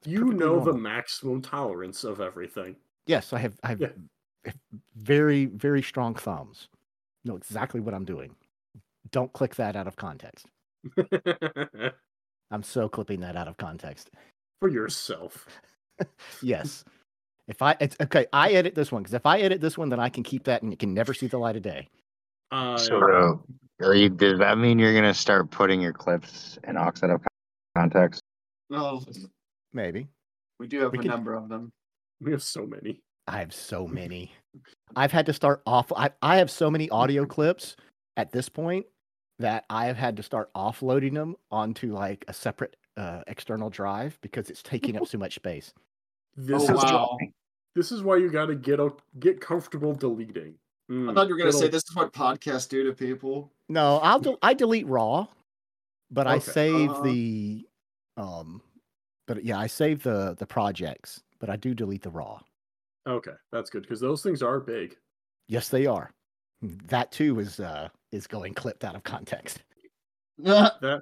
It's 0.01 0.07
You 0.07 0.25
know 0.33 0.59
the 0.59 0.73
maximum 0.73 1.41
tolerance 1.41 2.03
of 2.03 2.21
everything. 2.21 2.75
Yes, 3.05 3.33
I 3.33 3.39
have. 3.39 3.59
I 3.63 3.67
have 3.69 3.81
Yeah. 3.81 3.89
Very 4.95 5.45
very 5.45 5.81
strong 5.81 6.15
thumbs. 6.15 6.69
Know 7.25 7.35
exactly 7.35 7.79
what 7.79 7.93
I'm 7.93 8.05
doing. 8.05 8.35
Don't 9.11 9.31
click 9.33 9.55
that 9.55 9.75
out 9.75 9.87
of 9.87 9.95
context. 9.95 10.45
I'm 12.51 12.63
so 12.63 12.89
clipping 12.89 13.19
that 13.21 13.35
out 13.35 13.47
of 13.47 13.57
context. 13.57 14.09
For 14.59 14.69
yourself. 14.69 15.45
Yes. 16.41 16.85
If 17.49 17.61
I 17.61 17.75
it's 17.81 17.97
okay, 18.01 18.25
I 18.31 18.51
edit 18.51 18.73
this 18.73 18.89
one 18.89 19.03
because 19.03 19.13
if 19.13 19.25
I 19.25 19.39
edit 19.39 19.59
this 19.59 19.77
one, 19.77 19.89
then 19.89 19.99
I 19.99 20.07
can 20.07 20.23
keep 20.23 20.45
that 20.45 20.61
and 20.61 20.71
it 20.71 20.79
can 20.79 20.93
never 20.93 21.13
see 21.13 21.27
the 21.27 21.37
light 21.37 21.57
of 21.57 21.61
day. 21.61 21.89
Uh, 22.51 22.77
So, 22.77 23.41
are 23.81 23.95
you, 23.95 24.07
does 24.09 24.39
that 24.39 24.57
mean 24.57 24.79
you're 24.79 24.93
gonna 24.93 25.13
start 25.13 25.51
putting 25.51 25.81
your 25.81 25.91
clips 25.91 26.57
in 26.65 26.77
oxide 26.77 27.09
of 27.09 27.21
context? 27.75 28.21
Well, 28.69 29.05
Maybe. 29.73 30.07
we 30.57 30.67
do 30.67 30.79
have 30.79 30.93
We 30.93 30.99
a 30.99 31.01
can- 31.01 31.11
number 31.11 31.33
of 31.33 31.49
them. 31.49 31.73
we 32.21 32.31
have 32.31 32.43
so 32.43 32.65
many. 32.65 33.01
I 33.29 33.39
have 33.39 33.53
so 33.53 33.87
many. 33.87 34.31
I've 34.95 35.11
had 35.11 35.25
to 35.27 35.33
start 35.33 35.61
off. 35.65 35.91
I, 35.95 36.09
I 36.21 36.37
have 36.37 36.49
so 36.51 36.71
many 36.71 36.89
audio 36.89 37.25
clips 37.25 37.75
at 38.17 38.31
this 38.31 38.49
point 38.49 38.85
that 39.39 39.65
I 39.69 39.85
have 39.85 39.97
had 39.97 40.17
to 40.17 40.23
start 40.23 40.51
offloading 40.55 41.13
them 41.13 41.35
onto 41.51 41.93
like 41.93 42.25
a 42.27 42.33
separate 42.33 42.75
uh, 42.97 43.21
external 43.27 43.69
drive 43.69 44.17
because 44.21 44.49
it's 44.49 44.63
taking 44.63 44.97
up 44.97 45.07
so 45.07 45.17
much 45.17 45.35
space. 45.35 45.73
This 46.35 46.63
oh 46.63 46.73
is 46.73 46.83
wow! 46.83 47.17
this 47.75 47.91
is 47.91 48.01
why 48.03 48.17
you 48.17 48.29
got 48.29 48.47
to 48.47 48.55
get 48.55 48.79
a, 48.79 48.91
get 49.19 49.39
comfortable 49.39 49.93
deleting. 49.93 50.55
I 50.89 50.93
Mm, 50.93 51.13
thought 51.13 51.27
you 51.27 51.35
were 51.35 51.39
gonna 51.39 51.53
say 51.53 51.67
this 51.67 51.83
is 51.87 51.95
what 51.95 52.13
podcasts 52.13 52.67
do 52.67 52.83
to 52.85 52.93
people. 52.93 53.51
No, 53.69 53.97
I'll 53.97 54.19
del- 54.19 54.39
I 54.41 54.53
delete 54.55 54.87
raw, 54.87 55.27
but 56.11 56.27
I 56.27 56.39
save 56.39 56.91
Uh-huh. 56.91 57.03
the 57.03 57.67
um, 58.17 58.61
but 59.27 59.43
yeah, 59.43 59.59
I 59.59 59.67
save 59.67 60.03
the 60.03 60.35
the 60.37 60.47
projects, 60.47 61.21
but 61.39 61.49
I 61.49 61.55
do 61.55 61.73
delete 61.75 62.01
the 62.01 62.09
raw. 62.09 62.39
Okay, 63.07 63.31
that's 63.51 63.69
good 63.69 63.83
because 63.83 63.99
those 63.99 64.21
things 64.21 64.43
are 64.43 64.59
big. 64.59 64.95
Yes, 65.47 65.69
they 65.69 65.85
are. 65.85 66.11
That 66.61 67.11
too 67.11 67.39
is 67.39 67.59
uh 67.59 67.89
is 68.11 68.27
going 68.27 68.53
clipped 68.53 68.83
out 68.83 68.95
of 68.95 69.03
context. 69.03 69.63
Th- 70.43 71.01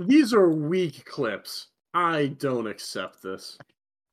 these 0.00 0.32
are 0.32 0.48
weak 0.50 1.04
clips. 1.04 1.68
I 1.94 2.28
don't 2.38 2.66
accept 2.66 3.22
this. 3.22 3.58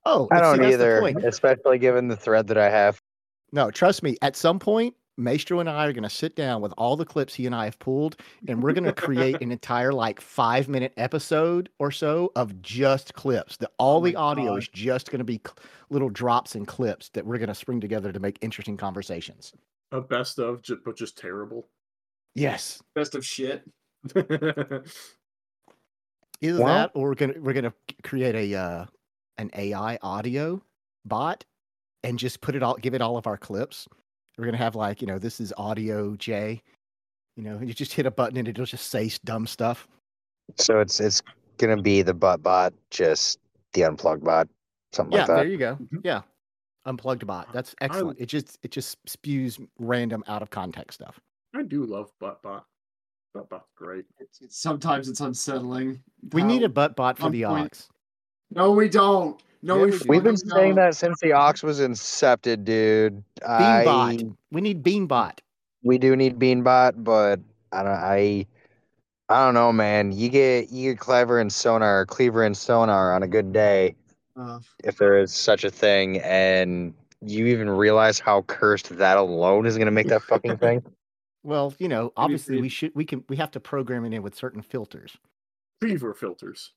Oh, 0.06 0.28
I 0.32 0.40
don't 0.40 0.60
that's 0.60 0.78
the 0.78 0.84
either, 0.84 1.28
especially 1.28 1.78
given 1.80 2.08
the 2.08 2.16
thread 2.16 2.48
that 2.48 2.58
I 2.58 2.70
have. 2.70 3.00
No, 3.52 3.72
trust 3.72 4.04
me. 4.04 4.18
At 4.22 4.36
some 4.36 4.58
point, 4.58 4.96
Maestro 5.18 5.60
and 5.60 5.70
I 5.70 5.88
are 5.88 5.94
going 5.94 6.04
to 6.04 6.10
sit 6.10 6.36
down 6.36 6.62
with 6.62 6.74
all 6.78 6.96
the 6.96 7.06
clips 7.06 7.34
he 7.34 7.46
and 7.48 7.56
I 7.56 7.66
have 7.66 7.80
pulled, 7.80 8.18
and 8.48 8.62
we're 8.62 8.74
going 8.74 8.84
to 8.84 8.94
create 8.94 9.42
an 9.42 9.52
entire 9.52 9.92
like 9.92 10.22
five 10.22 10.70
minute 10.70 10.94
episode 10.96 11.70
or 11.80 11.92
so 11.92 12.32
of 12.36 12.62
just 12.62 13.14
clips. 13.16 13.58
The 13.58 13.70
all 13.80 13.98
Oh 13.98 14.06
the 14.06 14.16
audio 14.16 14.52
God. 14.52 14.58
is 14.60 14.68
just 14.68 15.10
going 15.10 15.20
to 15.20 15.26
be 15.26 15.42
cl- 15.44 15.56
little 15.90 16.10
drops 16.10 16.54
and 16.56 16.68
clips 16.68 17.10
that 17.10 17.26
we're 17.26 17.40
going 17.40 17.48
to 17.50 17.56
spring 17.56 17.82
together 17.82 18.12
to 18.12 18.20
make 18.20 18.38
interesting 18.42 18.78
conversations. 18.78 19.54
A 19.92 20.02
best 20.02 20.38
of, 20.38 20.62
ju- 20.62 20.80
but 20.86 20.96
just 20.96 21.18
terrible. 21.18 21.68
Yes, 22.36 22.82
Best 22.94 23.16
of 23.16 23.26
shit. 23.26 23.64
either 24.16 24.84
Well- 26.42 26.66
that 26.66 26.92
or 26.94 27.10
we're 27.10 27.16
going 27.16 27.34
to 27.34 27.40
we're 27.40 27.54
going 27.54 27.66
to 27.66 27.74
create 28.04 28.36
a 28.36 28.56
uh, 28.56 28.86
an 29.40 29.50
AI 29.56 29.98
audio 30.04 30.62
bot 31.06 31.44
and 32.04 32.20
just 32.20 32.42
put 32.42 32.56
it 32.56 32.62
all 32.62 32.76
give 32.76 32.94
it 32.94 33.02
all 33.02 33.18
of 33.18 33.26
our 33.26 33.38
clips. 33.38 33.88
We're 34.38 34.46
going 34.46 34.54
to 34.54 34.64
have 34.64 34.76
like 34.76 35.02
you 35.02 35.08
know 35.08 35.20
this 35.20 35.40
is 35.40 35.54
audio 35.58 36.16
J. 36.16 36.62
You 37.36 37.44
know, 37.44 37.60
you 37.60 37.74
just 37.74 37.94
hit 37.94 38.06
a 38.06 38.12
button 38.12 38.38
and 38.38 38.48
it'll 38.48 38.66
just 38.66 38.90
say 38.90 39.06
s- 39.06 39.20
dumb 39.20 39.46
stuff. 39.46 39.88
So 40.56 40.80
it's 40.80 41.00
it's 41.00 41.22
gonna 41.58 41.82
be 41.82 42.02
the 42.02 42.14
butt 42.14 42.42
bot, 42.42 42.74
just 42.90 43.40
the 43.74 43.84
unplugged 43.84 44.24
bot, 44.24 44.48
something 44.92 45.14
yeah, 45.14 45.20
like 45.20 45.28
that. 45.28 45.34
Yeah, 45.34 45.44
there 45.44 45.52
you 45.52 45.58
go. 45.58 45.76
Mhm. 45.76 46.02
Yeah, 46.04 46.22
unplugged 46.86 47.28
bot. 47.28 47.52
That's 47.54 47.76
excellent. 47.82 48.20
It 48.20 48.28
just 48.28 48.58
it 48.64 48.72
just 48.72 48.98
spews 49.08 49.60
random 49.78 50.24
out 50.28 50.42
of 50.42 50.50
context 50.50 51.02
stuff. 51.02 51.20
I 51.56 51.64
do 51.64 51.86
love 51.86 52.12
Buttbot. 52.22 52.64
Buttbot's 53.36 53.70
great. 53.76 54.06
It's, 54.20 54.42
it's, 54.42 54.58
sometimes 54.58 55.10
it's 55.10 55.22
unsettling. 55.22 56.02
We 56.34 56.44
need 56.44 56.64
a 56.64 56.70
butt 56.70 56.96
bot 56.96 57.18
for 57.18 57.30
the 57.30 57.44
point. 57.44 57.66
ox. 57.66 57.90
No, 58.52 58.72
we 58.72 58.90
don't. 58.90 59.42
No, 59.62 59.78
Yeah, 59.78 59.86
we. 59.86 59.92
we 59.92 59.98
do. 59.98 60.06
We've 60.10 60.24
been 60.24 60.38
fucking 60.38 60.50
saying 60.50 60.76
that 60.76 60.96
since 60.96 61.20
the 61.22 61.34
Aux 61.34 61.54
was 61.64 61.80
incepted, 61.80 62.64
dude. 62.64 63.24
Beanbot. 63.42 63.88
I 63.88 64.18
We 64.52 64.62
need 64.62 64.84
Beanbot. 64.84 65.40
we 65.84 65.98
do 65.98 66.16
need 66.16 66.38
Beanbot, 66.40 67.04
but 67.04 67.40
I 67.72 67.84
don't 67.84 67.92
I 67.92 68.46
I 69.30 69.44
don't 69.46 69.54
know, 69.54 69.72
man. 69.74 70.12
You 70.12 70.30
get 70.30 70.70
you 70.72 70.92
get 70.92 71.00
clever 71.00 71.40
and 71.40 71.52
sonar, 71.52 72.06
cleaver 72.06 72.44
and 72.44 72.56
sonar 72.56 73.14
on 73.14 73.24
a 73.24 73.28
good 73.28 73.52
day, 73.52 73.96
Uh, 74.36 74.60
if 74.84 74.98
there 74.98 75.18
is 75.18 75.34
such 75.34 75.64
a 75.64 75.70
thing, 75.70 76.20
and 76.20 76.94
you 77.22 77.48
even 77.48 77.70
realize 77.70 78.20
how 78.20 78.44
cursed 78.44 78.90
that 78.98 79.18
alone 79.18 79.66
is 79.66 79.78
gonna 79.78 79.92
make 79.92 80.08
that 80.08 80.22
fucking 80.24 80.58
thing. 80.60 80.84
Well, 81.44 81.74
you 81.80 81.88
know, 81.88 82.14
obviously 82.16 82.62
we 82.62 82.70
should 82.70 82.94
we 82.96 83.06
can 83.06 83.24
we 83.28 83.36
have 83.38 83.52
to 83.52 83.60
program 83.60 84.06
it 84.06 84.14
in 84.14 84.22
with 84.22 84.36
certain 84.36 84.62
filters. 84.62 85.18
Beaver 85.82 86.14
filters. 86.14 86.72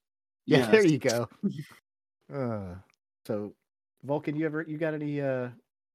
Yeah, 0.46 0.66
there 0.70 0.84
you 0.84 0.98
go. 0.98 1.28
Uh, 2.32 2.74
so, 3.26 3.52
Vulcan, 4.04 4.36
you 4.36 4.46
ever 4.46 4.62
you 4.66 4.78
got 4.78 4.94
any 4.94 5.20
uh, 5.20 5.48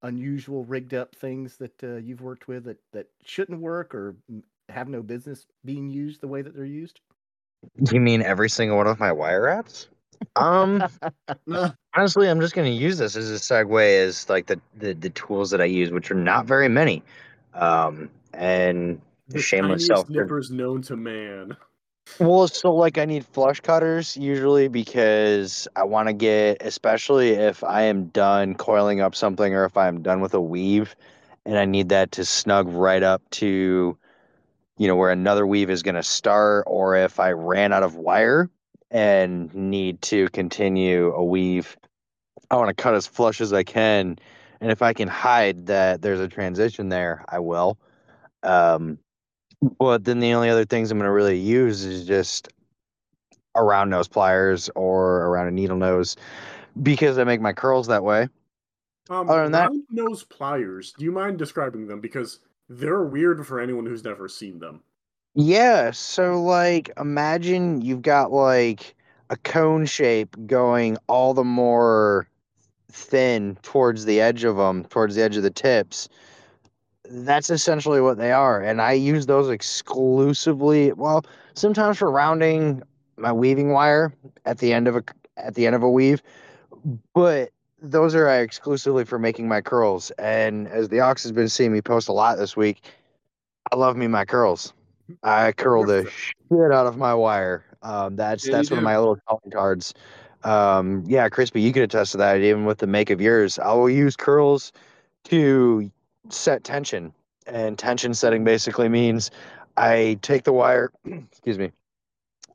unusual 0.04 0.64
rigged 0.66 0.94
up 0.94 1.16
things 1.16 1.58
that 1.58 1.84
uh, 1.84 1.96
you've 1.98 2.22
worked 2.22 2.48
with 2.48 2.66
that 2.66 2.78
that 2.94 3.08
shouldn't 3.24 3.60
work 3.60 3.94
or 3.96 4.16
have 4.70 4.88
no 4.90 5.02
business 5.02 5.46
being 5.64 5.90
used 5.90 6.22
the 6.22 6.28
way 6.28 6.42
that 6.42 6.56
they're 6.56 6.66
used? 6.66 7.02
You 7.92 8.00
mean 8.00 8.22
every 8.22 8.50
single 8.50 8.78
one 8.78 8.88
of 8.88 9.00
my 9.00 9.12
wire 9.12 9.44
wraps? 9.44 9.88
Um, 10.36 10.84
honestly, 11.96 12.30
I'm 12.30 12.40
just 12.40 12.54
going 12.54 12.72
to 12.72 12.78
use 12.78 12.98
this 12.98 13.16
as 13.16 13.32
a 13.32 13.36
segue 13.36 14.00
as 14.06 14.30
like 14.30 14.46
the, 14.48 14.60
the 14.76 14.94
the 14.94 15.10
tools 15.12 15.52
that 15.52 15.62
I 15.62 15.66
use, 15.66 15.92
which 15.92 16.12
are 16.12 16.16
not 16.16 16.46
very 16.46 16.70
many. 16.70 17.04
Um, 17.54 18.10
and 18.34 19.02
The 19.30 19.40
shameless 19.40 19.88
self. 19.88 20.10
nippers 20.10 20.52
known 20.52 20.82
to 20.84 20.96
man. 20.96 21.58
Well, 22.20 22.48
so 22.48 22.74
like 22.74 22.98
I 22.98 23.06
need 23.06 23.26
flush 23.26 23.60
cutters 23.60 24.16
usually 24.16 24.68
because 24.70 25.68
I 25.76 25.84
want 25.84 26.08
to 26.08 26.14
get, 26.14 26.62
especially 26.62 27.32
if 27.32 27.64
I 27.64 27.84
am 27.84 28.06
done 28.08 28.56
coiling 28.56 29.02
up 29.02 29.16
something 29.16 29.54
or 29.54 29.66
if 29.66 29.76
I'm 29.76 30.02
done 30.02 30.22
with 30.22 30.34
a 30.34 30.40
weave, 30.42 30.96
and 31.46 31.58
I 31.58 31.66
need 31.66 31.90
that 31.90 32.12
to 32.14 32.24
snug 32.26 32.70
right 32.70 33.04
up 33.04 33.22
to, 33.32 33.98
you 34.78 34.88
know, 34.88 34.96
where 34.96 35.12
another 35.12 35.48
weave 35.48 35.70
is 35.70 35.84
going 35.84 35.96
to 35.96 36.04
start, 36.04 36.66
or 36.68 36.96
if 36.96 37.20
I 37.20 37.32
ran 37.34 37.74
out 37.74 37.84
of 37.84 37.96
wire 37.96 38.50
and 38.92 39.54
need 39.54 40.02
to 40.04 40.30
continue 40.30 41.12
a 41.14 41.24
weave, 41.24 41.78
I 42.52 42.58
want 42.58 42.70
to 42.70 42.82
cut 42.84 42.96
as 42.96 43.08
flush 43.08 43.42
as 43.42 43.54
I 43.54 43.64
can, 43.64 44.18
and 44.62 44.72
if 44.72 44.82
I 44.82 44.94
can 44.94 45.08
hide 45.10 45.68
that 45.68 46.02
there's 46.02 46.20
a 46.22 46.28
transition 46.28 46.90
there, 46.90 47.26
I 47.30 47.40
will. 47.40 47.78
Um, 48.44 49.00
but 49.80 50.06
then 50.06 50.20
the 50.20 50.34
only 50.34 50.50
other 50.50 50.66
things 50.66 50.92
I'm 50.92 50.98
going 50.98 51.08
to 51.08 51.12
really 51.12 51.40
use 51.40 51.84
is 51.84 52.06
just 52.06 52.50
a 53.56 53.64
round 53.64 53.90
nose 53.90 54.08
pliers 54.08 54.70
or 54.76 55.24
around 55.28 55.48
a 55.48 55.52
needle 55.52 55.78
nose 55.78 56.16
because 56.82 57.18
I 57.18 57.24
make 57.24 57.42
my 57.42 57.54
curls 57.54 57.88
that 57.88 58.04
way. 58.04 58.28
Um, 59.10 59.30
Other 59.30 59.44
than 59.44 59.52
that, 59.54 59.72
nose 59.92 60.24
pliers. 60.24 60.94
Do 60.98 61.06
you 61.06 61.12
mind 61.12 61.38
describing 61.38 61.88
them 61.88 62.02
because 62.02 62.40
they're 62.70 63.04
weird 63.04 63.46
for 63.46 63.60
anyone 63.60 63.86
who's 63.86 64.04
never 64.04 64.28
seen 64.28 64.60
them? 64.60 64.82
Yeah, 65.36 65.92
so 65.92 66.42
like 66.42 66.90
imagine 66.98 67.82
you've 67.82 68.02
got 68.02 68.32
like 68.32 68.96
a 69.30 69.38
cone 69.38 69.86
shape 69.86 70.36
going 70.48 70.98
all 71.08 71.34
the 71.34 71.44
more 71.44 72.28
thin 72.92 73.58
towards 73.62 74.06
the 74.06 74.22
edge 74.22 74.44
of 74.44 74.58
them, 74.58 74.86
towards 74.86 75.16
the 75.16 75.22
edge 75.22 75.38
of 75.38 75.44
the 75.44 75.52
tips. 75.52 76.10
That's 77.10 77.50
essentially 77.50 78.02
what 78.02 78.18
they 78.18 78.32
are, 78.32 78.62
and 78.62 78.82
I 78.82 78.94
use 78.94 79.26
those 79.26 79.50
exclusively. 79.50 80.92
Well, 80.94 81.26
sometimes 81.54 81.98
for 81.98 82.10
rounding 82.10 82.82
my 83.18 83.32
weaving 83.32 83.72
wire 83.72 84.14
at 84.46 84.58
the 84.58 84.74
end 84.74 84.88
of 84.88 84.96
a 84.96 85.04
at 85.38 85.56
the 85.56 85.66
end 85.68 85.76
of 85.76 85.84
a 85.84 85.90
weave, 85.90 86.22
but 87.14 87.52
those 87.82 88.16
are 88.16 88.28
uh, 88.28 88.38
exclusively 88.38 89.06
for 89.06 89.20
making 89.20 89.48
my 89.48 89.62
curls. 89.62 90.12
And 90.12 90.68
as 90.68 90.90
the 90.90 91.02
Aux 91.02 91.16
has 91.16 91.32
been 91.32 91.50
seeing 91.50 91.72
me 91.72 91.82
post 91.82 92.08
a 92.08 92.14
lot 92.14 92.38
this 92.38 92.58
week, 92.58 92.82
I 93.72 93.76
love 93.76 93.96
me 93.96 94.08
my 94.08 94.26
curls. 94.26 94.74
I 95.24 95.52
curl 95.52 95.86
the 95.86 96.10
shit 96.10 96.72
out 96.72 96.88
of 96.88 96.98
my 96.98 97.14
wire. 97.14 97.64
Um, 97.82 98.16
that's 98.16 98.48
Yeah, 98.48 98.54
that's 98.54 98.72
one 98.72 98.80
of 98.80 98.84
my 98.84 98.98
little 98.98 99.18
calling 99.28 99.52
cards. 99.52 99.94
Um, 100.44 101.04
yeah, 101.08 101.30
Crispy, 101.30 101.62
you 101.62 101.72
can 101.74 101.84
attest 101.84 102.12
to 102.14 102.18
that. 102.18 102.42
Even 102.42 102.66
with 102.66 102.80
the 102.80 102.88
make 102.88 103.10
of 103.10 103.22
yours, 103.22 103.60
I 103.60 103.74
will 103.74 103.90
use 103.90 104.16
curls 104.16 104.72
to 105.26 105.90
set 106.30 106.64
tension, 106.64 107.14
and 107.48 107.78
tension 107.78 108.14
setting 108.14 108.44
basically 108.44 108.90
means 108.90 109.32
I 109.78 110.18
take 110.22 110.44
the 110.44 110.54
wire. 110.54 110.92
excuse 111.06 111.58
me. 111.58 111.72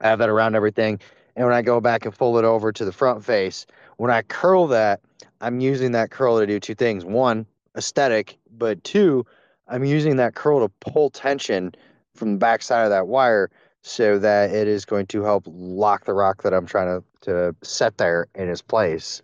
I 0.00 0.08
have 0.08 0.18
that 0.20 0.28
around 0.30 0.54
everything, 0.54 0.98
and 1.36 1.46
when 1.46 1.54
I 1.54 1.62
go 1.62 1.80
back 1.80 2.06
and 2.06 2.14
fold 2.14 2.38
it 2.38 2.44
over 2.44 2.72
to 2.72 2.84
the 2.84 2.92
front 2.92 3.24
face, 3.24 3.66
when 3.98 4.10
I 4.10 4.22
curl 4.22 4.66
that, 4.68 5.00
I'm 5.42 5.60
using 5.60 5.92
that 5.92 6.10
curl 6.10 6.38
to 6.38 6.46
do 6.46 6.58
two 6.58 6.74
things: 6.74 7.04
one, 7.04 7.46
aesthetic, 7.76 8.38
but 8.56 8.82
two, 8.82 9.26
I'm 9.68 9.84
using 9.84 10.16
that 10.16 10.34
curl 10.34 10.60
to 10.60 10.72
pull 10.80 11.10
tension 11.10 11.72
from 12.14 12.32
the 12.32 12.38
back 12.38 12.62
side 12.62 12.84
of 12.84 12.90
that 12.90 13.06
wire 13.06 13.50
so 13.82 14.18
that 14.18 14.50
it 14.50 14.68
is 14.68 14.84
going 14.84 15.06
to 15.06 15.22
help 15.22 15.44
lock 15.46 16.04
the 16.04 16.12
rock 16.12 16.42
that 16.42 16.52
I'm 16.52 16.66
trying 16.66 17.00
to, 17.00 17.04
to 17.22 17.56
set 17.62 17.96
there 17.96 18.26
in 18.34 18.48
its 18.48 18.60
place. 18.60 19.22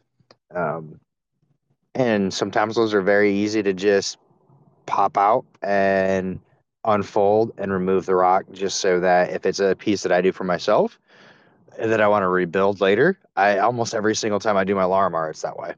Um, 0.54 0.98
and 1.94 2.32
sometimes 2.32 2.76
those 2.76 2.94
are 2.94 3.02
very 3.02 3.32
easy 3.32 3.62
to 3.62 3.72
just 3.72 4.18
pop 4.86 5.18
out 5.18 5.44
and 5.62 6.40
unfold 6.84 7.52
and 7.58 7.72
remove 7.72 8.06
the 8.06 8.14
rock 8.14 8.44
just 8.52 8.78
so 8.78 9.00
that 9.00 9.30
if 9.30 9.44
it's 9.44 9.60
a 9.60 9.74
piece 9.76 10.02
that 10.02 10.12
I 10.12 10.20
do 10.20 10.32
for 10.32 10.44
myself 10.44 10.98
and 11.78 11.90
that 11.90 12.00
I 12.00 12.08
want 12.08 12.22
to 12.22 12.28
rebuild 12.28 12.80
later, 12.80 13.18
I 13.36 13.58
almost 13.58 13.94
every 13.94 14.14
single 14.14 14.40
time 14.40 14.56
I 14.56 14.64
do 14.64 14.74
my 14.74 14.84
Larimar, 14.84 15.30
it's 15.30 15.42
that 15.42 15.58
way. 15.58 15.74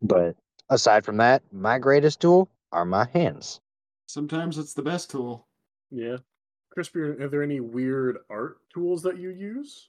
But 0.00 0.36
aside 0.70 1.04
from 1.04 1.18
that, 1.18 1.42
my 1.52 1.78
greatest 1.78 2.20
tool 2.20 2.48
are 2.72 2.84
my 2.84 3.08
hands. 3.12 3.60
Sometimes 4.06 4.56
it's 4.56 4.74
the 4.74 4.82
best 4.82 5.10
tool. 5.10 5.46
Yeah. 5.90 6.18
Crispy, 6.70 7.00
are 7.00 7.22
are 7.22 7.28
there 7.28 7.42
any 7.42 7.60
weird 7.60 8.18
art 8.30 8.58
tools 8.72 9.02
that 9.02 9.18
you 9.18 9.30
use? 9.30 9.88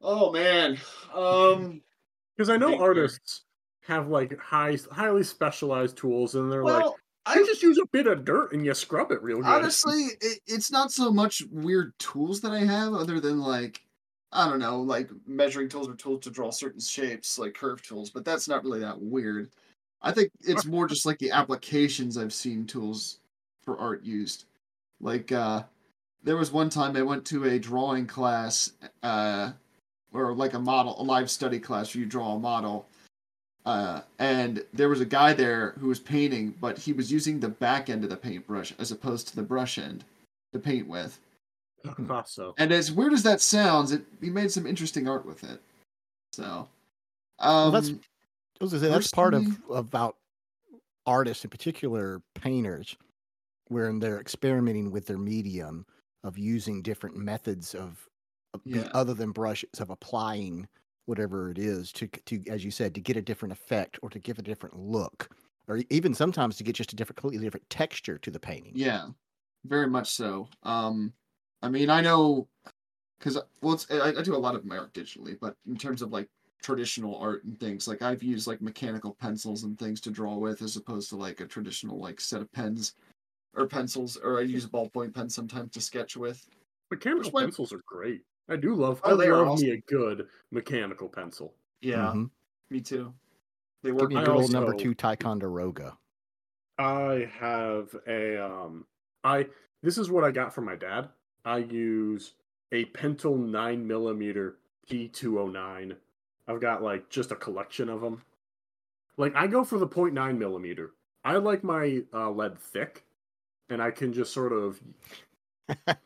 Oh 0.00 0.32
man. 0.32 0.78
Um. 1.14 1.82
Because 2.36 2.50
I 2.50 2.56
know 2.56 2.78
artists 2.78 3.42
have 3.82 4.06
like 4.06 4.38
high, 4.38 4.78
highly 4.92 5.24
specialized 5.24 5.96
tools, 5.96 6.36
and 6.36 6.52
they're 6.52 6.62
like, 6.62 6.86
You 7.34 7.42
I 7.42 7.46
just 7.46 7.62
use 7.62 7.78
a 7.78 7.86
bit 7.86 8.06
of 8.06 8.24
dirt 8.24 8.52
and 8.52 8.64
you 8.64 8.74
scrub 8.74 9.10
it 9.10 9.22
real 9.22 9.38
good. 9.38 9.46
honestly, 9.46 10.08
it, 10.20 10.40
it's 10.46 10.70
not 10.70 10.90
so 10.92 11.12
much 11.12 11.42
weird 11.50 11.92
tools 11.98 12.40
that 12.42 12.52
I 12.52 12.60
have, 12.60 12.94
other 12.94 13.20
than 13.20 13.40
like 13.40 13.82
I 14.32 14.48
don't 14.48 14.58
know, 14.58 14.80
like 14.80 15.10
measuring 15.26 15.68
tools 15.68 15.88
or 15.88 15.94
tools 15.94 16.24
to 16.24 16.30
draw 16.30 16.50
certain 16.50 16.80
shapes, 16.80 17.38
like 17.38 17.54
curve 17.54 17.82
tools. 17.82 18.10
But 18.10 18.24
that's 18.24 18.48
not 18.48 18.62
really 18.64 18.80
that 18.80 19.00
weird. 19.00 19.50
I 20.02 20.12
think 20.12 20.30
it's 20.40 20.64
more 20.64 20.86
just 20.86 21.06
like 21.06 21.18
the 21.18 21.30
applications 21.30 22.16
I've 22.16 22.32
seen 22.32 22.66
tools 22.66 23.18
for 23.62 23.78
art 23.78 24.04
used. 24.04 24.44
Like 25.00 25.32
uh 25.32 25.64
there 26.22 26.36
was 26.36 26.52
one 26.52 26.68
time 26.68 26.96
I 26.96 27.02
went 27.02 27.24
to 27.26 27.44
a 27.44 27.58
drawing 27.58 28.06
class, 28.06 28.72
uh 29.02 29.52
or 30.12 30.34
like 30.34 30.54
a 30.54 30.58
model 30.58 31.00
a 31.00 31.02
live 31.02 31.30
study 31.30 31.58
class 31.58 31.94
where 31.94 32.00
you 32.00 32.06
draw 32.06 32.34
a 32.34 32.38
model. 32.38 32.88
Uh, 33.66 34.00
and 34.18 34.64
there 34.72 34.88
was 34.88 35.00
a 35.00 35.04
guy 35.06 35.32
there 35.34 35.72
who 35.78 35.88
was 35.88 35.98
painting, 35.98 36.54
but 36.60 36.78
he 36.78 36.92
was 36.92 37.12
using 37.12 37.38
the 37.40 37.48
back 37.48 37.90
end 37.90 38.02
of 38.04 38.10
the 38.10 38.16
paintbrush 38.16 38.72
as 38.78 38.90
opposed 38.92 39.28
to 39.28 39.36
the 39.36 39.42
brush 39.42 39.76
end 39.78 40.04
to 40.52 40.58
paint 40.58 40.88
with. 40.88 41.18
Picasso. 41.84 42.54
And 42.58 42.72
as 42.72 42.90
weird 42.90 43.12
as 43.12 43.22
that 43.24 43.40
sounds, 43.40 43.92
it 43.92 44.02
he 44.20 44.30
made 44.30 44.50
some 44.50 44.66
interesting 44.66 45.06
art 45.08 45.24
with 45.26 45.44
it. 45.44 45.60
So, 46.32 46.68
Well, 47.40 47.66
um, 47.68 47.72
that's- 47.72 47.90
I 48.60 48.64
was 48.64 48.72
gonna 48.72 48.82
say 48.84 48.88
that's 48.90 49.10
part 49.10 49.34
of 49.34 49.46
about 49.70 50.16
artists, 51.06 51.44
in 51.44 51.50
particular 51.50 52.20
painters, 52.34 52.96
wherein 53.68 53.98
they're 53.98 54.20
experimenting 54.20 54.90
with 54.90 55.06
their 55.06 55.18
medium 55.18 55.86
of 56.24 56.36
using 56.38 56.82
different 56.82 57.16
methods 57.16 57.74
of, 57.74 58.08
of 58.54 58.60
Yeah. 58.64 58.88
other 58.92 59.14
than 59.14 59.30
brushes 59.30 59.78
of 59.78 59.90
applying 59.90 60.66
whatever 61.08 61.50
it 61.50 61.58
is 61.58 61.90
to 61.92 62.06
to 62.06 62.42
as 62.48 62.64
you 62.64 62.70
said 62.70 62.94
to 62.94 63.00
get 63.00 63.16
a 63.16 63.22
different 63.22 63.52
effect 63.52 63.98
or 64.02 64.10
to 64.10 64.18
give 64.18 64.38
a 64.38 64.42
different 64.42 64.76
look 64.78 65.30
or 65.66 65.80
even 65.90 66.14
sometimes 66.14 66.56
to 66.56 66.64
get 66.64 66.76
just 66.76 66.92
a 66.92 66.96
different 66.96 67.16
completely 67.16 67.46
different 67.46 67.68
texture 67.70 68.18
to 68.18 68.30
the 68.30 68.40
painting. 68.40 68.72
Yeah, 68.74 69.08
very 69.64 69.88
much 69.88 70.10
so. 70.10 70.48
Um, 70.62 71.14
I 71.62 71.68
mean, 71.68 71.90
I 71.90 72.00
know 72.00 72.48
because 73.18 73.38
well, 73.62 73.74
it's, 73.74 73.90
I, 73.90 74.10
I 74.10 74.22
do 74.22 74.36
a 74.36 74.38
lot 74.38 74.54
of 74.54 74.64
my 74.64 74.78
art 74.78 74.94
digitally, 74.94 75.38
but 75.38 75.56
in 75.66 75.76
terms 75.76 76.02
of 76.02 76.12
like 76.12 76.28
traditional 76.62 77.16
art 77.16 77.44
and 77.44 77.58
things, 77.58 77.88
like 77.88 78.02
I've 78.02 78.22
used 78.22 78.46
like 78.46 78.60
mechanical 78.60 79.14
pencils 79.14 79.64
and 79.64 79.78
things 79.78 80.00
to 80.02 80.10
draw 80.10 80.36
with, 80.36 80.62
as 80.62 80.76
opposed 80.76 81.10
to 81.10 81.16
like 81.16 81.40
a 81.40 81.46
traditional 81.46 81.98
like 81.98 82.20
set 82.20 82.42
of 82.42 82.52
pens 82.52 82.94
or 83.54 83.66
pencils, 83.68 84.16
or 84.16 84.38
I 84.38 84.42
use 84.42 84.64
a 84.64 84.68
ballpoint 84.70 85.14
pen 85.14 85.30
sometimes 85.30 85.72
to 85.72 85.80
sketch 85.80 86.16
with. 86.16 86.48
Mechanical 86.90 87.30
one- 87.30 87.44
pencils 87.44 87.72
are 87.72 87.82
great. 87.86 88.22
I 88.48 88.56
do 88.56 88.74
love. 88.74 89.00
Oh, 89.04 89.12
I 89.14 89.16
they 89.16 89.28
are 89.28 89.38
love 89.38 89.48
awesome. 89.48 89.66
me 89.66 89.72
a 89.74 89.80
good 89.82 90.28
mechanical 90.50 91.08
pencil. 91.08 91.54
Yeah, 91.80 92.12
Mhm. 92.14 92.30
me 92.70 92.80
too. 92.80 93.12
They 93.82 93.90
Give 93.90 93.96
work. 94.00 94.10
me 94.10 94.16
a 94.16 94.20
I 94.20 94.24
good 94.24 94.34
old 94.36 94.52
number 94.52 94.74
two 94.74 94.94
Ticonderoga. 94.94 95.98
I 96.78 97.28
have 97.38 97.94
a 98.06 98.42
um. 98.44 98.86
I 99.24 99.48
this 99.82 99.98
is 99.98 100.10
what 100.10 100.24
I 100.24 100.30
got 100.30 100.54
from 100.54 100.64
my 100.64 100.76
dad. 100.76 101.10
I 101.44 101.58
use 101.58 102.34
a 102.72 102.84
Pentel 102.86 103.36
nine 103.38 103.86
millimeter 103.86 104.58
P 104.88 105.08
two 105.08 105.38
oh 105.40 105.46
nine. 105.48 105.96
I've 106.46 106.60
got 106.60 106.82
like 106.82 107.08
just 107.10 107.30
a 107.32 107.36
collection 107.36 107.88
of 107.88 108.00
them. 108.00 108.22
Like 109.16 109.34
I 109.34 109.46
go 109.48 109.64
for 109.64 109.78
the 109.78 109.86
0.9 109.88 110.38
millimeter. 110.38 110.92
I 111.24 111.36
like 111.36 111.64
my 111.64 112.04
uh, 112.14 112.30
lead 112.30 112.58
thick, 112.58 113.04
and 113.68 113.82
I 113.82 113.90
can 113.90 114.12
just 114.12 114.32
sort 114.32 114.52
of. 114.52 114.80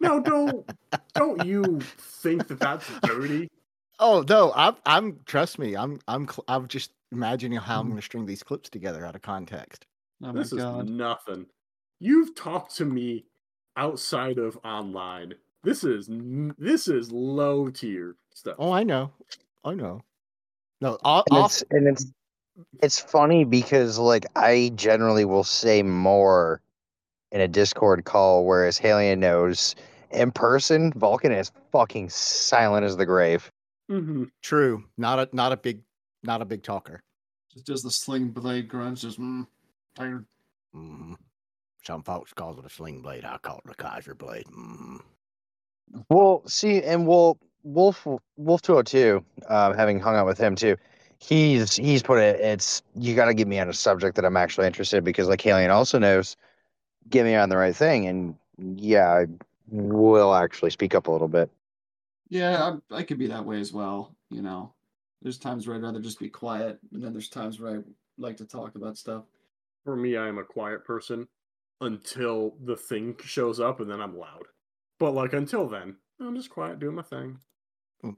No, 0.00 0.20
don't 0.20 0.68
don't 1.14 1.46
you 1.46 1.80
think 1.98 2.48
that 2.48 2.58
that's 2.58 2.88
dirty? 3.00 3.48
Oh 3.98 4.24
no, 4.28 4.52
I'm 4.54 4.76
I'm 4.84 5.20
trust 5.26 5.58
me, 5.58 5.76
I'm 5.76 6.00
I'm 6.08 6.26
cl- 6.26 6.44
I'm 6.48 6.66
just 6.68 6.92
imagining 7.12 7.58
how. 7.58 7.80
I'm 7.80 7.86
hmm. 7.86 7.90
going 7.92 8.00
to 8.00 8.04
string 8.04 8.26
these 8.26 8.42
clips 8.42 8.68
together 8.68 9.06
out 9.06 9.14
of 9.14 9.22
context. 9.22 9.86
Oh 10.24 10.32
this 10.32 10.52
my 10.52 10.80
is 10.80 10.90
nothing. 10.90 11.46
You've 12.00 12.34
talked 12.34 12.76
to 12.76 12.84
me 12.84 13.24
outside 13.76 14.38
of 14.38 14.58
online. 14.64 15.34
This 15.62 15.84
is 15.84 16.08
this 16.58 16.88
is 16.88 17.12
low 17.12 17.68
tier 17.70 18.16
stuff. 18.34 18.56
Oh, 18.58 18.72
I 18.72 18.82
know, 18.82 19.12
I 19.64 19.74
know. 19.74 20.00
No, 20.80 20.98
off, 21.04 21.24
And 21.30 21.38
off 21.38 21.52
it's 21.52 21.64
and 21.70 21.86
it's 21.86 22.06
it's 22.82 22.98
funny 22.98 23.44
because 23.44 23.98
like 23.98 24.26
I 24.34 24.72
generally 24.74 25.24
will 25.24 25.44
say 25.44 25.82
more 25.82 26.60
in 27.32 27.40
a 27.40 27.48
Discord 27.48 28.04
call, 28.04 28.44
whereas 28.44 28.78
Halion 28.78 29.18
knows 29.18 29.74
in 30.10 30.30
person, 30.30 30.92
Vulcan 30.92 31.32
is 31.32 31.50
fucking 31.72 32.10
silent 32.10 32.84
as 32.84 32.96
the 32.96 33.06
grave. 33.06 33.50
Mm-hmm. 33.90 34.24
True. 34.42 34.84
Not 34.96 35.18
a 35.18 35.28
not 35.34 35.52
a 35.52 35.56
big 35.56 35.80
not 36.22 36.42
a 36.42 36.44
big 36.44 36.62
talker. 36.62 37.02
Just 37.52 37.66
does 37.66 37.82
the 37.82 37.90
sling 37.90 38.28
blade 38.28 38.68
grunts. 38.68 39.02
Just 39.02 39.18
mm, 39.20 39.46
tired. 39.94 40.24
hmm 40.72 41.14
Some 41.84 42.02
folks 42.02 42.32
call 42.32 42.58
it 42.58 42.64
a 42.64 42.70
sling 42.70 43.02
blade. 43.02 43.24
I 43.24 43.38
call 43.38 43.60
it 43.64 43.70
a 43.70 43.74
Kaiser 43.74 44.14
blade. 44.14 44.46
hmm 44.48 44.98
Well, 46.08 46.42
see, 46.46 46.82
and 46.82 47.06
Wolf 47.06 47.38
Wolf 47.64 48.06
Wolf 48.36 48.62
two 48.62 48.74
hundred 48.74 48.86
two, 48.86 49.24
um, 49.48 49.74
having 49.74 49.98
hung 49.98 50.16
out 50.16 50.26
with 50.26 50.38
him 50.38 50.54
too, 50.54 50.76
he's 51.18 51.74
he's 51.76 52.02
put 52.02 52.18
it. 52.18 52.40
It's 52.40 52.82
you 52.94 53.14
got 53.14 53.26
to 53.26 53.34
get 53.34 53.48
me 53.48 53.58
on 53.58 53.68
a 53.68 53.74
subject 53.74 54.16
that 54.16 54.24
I'm 54.24 54.36
actually 54.36 54.66
interested 54.66 54.98
in 54.98 55.04
because, 55.04 55.28
like 55.28 55.40
Halion 55.40 55.70
also 55.70 55.98
knows, 55.98 56.36
get 57.10 57.24
me 57.24 57.34
on 57.34 57.48
the 57.48 57.56
right 57.56 57.74
thing, 57.74 58.06
and 58.06 58.36
yeah, 58.58 59.08
I 59.08 59.26
will 59.68 60.34
actually 60.34 60.70
speak 60.70 60.94
up 60.94 61.06
a 61.06 61.10
little 61.10 61.28
bit. 61.28 61.50
Yeah, 62.28 62.76
I, 62.90 62.96
I 62.96 63.02
could 63.02 63.18
be 63.18 63.26
that 63.28 63.44
way 63.44 63.60
as 63.60 63.72
well. 63.72 64.14
You 64.30 64.42
know, 64.42 64.72
there's 65.22 65.38
times 65.38 65.66
where 65.66 65.76
I'd 65.76 65.82
rather 65.82 66.00
just 66.00 66.18
be 66.18 66.28
quiet, 66.28 66.78
and 66.92 67.02
then 67.02 67.12
there's 67.12 67.28
times 67.28 67.60
where 67.60 67.78
I 67.78 67.82
like 68.18 68.36
to 68.38 68.46
talk 68.46 68.74
about 68.74 68.96
stuff. 68.96 69.24
For 69.84 69.96
me, 69.96 70.16
I 70.16 70.28
am 70.28 70.38
a 70.38 70.44
quiet 70.44 70.84
person 70.84 71.28
until 71.80 72.54
the 72.64 72.76
thing 72.76 73.16
shows 73.24 73.60
up, 73.60 73.80
and 73.80 73.90
then 73.90 74.00
I'm 74.00 74.16
loud. 74.16 74.44
But 74.98 75.12
like 75.12 75.32
until 75.32 75.68
then, 75.68 75.96
I'm 76.20 76.36
just 76.36 76.50
quiet, 76.50 76.78
doing 76.78 76.94
my 76.94 77.02
thing. 77.02 77.38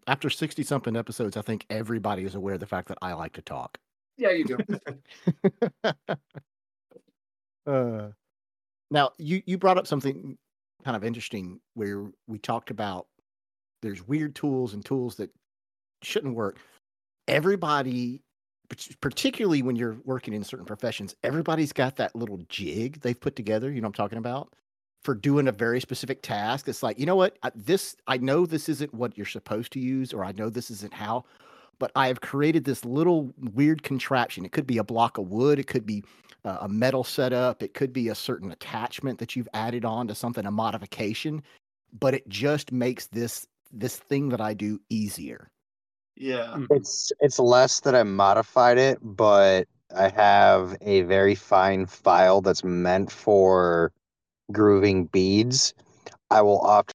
After 0.07 0.31
sixty 0.31 0.63
something 0.63 0.97
episodes, 0.97 1.37
I 1.37 1.43
think 1.43 1.67
everybody 1.71 2.25
is 2.25 2.35
aware 2.35 2.55
of 2.55 2.61
the 2.61 2.67
fact 2.67 2.89
that 2.89 2.99
I 3.03 3.13
like 3.15 3.33
to 3.35 3.43
talk. 3.43 3.79
Yeah, 4.17 4.31
you 4.31 4.45
do. 4.45 4.59
uh, 7.67 8.09
now 8.91 9.11
you 9.19 9.43
you 9.47 9.59
brought 9.59 9.79
up 9.79 9.87
something 9.87 10.37
kind 10.85 10.97
of 10.97 11.05
interesting 11.05 11.61
where 11.75 12.07
we 12.27 12.39
talked 12.39 12.71
about 12.71 13.07
there's 13.83 14.07
weird 14.07 14.35
tools 14.35 14.75
and 14.75 14.85
tools 14.85 15.17
that 15.17 15.31
shouldn't 16.03 16.35
work. 16.35 16.59
Everybody, 17.29 18.23
particularly 19.01 19.63
when 19.63 19.77
you're 19.77 19.97
working 20.05 20.35
in 20.35 20.45
certain 20.45 20.67
professions, 20.67 21.15
everybody's 21.23 21.73
got 21.73 21.97
that 21.97 22.15
little 22.15 22.39
jig 22.49 23.01
they've 23.01 23.19
put 23.21 23.37
together. 23.37 23.71
You 23.71 23.81
know 23.81 23.87
I'm 23.87 23.93
talking 23.93 24.19
about? 24.19 24.53
For 25.03 25.15
doing 25.15 25.49
a 25.49 25.53
very 25.53 25.81
specific 25.81 26.23
task. 26.23 26.67
It's 26.69 26.83
like, 26.83 26.99
you 26.99 27.07
know 27.07 27.17
what? 27.17 27.37
I- 27.43 27.53
This 27.55 27.97
I 28.07 28.17
know 28.19 28.47
this 28.47 28.69
isn't 28.71 28.95
what 28.95 29.17
you're 29.17 29.27
supposed 29.27 29.73
to 29.75 29.81
use, 29.81 30.13
or 30.15 30.25
I 30.25 30.33
know 30.33 30.49
this 30.49 30.71
isn't 30.71 30.95
how, 30.95 31.25
but 31.79 31.91
I 31.95 32.09
have 32.09 32.21
created 32.23 32.65
this 32.65 32.85
little 32.87 33.33
weird 33.55 33.83
contraption. 33.83 34.45
It 34.47 34.53
could 34.53 34.67
be 34.67 34.79
a 34.79 34.85
block 34.85 35.19
of 35.19 35.29
wood, 35.31 35.59
it 35.59 35.67
could 35.67 35.85
be 35.87 36.05
uh, 36.45 36.59
a 36.63 36.69
metal 36.69 37.05
setup, 37.05 37.63
it 37.63 37.75
could 37.75 37.93
be 37.93 38.09
a 38.09 38.15
certain 38.15 38.53
attachment 38.53 39.19
that 39.19 39.35
you've 39.35 39.49
added 39.55 39.85
on 39.85 40.07
to 40.09 40.15
something, 40.15 40.47
a 40.47 40.51
modification, 40.51 41.43
but 41.99 42.15
it 42.15 42.29
just 42.29 42.73
makes 42.73 43.07
this 43.07 43.47
this 43.73 43.97
thing 43.97 44.29
that 44.29 44.41
I 44.41 44.55
do 44.55 44.81
easier. 44.89 45.49
yeah. 46.17 46.59
It's 46.71 47.13
it's 47.21 47.39
less 47.39 47.81
that 47.81 47.95
I 47.95 48.03
modified 48.03 48.79
it, 48.79 48.99
but 49.03 49.67
I 49.97 50.09
have 50.11 50.77
a 50.81 51.03
very 51.03 51.35
fine 51.35 51.87
file 51.87 52.41
that's 52.41 52.65
meant 52.65 53.11
for 53.11 53.93
grooving 54.53 55.07
beads. 55.07 55.75
I 56.31 56.43
will 56.43 56.61
often 56.61 56.95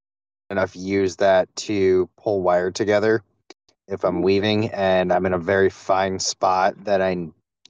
enough 0.50 0.76
use 0.76 1.16
that 1.18 1.54
to 1.56 2.10
pull 2.18 2.42
wire 2.42 2.72
together 2.72 3.24
if 3.88 4.04
I'm 4.04 4.22
weaving 4.22 4.70
and 4.72 5.12
I'm 5.12 5.26
in 5.26 5.34
a 5.34 5.40
very 5.40 5.70
fine 5.70 6.20
spot 6.20 6.76
that 6.86 7.02
I 7.02 7.30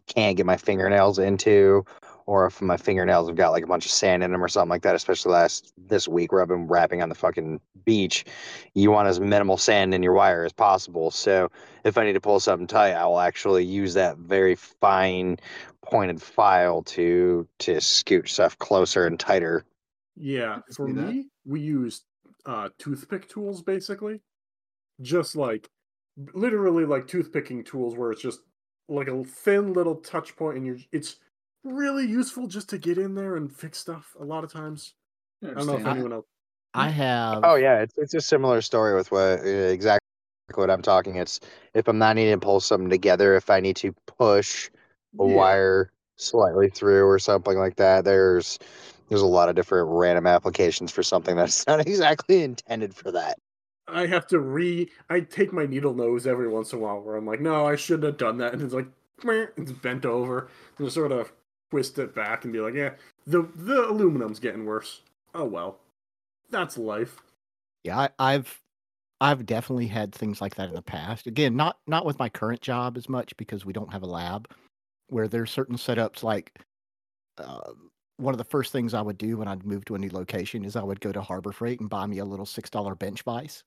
can't 0.10 0.36
get 0.36 0.46
my 0.46 0.58
fingernails 0.58 1.20
into 1.20 1.86
or 2.30 2.46
if 2.46 2.62
my 2.62 2.78
fingernails 2.78 3.28
have 3.28 3.36
got 3.36 3.50
like 3.50 3.64
a 3.64 3.68
bunch 3.68 3.88
of 3.88 3.92
sand 3.92 4.24
in 4.24 4.32
them 4.32 4.44
or 4.44 4.48
something 4.48 4.70
like 4.70 4.84
that, 4.84 4.94
especially 4.94 5.32
last 5.32 5.74
this 5.88 6.08
week 6.08 6.32
where 6.32 6.44
I've 6.44 6.48
been 6.48 6.68
wrapping 6.68 7.02
on 7.02 7.10
the 7.10 7.16
fucking 7.16 7.60
beach, 7.86 8.24
you 8.76 8.92
want 8.92 9.08
as 9.08 9.20
minimal 9.20 9.58
sand 9.58 9.96
in 9.96 10.04
your 10.04 10.14
wire 10.14 10.46
as 10.46 10.54
possible. 10.54 11.10
So 11.10 11.50
if 11.84 11.98
I 11.98 12.06
need 12.06 12.14
to 12.14 12.22
pull 12.22 12.40
something 12.40 12.68
tight, 12.68 12.94
I 12.94 13.04
will 13.08 13.20
actually 13.20 13.66
use 13.66 13.96
that 13.96 14.20
very 14.20 14.54
fine 14.54 15.40
pointed 15.82 16.22
file 16.22 16.84
to 16.84 17.48
to 17.60 17.82
scoot 17.82 18.30
stuff 18.30 18.60
closer 18.60 19.08
and 19.08 19.20
tighter. 19.20 19.66
Yeah, 20.16 20.60
for 20.76 20.88
see 20.88 20.94
that. 20.94 21.12
me, 21.12 21.30
we 21.46 21.62
use 21.62 22.04
uh, 22.46 22.70
toothpick 22.78 23.28
tools 23.28 23.64
basically, 23.64 24.22
just 25.02 25.36
like 25.36 25.68
literally 26.36 26.86
like 26.86 27.08
toothpicking 27.08 27.66
tools, 27.66 27.96
where 27.96 28.12
it's 28.12 28.22
just 28.22 28.42
like 28.90 29.08
a 29.08 29.24
thin 29.24 29.74
little 29.74 29.96
touch 29.96 30.36
point, 30.36 30.58
and 30.58 30.66
you're 30.66 30.78
it's 30.92 31.18
really 31.64 32.06
useful 32.06 32.48
just 32.48 32.70
to 32.70 32.78
get 32.78 32.98
in 32.98 33.16
there 33.16 33.36
and 33.36 33.52
fix 33.52 33.78
stuff. 33.80 34.16
A 34.20 34.24
lot 34.24 34.44
of 34.44 34.52
times, 34.52 34.94
I 35.44 35.48
don't 35.48 35.56
know 35.56 35.62
if 35.62 35.80
understand. 35.80 35.88
anyone 35.96 36.14
else. 36.14 36.26
I 36.74 36.90
have 36.90 37.44
Oh 37.44 37.56
yeah, 37.56 37.82
it's 37.82 37.94
it's 37.98 38.14
a 38.14 38.22
similar 38.22 38.62
story 38.62 38.96
with 38.96 39.12
what 39.12 39.40
uh, 39.40 39.44
exactly 39.44 40.00
what 40.56 40.70
I'm 40.70 40.82
talking. 40.82 41.16
It's 41.16 41.40
if 41.74 41.88
I'm 41.88 41.98
not 41.98 42.16
needing 42.16 42.40
to 42.40 42.44
pull 42.46 42.60
something 42.60 42.90
together, 42.90 43.36
if 43.36 43.50
I 43.50 43.60
need 43.60 43.76
to 43.78 43.94
push 44.18 44.70
a 45.20 45.26
Yeah. 45.26 45.36
wire 45.36 45.92
slightly 46.18 46.70
through 46.70 47.06
or 47.08 47.20
something 47.20 47.58
like 47.58 47.76
that, 47.78 48.06
there's 48.06 48.60
there's 49.10 49.22
a 49.22 49.28
lot 49.28 49.50
of 49.50 49.56
different 49.56 49.90
random 49.90 50.28
applications 50.28 50.92
for 50.92 51.04
something 51.04 51.36
that's 51.36 51.66
not 51.68 51.82
exactly 51.82 52.44
intended 52.44 52.96
for 52.96 53.12
that. 53.12 53.38
I 53.92 54.08
have 54.08 54.28
to 54.28 54.40
re. 54.40 54.90
I 55.10 55.22
take 55.22 55.54
my 55.54 55.66
needle 55.66 55.94
nose 55.94 56.28
every 56.28 56.48
once 56.48 56.74
in 56.74 56.80
a 56.80 56.82
while, 56.82 57.02
where 57.02 57.16
I'm 57.16 57.26
like, 57.26 57.42
no, 57.42 57.66
I 57.66 57.76
shouldn't 57.76 58.06
have 58.06 58.18
done 58.18 58.38
that, 58.38 58.54
and 58.54 58.62
it's 58.62 58.74
like, 58.74 58.88
it's 59.58 59.72
bent 59.72 60.06
over, 60.06 60.50
and 60.78 60.88
just 60.88 60.96
sort 60.96 61.12
of 61.12 61.32
twist 61.72 62.00
it 62.00 62.16
back 62.16 62.44
and 62.44 62.54
be 62.54 62.60
like, 62.60 62.74
yeah, 62.74 62.92
the 63.28 63.48
the 63.56 63.88
aluminum's 63.90 64.40
getting 64.40 64.66
worse. 64.66 65.02
Oh 65.34 65.46
well, 65.46 65.80
that's 66.50 66.78
life. 66.78 67.18
Yeah, 67.84 67.98
I, 67.98 68.10
I've 68.20 68.62
I've 69.22 69.46
definitely 69.46 69.88
had 69.88 70.14
things 70.14 70.42
like 70.42 70.56
that 70.56 70.70
in 70.70 70.76
the 70.76 70.82
past. 70.82 71.28
Again, 71.28 71.56
not 71.56 71.78
not 71.88 72.06
with 72.06 72.20
my 72.20 72.30
current 72.30 72.62
job 72.62 72.98
as 72.98 73.10
much 73.10 73.36
because 73.38 73.66
we 73.66 73.74
don't 73.74 73.92
have 73.92 74.04
a 74.04 74.08
lab 74.08 74.48
where 75.08 75.28
there's 75.28 75.52
certain 75.52 75.76
setups 75.76 76.24
like 76.24 76.60
uh, 77.38 77.72
one 78.18 78.34
of 78.34 78.38
the 78.38 78.44
first 78.44 78.72
things 78.72 78.94
I 78.94 79.02
would 79.02 79.18
do 79.18 79.38
when 79.38 79.48
I'd 79.48 79.66
move 79.66 79.86
to 79.86 79.96
a 79.96 80.00
new 80.00 80.10
location 80.12 80.66
is 80.66 80.76
I 80.76 80.84
would 80.84 81.00
go 81.00 81.12
to 81.12 81.22
Harbor 81.22 81.52
Freight 81.52 81.80
and 81.80 81.90
buy 81.90 82.06
me 82.06 82.20
a 82.20 82.26
little 82.26 82.46
six 82.46 82.70
dollar 82.70 82.96
bench 82.96 83.24
vise. 83.24 83.64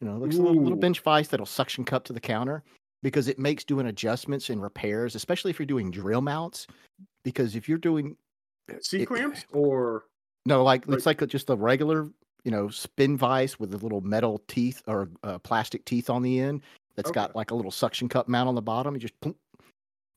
You 0.00 0.08
know, 0.08 0.16
looks 0.16 0.36
a 0.36 0.42
little, 0.42 0.62
little 0.62 0.78
bench 0.78 1.00
vise 1.00 1.28
that'll 1.28 1.46
suction 1.46 1.84
cup 1.84 2.04
to 2.04 2.12
the 2.12 2.20
counter 2.20 2.62
because 3.02 3.28
it 3.28 3.38
makes 3.38 3.64
doing 3.64 3.86
adjustments 3.86 4.48
and 4.48 4.62
repairs, 4.62 5.14
especially 5.14 5.50
if 5.50 5.58
you're 5.58 5.66
doing 5.66 5.90
drill 5.90 6.22
mounts. 6.22 6.66
Because 7.22 7.54
if 7.54 7.68
you're 7.68 7.78
doing 7.78 8.16
C 8.80 9.02
it- 9.02 9.06
clamps 9.06 9.44
or 9.52 10.04
no, 10.46 10.62
like 10.64 10.86
Like- 10.86 10.96
it's 10.96 11.06
like 11.06 11.20
a, 11.22 11.26
just 11.26 11.50
a 11.50 11.56
regular, 11.56 12.08
you 12.44 12.50
know, 12.50 12.68
spin 12.68 13.18
vise 13.18 13.60
with 13.60 13.74
a 13.74 13.76
little 13.76 14.00
metal 14.00 14.42
teeth 14.48 14.82
or 14.86 15.10
uh, 15.22 15.38
plastic 15.40 15.84
teeth 15.84 16.08
on 16.08 16.22
the 16.22 16.40
end. 16.40 16.62
That's 16.96 17.10
got 17.10 17.36
like 17.36 17.50
a 17.50 17.54
little 17.54 17.70
suction 17.70 18.08
cup 18.08 18.28
mount 18.28 18.48
on 18.48 18.54
the 18.54 18.62
bottom. 18.62 18.94
You 18.94 19.00
just 19.00 19.14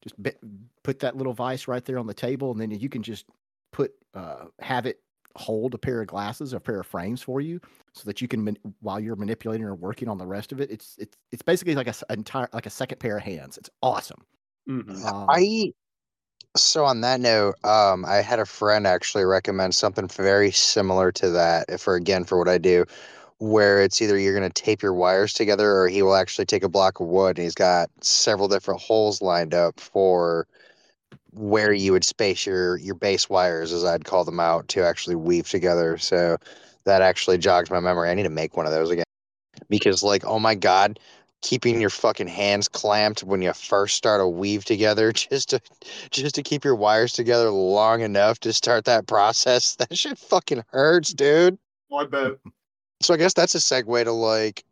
just 0.02 0.22
bit, 0.22 0.38
put 0.84 1.00
that 1.00 1.16
little 1.16 1.34
vise 1.34 1.68
right 1.68 1.84
there 1.86 1.98
on 1.98 2.08
the 2.08 2.14
table, 2.14 2.52
and 2.52 2.60
then 2.60 2.72
you 2.72 2.90
can 2.90 3.04
just 3.04 3.26
put 3.72 3.94
uh, 4.14 4.46
have 4.60 4.86
it 4.86 5.00
hold 5.36 5.74
a 5.74 5.78
pair 5.78 6.02
of 6.02 6.08
glasses 6.08 6.54
a 6.54 6.60
pair 6.60 6.80
of 6.82 6.88
frames 6.88 7.22
for 7.22 7.42
you, 7.42 7.60
so 7.94 8.04
that 8.06 8.22
you 8.22 8.28
can 8.28 8.56
while 8.82 9.00
you're 9.00 9.16
manipulating 9.16 9.66
or 9.66 9.76
working 9.76 10.08
on 10.10 10.18
the 10.18 10.28
rest 10.28 10.52
of 10.52 10.62
it. 10.62 10.72
It's 10.72 10.96
it's 11.00 11.18
it's 11.32 11.42
basically 11.42 11.76
like 11.76 11.88
a 11.88 11.96
entire 12.12 12.50
like 12.54 12.66
a 12.66 12.70
second 12.72 13.00
pair 13.00 13.18
of 13.18 13.24
hands. 13.24 13.58
It's 13.58 13.70
awesome. 13.82 14.26
Mhm. 14.68 15.04
Um, 15.06 15.30
I 15.30 15.74
so 16.58 16.86
on 16.86 17.02
that 17.02 17.20
note, 17.22 17.56
um, 17.66 18.06
I 18.06 18.18
had 18.18 18.40
a 18.40 18.46
friend 18.46 18.88
actually 18.88 19.26
recommend 19.26 19.76
something 19.76 20.08
very 20.10 20.52
similar 20.52 21.12
to 21.14 21.30
that 21.32 21.80
for 21.82 21.96
again 21.96 22.26
for 22.26 22.38
what 22.40 22.50
I 22.50 22.58
do, 22.60 22.86
where 23.40 23.82
it's 23.84 24.02
either 24.02 24.18
you're 24.20 24.34
gonna 24.36 24.50
tape 24.52 24.84
your 24.84 24.94
wires 24.94 25.34
together 25.34 25.72
or 25.78 25.90
he 25.90 26.04
will 26.04 26.16
actually 26.16 26.46
take 26.48 26.64
a 26.64 26.70
block 26.70 27.00
of 27.02 27.08
wood 27.08 27.38
and 27.40 27.46
he's 27.46 27.56
got 27.56 27.90
several 28.04 28.48
different 28.50 28.82
holes 28.82 29.22
lined 29.22 29.54
up 29.54 29.80
for 29.80 30.48
where 31.36 31.74
you 31.74 31.92
would 31.92 32.04
space 32.04 32.46
your 32.46 32.78
your 32.78 32.96
base 32.96 33.30
wires 33.30 33.72
as 33.72 33.84
I'd 33.84 34.06
call 34.06 34.24
them 34.24 34.40
out 34.40 34.68
to 34.70 34.84
actually 34.84 35.16
weave 35.16 35.50
together. 35.50 35.98
So 35.98 36.38
that 36.86 37.02
actually 37.02 37.38
jogs 37.38 37.70
my 37.70 37.80
memory. 37.80 38.10
I 38.10 38.14
need 38.14 38.24
to 38.24 38.30
make 38.30 38.58
one 38.58 38.66
of 38.66 38.72
those 38.72 38.90
again. 38.90 39.06
Because 39.70 40.04
like, 40.04 40.26
oh 40.26 40.40
my 40.40 40.56
god, 40.56 41.00
keeping 41.42 41.80
your 41.80 41.90
fucking 41.90 42.28
hands 42.28 42.68
clamped 42.68 43.24
when 43.24 43.42
you 43.42 43.54
first 43.54 43.96
start 43.96 44.22
a 44.22 44.28
weave 44.28 44.66
together 44.66 45.12
just 45.14 45.50
to 45.50 45.62
just 46.10 46.36
to 46.36 46.44
keep 46.44 46.64
your 46.64 46.76
wires 46.76 47.14
together 47.14 47.50
long 47.50 48.02
enough 48.02 48.40
to 48.40 48.54
start 48.54 48.86
that 48.86 49.08
process. 49.08 49.76
That 49.84 49.98
shit 49.98 50.18
fucking 50.18 50.64
hurts, 50.70 51.14
dude. 51.14 51.58
Oh, 51.92 51.98
I 51.98 52.06
bet. 52.06 52.32
So 53.02 53.14
I 53.14 53.18
guess 53.18 53.34
that's 53.34 53.54
a 53.54 53.58
segue 53.58 54.04
to 54.06 54.12
like 54.12 54.64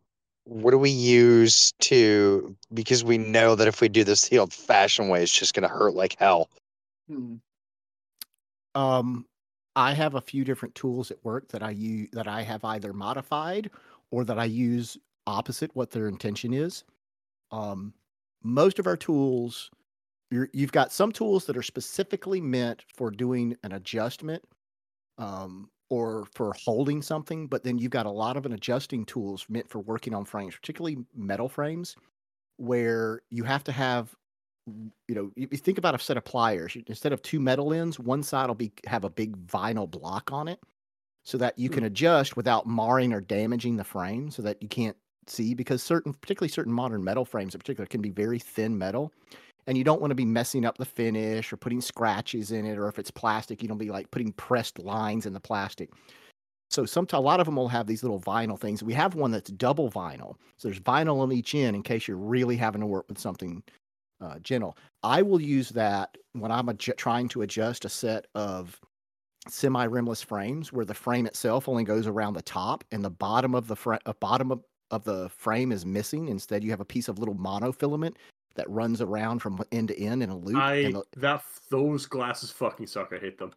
what 0.46 0.72
do 0.72 0.78
we 0.78 0.90
use 0.90 1.74
to 1.80 2.56
because 2.74 3.04
we 3.04 3.18
know 3.18 3.56
that 3.56 3.68
if 3.68 3.82
we 3.82 3.90
do 3.90 4.04
this 4.04 4.30
the 4.30 4.40
old 4.40 4.54
fashioned 4.54 5.10
way, 5.10 5.24
it's 5.24 5.38
just 5.38 5.54
gonna 5.54 5.68
hurt 5.68 5.94
like 5.94 6.18
hell. 6.20 6.50
Hmm. 7.08 7.36
Um, 8.74 9.26
I 9.76 9.94
have 9.94 10.16
a 10.16 10.22
few 10.22 10.44
different 10.44 10.76
tools 10.76 11.12
at 11.12 11.24
work 11.24 11.50
that 11.50 11.64
I 11.64 11.72
use 11.72 12.10
that 12.14 12.28
I 12.28 12.42
have 12.42 12.64
either 12.64 12.94
modified 12.94 13.70
or 14.12 14.26
that 14.26 14.40
I 14.40 14.46
use 14.46 14.98
opposite 15.28 15.76
what 15.76 15.92
their 15.92 16.08
intention 16.08 16.54
is. 16.54 16.84
Um, 17.52 17.94
most 18.44 18.80
of 18.80 18.88
our 18.88 18.98
tools, 18.98 19.70
you're, 20.30 20.50
you've 20.54 20.72
got 20.72 20.92
some 20.92 21.12
tools 21.12 21.46
that 21.46 21.58
are 21.58 21.64
specifically 21.64 22.42
meant 22.42 22.84
for 22.96 23.12
doing 23.12 23.56
an 23.64 23.74
adjustment, 23.74 24.44
um, 25.18 25.70
or 25.92 26.26
for 26.34 26.54
holding 26.56 27.04
something, 27.04 27.48
but 27.48 27.66
then 27.66 27.78
you've 27.80 27.92
got 27.92 28.08
a 28.08 28.12
lot 28.12 28.38
of 28.38 28.48
an 28.48 28.54
adjusting 28.54 29.06
tools 29.06 29.46
meant 29.50 29.70
for 29.70 29.80
working 29.82 30.16
on 30.16 30.26
frames, 30.26 30.56
particularly 30.56 31.06
metal 31.16 31.50
frames, 31.50 31.98
where 32.58 33.22
you 33.32 33.44
have 33.46 33.64
to 33.66 33.72
have 33.74 34.16
you 35.08 35.16
know, 35.16 35.32
you 35.36 35.48
think 35.48 35.78
about 35.78 35.96
a 35.96 36.00
set 36.00 36.18
of 36.18 36.26
pliers, 36.26 36.78
instead 36.88 37.14
of 37.14 37.22
two 37.22 37.40
metal 37.40 37.74
ends, 37.74 38.00
one 38.00 38.24
side 38.24 38.48
will 38.48 38.56
be 38.56 38.72
have 38.86 39.04
a 39.04 39.10
big 39.10 39.36
vinyl 39.48 39.90
block 39.90 40.32
on 40.32 40.48
it, 40.48 40.60
so 41.26 41.38
that 41.38 41.58
you 41.60 41.70
Hmm. 41.70 41.72
can 41.72 41.84
adjust 41.84 42.38
without 42.38 42.68
marring 42.68 43.14
or 43.14 43.22
damaging 43.22 43.78
the 43.78 43.84
frame, 43.84 44.32
so 44.32 44.42
that 44.42 44.62
you 44.62 44.70
can't 44.70 44.98
see 45.28 45.54
because 45.56 45.84
certain, 45.84 46.14
particularly 46.14 46.50
certain 46.50 46.74
modern 46.74 47.04
metal 47.04 47.26
frames 47.26 47.56
in 47.56 47.60
particular, 47.60 47.88
can 47.88 48.02
be 48.02 48.12
very 48.12 48.40
thin 48.40 48.78
metal, 48.78 49.14
and 49.68 49.78
you 49.78 49.84
don't 49.84 50.02
want 50.02 50.12
to 50.12 50.16
be 50.16 50.26
messing 50.26 50.66
up 50.66 50.78
the 50.78 50.86
finish 50.86 51.52
or 51.52 51.58
putting 51.58 51.82
scratches 51.82 52.52
in 52.52 52.66
it, 52.66 52.78
or 52.78 52.88
if 52.88 53.00
it's 53.00 53.12
plastic, 53.12 53.62
you 53.62 53.68
don't 53.68 53.78
be 53.78 53.92
like 53.92 54.12
putting 54.12 54.34
pressed 54.34 54.80
lines 54.80 55.26
in 55.26 55.34
the 55.34 55.40
plastic. 55.40 55.90
So 56.70 56.86
sometimes 56.86 57.20
a 57.20 57.24
lot 57.24 57.40
of 57.40 57.46
them 57.46 57.58
will 57.58 57.68
have 57.68 57.86
these 57.86 58.02
little 58.02 58.22
vinyl 58.22 58.58
things. 58.58 58.82
We 58.82 58.94
have 58.94 59.16
one 59.16 59.32
that's 59.32 59.52
double 59.52 59.92
vinyl, 59.92 60.36
so 60.58 60.68
there's 60.68 60.80
vinyl 60.80 61.20
on 61.20 61.32
each 61.32 61.54
end 61.54 61.76
in 61.76 61.84
case 61.84 62.08
you're 62.08 62.18
really 62.18 62.56
having 62.56 62.82
to 62.82 62.88
work 62.88 63.06
with 63.10 63.20
something 63.20 63.62
uh, 64.22 64.40
gentle. 64.40 64.78
I 65.04 65.22
will 65.22 65.42
use 65.42 65.70
that 65.70 66.18
when 66.34 66.52
I'm 66.52 66.68
adju- 66.68 66.96
trying 66.96 67.28
to 67.30 67.42
adjust 67.42 67.86
a 67.86 67.90
set 67.90 68.28
of 68.36 68.80
semi 69.48 69.86
rimless 69.86 70.22
frames 70.22 70.72
where 70.72 70.86
the 70.86 70.94
frame 70.94 71.26
itself 71.26 71.68
only 71.68 71.84
goes 71.84 72.08
around 72.08 72.34
the 72.34 72.42
top 72.44 72.84
and 72.92 73.04
the 73.04 73.10
bottom 73.10 73.56
of 73.56 73.68
the 73.68 73.76
fr- 73.76 73.96
uh, 74.06 74.14
bottom 74.20 74.52
of, 74.52 74.64
of 74.92 75.04
the 75.04 75.30
frame 75.30 75.72
is 75.72 75.86
missing. 75.86 76.28
Instead, 76.28 76.64
you 76.64 76.70
have 76.70 76.80
a 76.80 76.86
piece 76.86 77.08
of 77.08 77.20
little 77.20 77.36
monofilament 77.36 78.14
that 78.56 78.70
runs 78.70 79.02
around 79.02 79.40
from 79.40 79.62
end 79.72 79.88
to 79.90 80.00
end 80.00 80.22
in 80.24 80.30
a 80.30 80.38
loop. 80.38 80.56
I 80.58 80.76
and 80.76 80.96
the- 80.96 81.04
that 81.18 81.44
those 81.70 82.06
glasses 82.06 82.52
fucking 82.52 82.88
suck. 82.88 83.12
I 83.14 83.18
hate 83.18 83.38
them. 83.38 83.52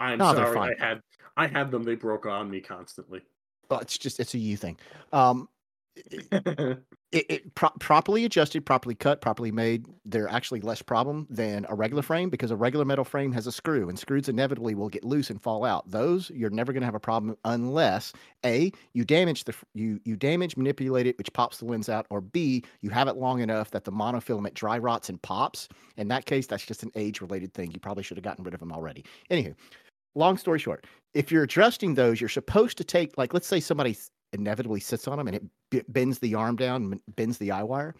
I'm 0.00 0.18
No, 0.18 0.34
sorry. 0.34 0.76
I 0.80 0.84
had 0.86 1.00
I 1.36 1.46
had 1.46 1.70
them. 1.70 1.82
They 1.84 1.94
broke 1.94 2.26
on 2.26 2.50
me 2.50 2.60
constantly. 2.60 3.22
well, 3.70 3.80
it's 3.80 3.96
just 3.98 4.18
it's 4.20 4.34
a 4.34 4.38
you 4.38 4.56
thing. 4.56 4.76
Um, 5.12 5.48
it, 7.14 7.26
it 7.28 7.54
pro- 7.54 7.70
properly 7.78 8.24
adjusted, 8.24 8.66
properly 8.66 8.96
cut, 8.96 9.20
properly 9.20 9.52
made, 9.52 9.86
they're 10.04 10.28
actually 10.28 10.60
less 10.60 10.82
problem 10.82 11.28
than 11.30 11.64
a 11.68 11.74
regular 11.74 12.02
frame 12.02 12.28
because 12.28 12.50
a 12.50 12.56
regular 12.56 12.84
metal 12.84 13.04
frame 13.04 13.30
has 13.32 13.46
a 13.46 13.52
screw, 13.52 13.88
and 13.88 13.96
screws 13.96 14.28
inevitably 14.28 14.74
will 14.74 14.88
get 14.88 15.04
loose 15.04 15.30
and 15.30 15.40
fall 15.40 15.64
out. 15.64 15.88
Those 15.88 16.28
you're 16.30 16.50
never 16.50 16.72
going 16.72 16.80
to 16.80 16.86
have 16.86 16.94
a 16.96 17.00
problem 17.00 17.36
unless 17.44 18.12
a 18.44 18.72
you 18.94 19.04
damage 19.04 19.44
the 19.44 19.54
you 19.74 20.00
you 20.04 20.16
damage 20.16 20.56
manipulate 20.56 21.06
it, 21.06 21.16
which 21.16 21.32
pops 21.32 21.58
the 21.58 21.66
lens 21.66 21.88
out, 21.88 22.06
or 22.10 22.20
b 22.20 22.64
you 22.80 22.90
have 22.90 23.06
it 23.06 23.16
long 23.16 23.40
enough 23.40 23.70
that 23.70 23.84
the 23.84 23.92
monofilament 23.92 24.54
dry 24.54 24.76
rots 24.76 25.08
and 25.08 25.22
pops. 25.22 25.68
In 25.96 26.08
that 26.08 26.26
case, 26.26 26.48
that's 26.48 26.66
just 26.66 26.82
an 26.82 26.90
age 26.96 27.20
related 27.20 27.54
thing. 27.54 27.70
You 27.70 27.78
probably 27.78 28.02
should 28.02 28.16
have 28.16 28.24
gotten 28.24 28.44
rid 28.44 28.54
of 28.54 28.60
them 28.60 28.72
already. 28.72 29.04
Anywho, 29.30 29.54
long 30.16 30.36
story 30.36 30.58
short, 30.58 30.84
if 31.14 31.30
you're 31.30 31.44
adjusting 31.44 31.94
those, 31.94 32.20
you're 32.20 32.28
supposed 32.28 32.76
to 32.78 32.84
take 32.84 33.16
like 33.16 33.32
let's 33.32 33.46
say 33.46 33.60
somebody 33.60 33.96
inevitably 34.32 34.80
sits 34.80 35.06
on 35.06 35.16
them 35.16 35.28
and 35.28 35.36
it 35.36 35.44
bends 35.88 36.18
the 36.18 36.34
arm 36.34 36.56
down, 36.56 37.00
bends 37.16 37.38
the 37.38 37.50
eye 37.50 37.62
wire. 37.62 37.94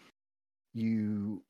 You 0.73 1.41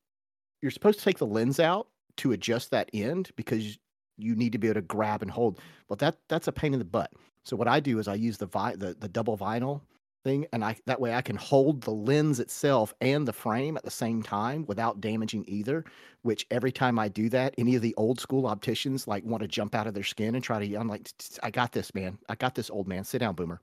you're 0.62 0.70
supposed 0.70 0.98
to 0.98 1.04
take 1.04 1.18
the 1.18 1.26
lens 1.26 1.60
out 1.60 1.88
to 2.18 2.32
adjust 2.32 2.70
that 2.70 2.90
end 2.92 3.30
because 3.36 3.78
you 4.16 4.34
need 4.34 4.52
to 4.52 4.58
be 4.58 4.68
able 4.68 4.80
to 4.80 4.82
grab 4.82 5.22
and 5.22 5.30
hold. 5.30 5.60
But 5.88 5.98
that 6.00 6.16
that's 6.28 6.48
a 6.48 6.52
pain 6.52 6.72
in 6.72 6.78
the 6.78 6.84
butt. 6.84 7.12
So 7.44 7.56
what 7.56 7.68
I 7.68 7.80
do 7.80 7.98
is 7.98 8.08
I 8.08 8.14
use 8.14 8.38
the 8.38 8.46
vi- 8.46 8.76
the 8.76 8.96
the 8.98 9.08
double 9.08 9.36
vinyl 9.36 9.82
thing, 10.24 10.46
and 10.52 10.64
I 10.64 10.76
that 10.86 11.00
way 11.00 11.14
I 11.14 11.22
can 11.22 11.36
hold 11.36 11.82
the 11.82 11.92
lens 11.92 12.40
itself 12.40 12.94
and 13.00 13.28
the 13.28 13.32
frame 13.32 13.76
at 13.76 13.84
the 13.84 13.90
same 13.90 14.22
time 14.22 14.64
without 14.66 15.00
damaging 15.00 15.44
either. 15.46 15.84
Which 16.22 16.46
every 16.50 16.72
time 16.72 16.98
I 16.98 17.08
do 17.08 17.28
that, 17.30 17.54
any 17.58 17.76
of 17.76 17.82
the 17.82 17.94
old 17.96 18.18
school 18.18 18.46
opticians 18.46 19.06
like 19.06 19.24
want 19.24 19.42
to 19.42 19.48
jump 19.48 19.74
out 19.74 19.86
of 19.86 19.94
their 19.94 20.02
skin 20.02 20.34
and 20.34 20.42
try 20.42 20.66
to. 20.66 20.74
I'm 20.74 20.88
like, 20.88 21.08
I 21.42 21.50
got 21.50 21.72
this, 21.72 21.94
man. 21.94 22.18
I 22.28 22.34
got 22.34 22.54
this, 22.54 22.70
old 22.70 22.88
man. 22.88 23.04
Sit 23.04 23.18
down, 23.18 23.34
boomer. 23.34 23.60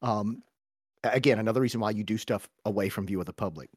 Um, 0.00 0.42
again, 1.04 1.38
another 1.38 1.60
reason 1.60 1.80
why 1.80 1.90
you 1.90 2.04
do 2.04 2.16
stuff 2.18 2.48
away 2.64 2.88
from 2.88 3.06
view 3.06 3.20
of 3.20 3.26
the 3.26 3.32
public. 3.32 3.68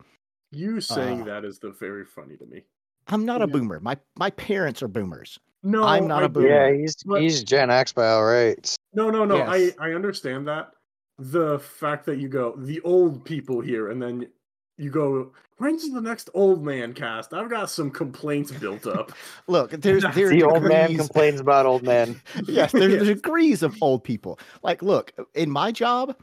you 0.52 0.82
saying 0.82 1.22
Uh, 1.22 1.26
that 1.26 1.46
is 1.46 1.60
the 1.60 1.72
very 1.72 2.04
funny 2.06 2.36
to 2.38 2.46
me. 2.46 2.64
I'm 3.08 3.26
not 3.26 3.42
a 3.42 3.48
boomer. 3.48 3.80
My 3.80 3.98
my 4.18 4.30
parents 4.32 4.84
are 4.84 4.88
boomers. 4.88 5.40
No, 5.64 5.84
I'm 5.84 6.08
not 6.08 6.24
a 6.24 6.26
a 6.26 6.30
boomer. 6.30 6.48
Yeah, 6.48 6.72
he's 6.74 6.96
But- 7.04 7.22
he's 7.22 7.44
Gen 7.44 7.70
X 7.70 7.94
by 7.94 8.08
all 8.08 8.26
rights. 8.26 8.78
No, 8.94 9.10
no, 9.10 9.26
no. 9.26 9.38
Yes. 9.38 9.74
I 9.80 9.90
I 9.90 9.94
understand 9.94 10.48
that. 10.48 10.72
The 11.20 11.60
fact 11.60 12.06
that 12.08 12.18
you 12.18 12.28
go 12.30 12.56
the 12.58 12.82
old 12.82 13.24
people 13.26 13.62
here, 13.62 13.90
and 13.92 14.02
then 14.02 14.28
you 14.78 14.90
go, 14.90 15.32
when's 15.58 15.88
the 15.92 16.02
next 16.02 16.30
old 16.34 16.64
man 16.66 16.94
cast? 16.94 17.34
I've 17.34 17.50
got 17.50 17.70
some 17.70 17.92
complaints 17.92 18.52
built 18.52 18.88
up. 18.88 19.12
Look, 19.48 19.72
there's 19.72 20.02
That's 20.04 20.16
there's 20.16 20.32
The 20.32 20.44
old 20.44 20.64
man 20.64 20.96
complains 20.98 21.40
about 21.40 21.66
old 21.68 21.84
men. 21.84 22.20
yes, 22.48 22.72
there's 22.72 22.94
Yes. 23.08 23.16
degrees 23.16 23.62
of 23.62 23.76
old 23.82 24.04
people. 24.04 24.40
Like, 24.64 24.82
look, 24.82 25.14
in 25.36 25.52
my 25.52 25.72
job, 25.72 26.16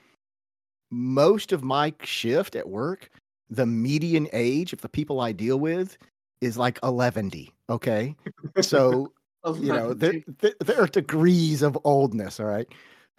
most 0.91 1.53
of 1.53 1.63
my 1.63 1.93
shift 2.03 2.57
at 2.57 2.69
work, 2.69 3.11
the 3.51 3.67
median 3.67 4.29
age 4.33 4.73
of 4.73 4.81
the 4.81 4.89
people 4.89 5.21
I 5.21 5.33
deal 5.33 5.59
with 5.59 5.99
is 6.41 6.57
like 6.57 6.79
11. 6.83 7.33
Okay, 7.71 8.15
so 8.61 9.13
you 9.57 9.73
know 9.73 9.95
there, 9.95 10.15
there 10.41 10.55
there 10.61 10.83
are 10.83 10.87
degrees 10.87 11.63
of 11.63 11.79
oldness 11.85 12.41
all 12.41 12.47
right? 12.47 12.69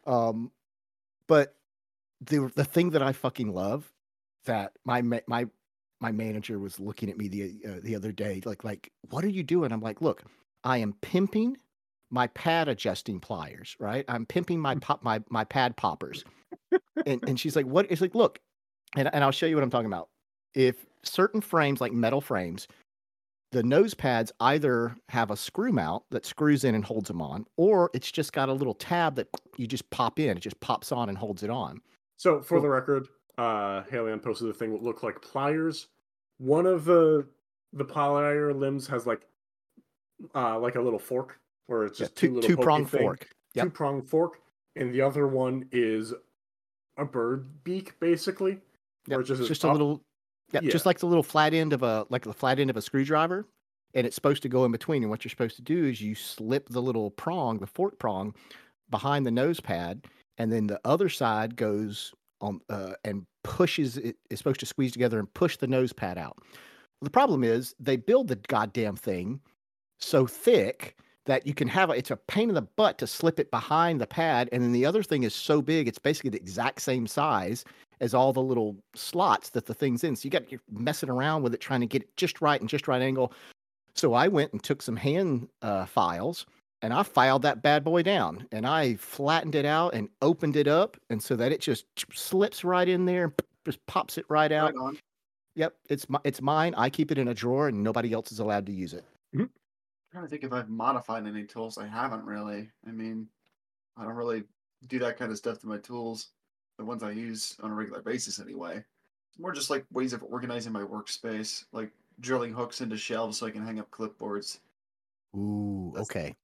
Um 0.05 0.51
but 1.27 1.55
the 2.21 2.51
the 2.55 2.65
thing 2.65 2.89
that 2.89 3.01
i 3.01 3.13
fucking 3.13 3.53
love 3.53 3.91
that 4.45 4.73
my 4.85 5.01
my 5.01 5.47
my 6.01 6.11
manager 6.11 6.59
was 6.59 6.79
looking 6.79 7.09
at 7.09 7.17
me 7.17 7.27
the 7.27 7.55
uh, 7.67 7.79
the 7.83 7.95
other 7.95 8.11
day 8.11 8.41
like 8.45 8.63
like 8.63 8.91
what 9.09 9.23
are 9.23 9.29
you 9.29 9.43
doing? 9.43 9.71
I'm 9.71 9.81
like 9.81 10.01
look 10.01 10.23
i 10.63 10.77
am 10.77 10.93
pimping 11.01 11.57
my 12.09 12.27
pad 12.27 12.67
adjusting 12.67 13.19
pliers 13.19 13.75
right? 13.79 14.05
I'm 14.07 14.25
pimping 14.25 14.59
my 14.59 14.75
pop 14.81 15.03
my 15.03 15.21
my 15.29 15.43
pad 15.43 15.77
poppers 15.77 16.23
and 17.05 17.23
and 17.27 17.39
she's 17.39 17.55
like 17.55 17.65
what 17.65 17.85
it's 17.91 18.01
like 18.01 18.15
look 18.15 18.39
and, 18.95 19.09
and 19.13 19.23
i'll 19.23 19.31
show 19.31 19.45
you 19.45 19.55
what 19.55 19.63
i'm 19.63 19.69
talking 19.69 19.87
about 19.87 20.09
if 20.53 20.85
certain 21.03 21.41
frames 21.41 21.79
like 21.81 21.91
metal 21.93 22.21
frames 22.21 22.67
the 23.51 23.63
nose 23.63 23.93
pads 23.95 24.31
either 24.41 24.95
have 25.09 25.31
a 25.31 25.37
screw 25.37 25.71
mount 25.71 26.03
that 26.11 26.23
screws 26.25 26.63
in 26.63 26.75
and 26.75 26.85
holds 26.85 27.07
them 27.07 27.19
on, 27.19 27.47
or 27.57 27.89
it's 27.95 28.11
just 28.11 28.31
got 28.31 28.47
a 28.47 28.53
little 28.53 28.75
tab 28.75 29.15
that 29.15 29.27
you 29.57 29.65
just 29.65 29.89
pop 29.89 30.19
in. 30.19 30.37
It 30.37 30.41
just 30.41 30.59
pops 30.59 30.91
on 30.91 31.09
and 31.09 31.17
holds 31.17 31.41
it 31.41 31.49
on. 31.49 31.81
So, 32.17 32.43
for 32.43 32.57
Cool. 32.57 32.61
the 32.61 32.69
record, 32.69 33.07
uh, 33.39 33.81
Halion 33.85 34.21
posted 34.21 34.49
a 34.49 34.53
thing 34.53 34.71
that 34.73 34.83
looked 34.83 35.03
like 35.03 35.19
pliers. 35.23 35.87
One 36.37 36.67
of 36.67 36.85
the 36.85 37.27
the 37.73 37.85
plier 37.85 38.55
limbs 38.55 38.85
has 38.85 39.07
like 39.07 39.25
uh 40.35 40.59
like 40.59 40.75
a 40.75 40.81
little 40.81 40.99
fork, 40.99 41.39
where 41.65 41.85
it's 41.85 41.99
Yeah, 41.99 42.05
just 42.05 42.17
two, 42.17 42.27
two 42.27 42.33
little 42.35 42.49
two 42.49 42.57
prong 42.57 42.85
thing, 42.85 43.01
fork. 43.01 43.27
Yep. 43.55 43.65
two 43.65 43.69
prong 43.71 44.03
fork, 44.03 44.41
and 44.75 44.93
the 44.93 45.01
other 45.01 45.25
one 45.27 45.67
is 45.71 46.13
a 46.99 47.05
bird 47.05 47.63
beak, 47.63 47.99
basically. 47.99 48.59
Yep, 49.07 49.19
Or 49.19 49.23
just 49.23 49.47
just 49.47 49.63
a 49.63 49.71
little, 49.71 50.01
yeah, 50.51 50.59
Yeah. 50.63 50.69
just 50.69 50.85
like 50.85 50.99
the 50.99 51.05
little 51.07 51.23
flat 51.23 51.53
end 51.53 51.73
of 51.73 51.83
a 51.83 52.05
like 52.09 52.23
the 52.23 52.33
flat 52.33 52.59
end 52.59 52.69
of 52.69 52.77
a 52.77 52.81
screwdriver, 52.81 53.47
and 53.93 54.05
it's 54.05 54.15
supposed 54.15 54.43
to 54.43 54.49
go 54.49 54.65
in 54.65 54.71
between. 54.71 55.03
And 55.03 55.09
what 55.09 55.23
you're 55.23 55.29
supposed 55.29 55.55
to 55.55 55.61
do 55.61 55.85
is 55.85 56.01
you 56.01 56.15
slip 56.15 56.69
the 56.69 56.81
little 56.81 57.11
prong, 57.11 57.59
the 57.59 57.67
fork 57.67 57.97
prong, 57.99 58.35
behind 58.89 59.25
the 59.25 59.31
nose 59.31 59.59
pad, 59.59 60.05
and 60.37 60.51
then 60.51 60.67
the 60.67 60.79
other 60.85 61.09
side 61.09 61.55
goes 61.55 62.13
on 62.41 62.59
uh, 62.69 62.93
and 63.03 63.25
pushes 63.43 63.97
it. 63.97 64.17
Is 64.29 64.37
supposed 64.39 64.59
to 64.59 64.65
squeeze 64.65 64.91
together 64.91 65.19
and 65.19 65.33
push 65.33 65.57
the 65.57 65.67
nose 65.67 65.93
pad 65.93 66.17
out. 66.17 66.37
The 67.01 67.09
problem 67.09 67.43
is 67.43 67.73
they 67.79 67.95
build 67.95 68.27
the 68.27 68.35
goddamn 68.35 68.97
thing 68.97 69.39
so 69.99 70.27
thick 70.27 70.97
that 71.29 71.45
you 71.45 71.53
can 71.53 71.67
have 71.67 71.89
a, 71.89 71.93
it's 71.93 72.11
a 72.11 72.15
pain 72.15 72.49
in 72.49 72.55
the 72.55 72.61
butt 72.61 72.97
to 72.97 73.07
slip 73.07 73.39
it 73.39 73.51
behind 73.51 74.01
the 74.01 74.07
pad 74.07 74.49
and 74.51 74.61
then 74.63 74.71
the 74.71 74.85
other 74.85 75.03
thing 75.03 75.23
is 75.23 75.33
so 75.33 75.61
big 75.61 75.87
it's 75.87 75.99
basically 75.99 76.29
the 76.29 76.37
exact 76.37 76.81
same 76.81 77.07
size 77.07 77.63
as 78.01 78.13
all 78.13 78.33
the 78.33 78.41
little 78.41 78.75
slots 78.95 79.49
that 79.51 79.65
the 79.65 79.73
thing's 79.73 80.03
in 80.03 80.15
so 80.15 80.25
you 80.25 80.29
got 80.29 80.51
you're 80.51 80.61
messing 80.71 81.09
around 81.09 81.43
with 81.43 81.53
it 81.53 81.61
trying 81.61 81.81
to 81.81 81.85
get 81.85 82.01
it 82.01 82.17
just 82.17 82.41
right 82.41 82.61
and 82.61 82.69
just 82.69 82.87
right 82.87 83.01
angle 83.01 83.31
so 83.95 84.13
i 84.13 84.27
went 84.27 84.51
and 84.51 84.63
took 84.63 84.81
some 84.81 84.95
hand 84.95 85.47
uh, 85.61 85.85
files 85.85 86.45
and 86.81 86.93
i 86.93 87.03
filed 87.03 87.41
that 87.41 87.61
bad 87.61 87.83
boy 87.83 88.01
down 88.01 88.45
and 88.51 88.65
i 88.65 88.95
flattened 88.95 89.55
it 89.55 89.65
out 89.65 89.93
and 89.93 90.09
opened 90.21 90.55
it 90.55 90.67
up 90.67 90.97
and 91.09 91.21
so 91.21 91.35
that 91.35 91.51
it 91.51 91.61
just 91.61 91.85
slips 92.13 92.63
right 92.63 92.89
in 92.89 93.05
there 93.05 93.25
and 93.25 93.33
just 93.65 93.85
pops 93.85 94.17
it 94.17 94.25
right 94.29 94.51
out 94.51 94.73
Right. 94.75 94.97
Yep, 95.55 95.75
it's 95.89 96.09
my, 96.09 96.19
it's 96.23 96.41
mine. 96.41 96.73
I 96.77 96.89
keep 96.89 97.11
it 97.11 97.17
in 97.17 97.27
a 97.27 97.33
drawer, 97.33 97.67
and 97.67 97.83
nobody 97.83 98.13
else 98.13 98.31
is 98.31 98.39
allowed 98.39 98.65
to 98.67 98.71
use 98.71 98.93
it. 98.93 99.03
I'm 99.33 99.49
trying 100.11 100.23
to 100.23 100.29
think 100.29 100.43
if 100.43 100.53
I've 100.53 100.69
modified 100.69 101.27
any 101.27 101.43
tools. 101.43 101.77
I 101.77 101.87
haven't 101.87 102.25
really. 102.25 102.69
I 102.87 102.91
mean, 102.91 103.27
I 103.97 104.03
don't 104.03 104.15
really 104.15 104.43
do 104.87 104.99
that 104.99 105.17
kind 105.17 105.31
of 105.31 105.37
stuff 105.37 105.59
to 105.59 105.67
my 105.67 105.77
tools. 105.77 106.29
The 106.77 106.85
ones 106.85 107.03
I 107.03 107.11
use 107.11 107.57
on 107.61 107.71
a 107.71 107.73
regular 107.75 108.01
basis, 108.01 108.39
anyway. 108.39 108.77
It's 108.77 109.39
more 109.39 109.51
just 109.51 109.69
like 109.69 109.85
ways 109.91 110.13
of 110.13 110.23
organizing 110.23 110.71
my 110.71 110.81
workspace, 110.83 111.65
like 111.73 111.91
drilling 112.21 112.53
hooks 112.53 112.81
into 112.81 112.97
shelves 112.97 113.37
so 113.37 113.45
I 113.45 113.51
can 113.51 113.65
hang 113.65 113.79
up 113.79 113.91
clipboards. 113.91 114.59
Ooh, 115.35 115.91
That's- 115.93 116.09
okay. 116.09 116.35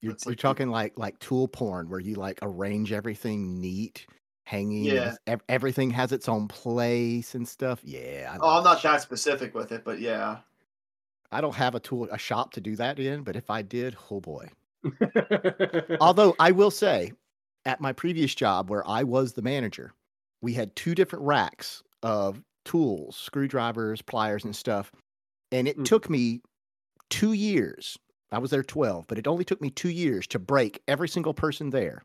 You're, 0.00 0.12
you're 0.12 0.18
like 0.26 0.36
the- 0.36 0.42
talking 0.42 0.68
like 0.68 0.98
like 0.98 1.18
tool 1.18 1.48
porn, 1.48 1.88
where 1.88 2.00
you 2.00 2.14
like 2.14 2.38
arrange 2.42 2.92
everything 2.92 3.60
neat, 3.60 4.06
hanging. 4.44 4.84
Yeah. 4.84 5.14
everything 5.48 5.90
has 5.90 6.12
its 6.12 6.28
own 6.28 6.48
place 6.48 7.34
and 7.34 7.46
stuff. 7.46 7.80
Yeah. 7.84 8.30
I 8.32 8.38
oh, 8.40 8.58
I'm 8.58 8.64
not 8.64 8.82
that 8.82 9.02
specific 9.02 9.54
with 9.54 9.72
it, 9.72 9.84
but 9.84 10.00
yeah. 10.00 10.38
I 11.34 11.40
don't 11.40 11.56
have 11.56 11.74
a 11.74 11.80
tool, 11.80 12.08
a 12.12 12.18
shop 12.18 12.52
to 12.52 12.60
do 12.60 12.76
that 12.76 13.00
in, 13.00 13.22
but 13.24 13.34
if 13.34 13.50
I 13.50 13.62
did, 13.62 13.96
oh 14.10 14.20
boy. 14.20 14.48
Although 16.00 16.36
I 16.38 16.52
will 16.52 16.70
say, 16.70 17.12
at 17.64 17.80
my 17.80 17.92
previous 17.92 18.34
job 18.34 18.70
where 18.70 18.86
I 18.88 19.02
was 19.02 19.32
the 19.32 19.42
manager, 19.42 19.92
we 20.42 20.52
had 20.52 20.76
two 20.76 20.94
different 20.94 21.24
racks 21.24 21.82
of 22.04 22.40
tools, 22.64 23.16
screwdrivers, 23.16 24.00
pliers, 24.00 24.44
and 24.44 24.54
stuff. 24.54 24.92
And 25.50 25.66
it 25.66 25.76
Mm. 25.76 25.84
took 25.84 26.08
me 26.08 26.40
two 27.10 27.32
years. 27.32 27.98
I 28.30 28.38
was 28.38 28.50
there 28.50 28.62
12, 28.62 29.06
but 29.08 29.18
it 29.18 29.26
only 29.26 29.44
took 29.44 29.60
me 29.60 29.70
two 29.70 29.90
years 29.90 30.26
to 30.28 30.38
break 30.38 30.82
every 30.86 31.08
single 31.08 31.34
person 31.34 31.70
there 31.70 32.02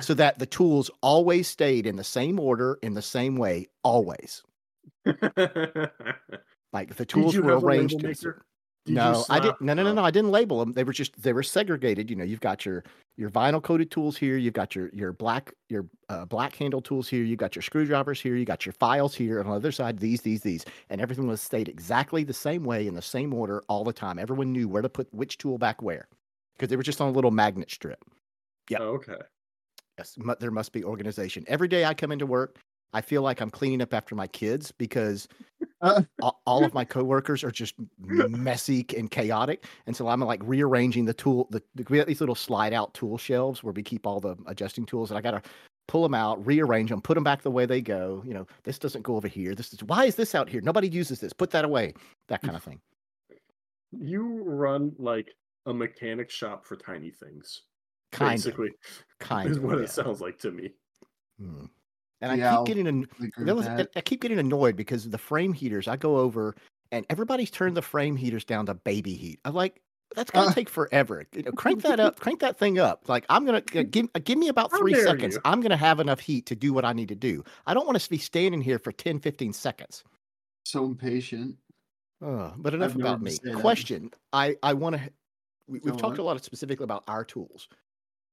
so 0.00 0.14
that 0.14 0.38
the 0.38 0.46
tools 0.46 0.90
always 1.02 1.48
stayed 1.48 1.86
in 1.86 1.96
the 1.96 2.04
same 2.04 2.40
order, 2.40 2.78
in 2.82 2.94
the 2.94 3.02
same 3.02 3.36
way, 3.36 3.68
always. 3.84 4.42
Like 6.72 6.94
the 6.96 7.04
tools 7.04 7.36
were 7.36 7.58
arranged. 7.58 7.94
label 7.94 8.08
maker? 8.08 8.44
Did 8.86 8.92
you 8.92 8.96
no, 8.96 9.24
I 9.28 9.40
didn't. 9.40 9.60
No, 9.60 9.74
no, 9.74 9.82
no, 9.82 9.92
no. 9.92 10.04
I 10.04 10.10
didn't 10.10 10.30
label 10.30 10.58
them. 10.58 10.72
They 10.72 10.84
were 10.84 10.92
just 10.92 11.20
they 11.20 11.34
were 11.34 11.42
segregated. 11.42 12.08
You 12.08 12.16
know, 12.16 12.24
you've 12.24 12.40
got 12.40 12.64
your 12.64 12.82
your 13.18 13.28
vinyl 13.28 13.62
coated 13.62 13.90
tools 13.90 14.16
here. 14.16 14.38
You've 14.38 14.54
got 14.54 14.74
your 14.74 14.88
your 14.94 15.12
black 15.12 15.52
your 15.68 15.86
uh, 16.08 16.24
black 16.24 16.56
handle 16.56 16.80
tools 16.80 17.06
here. 17.06 17.22
You've 17.22 17.38
got 17.38 17.54
your 17.54 17.62
screwdrivers 17.62 18.22
here. 18.22 18.36
You 18.36 18.46
got 18.46 18.64
your 18.64 18.72
files 18.72 19.14
here. 19.14 19.38
And 19.38 19.48
on 19.48 19.52
the 19.52 19.58
other 19.58 19.72
side, 19.72 19.98
these, 19.98 20.22
these, 20.22 20.40
these, 20.40 20.64
and 20.88 21.00
everything 21.00 21.26
was 21.26 21.42
stayed 21.42 21.68
exactly 21.68 22.24
the 22.24 22.32
same 22.32 22.64
way 22.64 22.86
in 22.86 22.94
the 22.94 23.02
same 23.02 23.34
order 23.34 23.62
all 23.68 23.84
the 23.84 23.92
time. 23.92 24.18
Everyone 24.18 24.50
knew 24.50 24.66
where 24.66 24.82
to 24.82 24.88
put 24.88 25.12
which 25.12 25.36
tool 25.36 25.58
back 25.58 25.82
where 25.82 26.08
because 26.56 26.70
they 26.70 26.76
were 26.76 26.82
just 26.82 27.02
on 27.02 27.08
a 27.08 27.12
little 27.12 27.30
magnet 27.30 27.70
strip. 27.70 28.02
Yeah. 28.70 28.78
Oh, 28.80 28.94
okay. 28.94 29.18
Yes, 29.98 30.16
there 30.38 30.50
must 30.50 30.72
be 30.72 30.84
organization. 30.84 31.44
Every 31.48 31.68
day 31.68 31.84
I 31.84 31.92
come 31.92 32.12
into 32.12 32.24
work, 32.24 32.58
I 32.94 33.02
feel 33.02 33.20
like 33.20 33.42
I'm 33.42 33.50
cleaning 33.50 33.82
up 33.82 33.92
after 33.92 34.14
my 34.14 34.26
kids 34.26 34.72
because 34.72 35.28
Uh. 35.82 36.02
all, 36.46 36.64
of 36.64 36.74
my 36.74 36.84
coworkers 36.84 37.42
are 37.42 37.50
just 37.50 37.74
messy 37.98 38.84
and 38.96 39.10
chaotic, 39.10 39.64
and 39.86 39.96
so 39.96 40.08
I'm 40.08 40.20
like 40.20 40.40
rearranging 40.44 41.06
the 41.06 41.14
tool. 41.14 41.48
The, 41.50 41.62
we 41.88 41.96
have 41.98 42.06
these 42.06 42.20
little 42.20 42.34
slide 42.34 42.72
out 42.74 42.92
tool 42.92 43.16
shelves 43.16 43.62
where 43.62 43.72
we 43.72 43.82
keep 43.82 44.06
all 44.06 44.20
the 44.20 44.36
adjusting 44.46 44.84
tools, 44.84 45.10
and 45.10 45.16
I 45.16 45.22
gotta 45.22 45.42
pull 45.88 46.02
them 46.02 46.14
out, 46.14 46.44
rearrange 46.46 46.90
them, 46.90 47.00
put 47.00 47.14
them 47.14 47.24
back 47.24 47.42
the 47.42 47.50
way 47.50 47.66
they 47.66 47.80
go. 47.80 48.22
You 48.26 48.34
know, 48.34 48.46
this 48.62 48.78
doesn't 48.78 49.02
go 49.02 49.16
over 49.16 49.26
here. 49.26 49.54
This 49.54 49.72
is 49.72 49.82
why 49.82 50.04
is 50.04 50.14
this 50.14 50.34
out 50.34 50.48
here? 50.48 50.60
Nobody 50.60 50.88
uses 50.88 51.18
this. 51.18 51.32
Put 51.32 51.50
that 51.50 51.64
away. 51.64 51.94
That 52.28 52.42
kind 52.42 52.56
of 52.56 52.62
thing. 52.62 52.80
You 53.90 54.42
run 54.44 54.92
like 54.98 55.34
a 55.66 55.74
mechanic 55.74 56.30
shop 56.30 56.64
for 56.64 56.76
tiny 56.76 57.10
things. 57.10 57.62
Kind 58.12 58.32
of. 58.32 58.44
basically, 58.44 58.70
Kind 59.20 59.50
is 59.50 59.56
of. 59.56 59.62
what 59.62 59.78
yeah. 59.78 59.84
it 59.84 59.90
sounds 59.90 60.20
like 60.20 60.38
to 60.40 60.50
me. 60.50 60.72
Hmm. 61.40 61.66
And 62.20 62.32
I 62.32 62.34
Yeah, 62.36 62.54
I'll 62.54 62.64
keep 62.64 62.76
getting 62.76 62.86
an, 62.86 63.06
Agree 63.22 63.44
That 63.46 63.56
was, 63.56 63.66
that. 63.66 63.90
I 63.96 64.00
keep 64.00 64.20
getting 64.20 64.38
annoyed 64.38 64.76
because 64.76 65.08
the 65.08 65.18
frame 65.18 65.52
heaters, 65.52 65.88
I 65.88 65.96
go 65.96 66.18
over 66.18 66.54
and 66.92 67.06
everybody's 67.08 67.50
turned 67.50 67.76
the 67.76 67.82
frame 67.82 68.16
heaters 68.16 68.44
down 68.44 68.66
to 68.66 68.74
baby 68.74 69.14
heat. 69.14 69.40
I'm 69.44 69.54
like, 69.54 69.80
that's 70.16 70.30
gonna 70.30 70.48
Uh. 70.48 70.52
take 70.52 70.68
forever. 70.68 71.24
You 71.32 71.44
know, 71.44 71.52
crank 71.52 71.82
that 71.82 72.00
up, 72.00 72.18
crank 72.20 72.40
that 72.40 72.58
thing 72.58 72.78
up. 72.80 73.08
Like 73.08 73.24
I'm 73.28 73.44
gonna 73.46 73.62
uh, 73.74 73.84
give 73.88 74.08
uh, 74.14 74.18
give 74.22 74.38
me 74.38 74.48
about 74.48 74.76
three 74.76 74.94
seconds. 74.94 75.36
you. 75.36 75.40
I'm 75.44 75.60
gonna 75.60 75.76
have 75.76 76.00
enough 76.00 76.18
heat 76.18 76.46
to 76.46 76.56
do 76.56 76.72
what 76.72 76.84
I 76.84 76.92
need 76.92 77.08
to 77.08 77.14
do. 77.14 77.44
I 77.66 77.74
don't 77.74 77.86
want 77.86 77.98
to 78.00 78.10
be 78.10 78.18
standing 78.18 78.60
here 78.60 78.80
for 78.80 78.90
10, 78.90 79.20
15 79.20 79.52
seconds. 79.52 80.02
So 80.64 80.84
impatient. 80.84 81.56
Uh, 82.20 82.50
but 82.56 82.74
enough 82.74 82.96
about 82.96 83.22
me. 83.22 83.38
Question: 83.54 84.10
I 84.32 84.56
I 84.62 84.74
want 84.74 84.96
to. 84.96 85.12
We, 85.68 85.78
we've 85.84 85.96
talked 85.96 86.18
on. 86.18 86.20
a 86.20 86.22
lot 86.24 86.36
of 86.36 86.44
specifically 86.44 86.84
about 86.84 87.04
our 87.06 87.24
tools, 87.24 87.68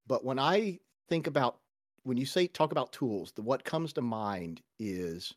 but 0.07 0.25
when 0.25 0.39
I 0.39 0.79
think 1.09 1.27
about 1.27 1.59
when 2.07 2.17
you 2.17 2.25
say 2.25 2.47
talk 2.47 2.71
about 2.71 2.93
tools, 2.93 3.33
the 3.33 3.41
what 3.41 3.65
comes 3.65 3.91
to 3.93 4.01
mind 4.01 4.61
is 4.79 5.33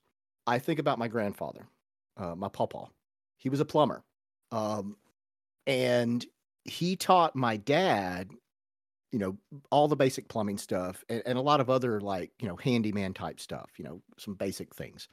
I 0.47 0.61
think 0.61 0.79
about 0.79 1.01
my 1.01 1.09
grandfather, 1.09 1.67
uh, 2.17 2.37
my 2.37 2.49
pawpaw. 2.49 2.89
He 3.39 3.49
was 3.49 3.59
a 3.59 3.65
plumber, 3.65 4.05
um, 4.53 4.97
and 5.67 6.25
he 6.65 6.95
taught 6.95 7.35
my 7.35 7.57
dad, 7.57 8.31
you 9.11 9.19
know, 9.19 9.37
all 9.71 9.89
the 9.89 9.97
basic 9.97 10.29
plumbing 10.29 10.59
stuff 10.59 11.05
and, 11.09 11.23
and 11.27 11.39
a 11.39 11.43
lot 11.43 11.61
of 11.61 11.71
other 11.71 12.01
like 12.01 12.31
you 12.41 12.47
know 12.47 12.57
handyman 12.57 13.15
type 13.15 13.41
stuff. 13.41 13.71
You 13.77 13.85
know, 13.85 14.03
some 14.17 14.35
basic 14.35 14.73
things. 14.75 15.09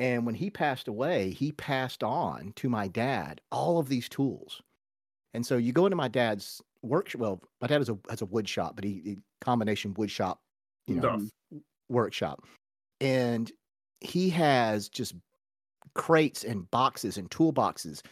And 0.00 0.26
when 0.26 0.34
he 0.34 0.50
passed 0.50 0.88
away, 0.88 1.30
he 1.30 1.52
passed 1.52 2.02
on 2.02 2.52
to 2.56 2.68
my 2.68 2.88
dad 2.88 3.40
all 3.50 3.78
of 3.78 3.88
these 3.88 4.08
tools. 4.08 4.62
And 5.34 5.44
so 5.46 5.56
you 5.56 5.72
go 5.72 5.86
into 5.86 5.96
my 5.96 6.08
dad's 6.08 6.60
work. 6.82 7.12
Well, 7.16 7.40
my 7.60 7.68
dad 7.68 7.78
has 7.78 7.88
a 7.88 7.98
has 8.10 8.22
a 8.22 8.26
wood 8.26 8.48
shop, 8.48 8.74
but 8.74 8.84
he, 8.84 9.00
he 9.04 9.16
combination 9.40 9.94
wood 9.94 10.10
shop, 10.10 10.40
you 10.88 10.96
know, 10.96 11.02
Duff. 11.02 11.22
workshop, 11.88 12.44
and 13.00 13.50
he 14.00 14.30
has 14.30 14.88
just 14.88 15.14
crates 15.94 16.44
and 16.44 16.70
boxes 16.70 17.18
and 17.18 17.30
toolboxes 17.30 18.02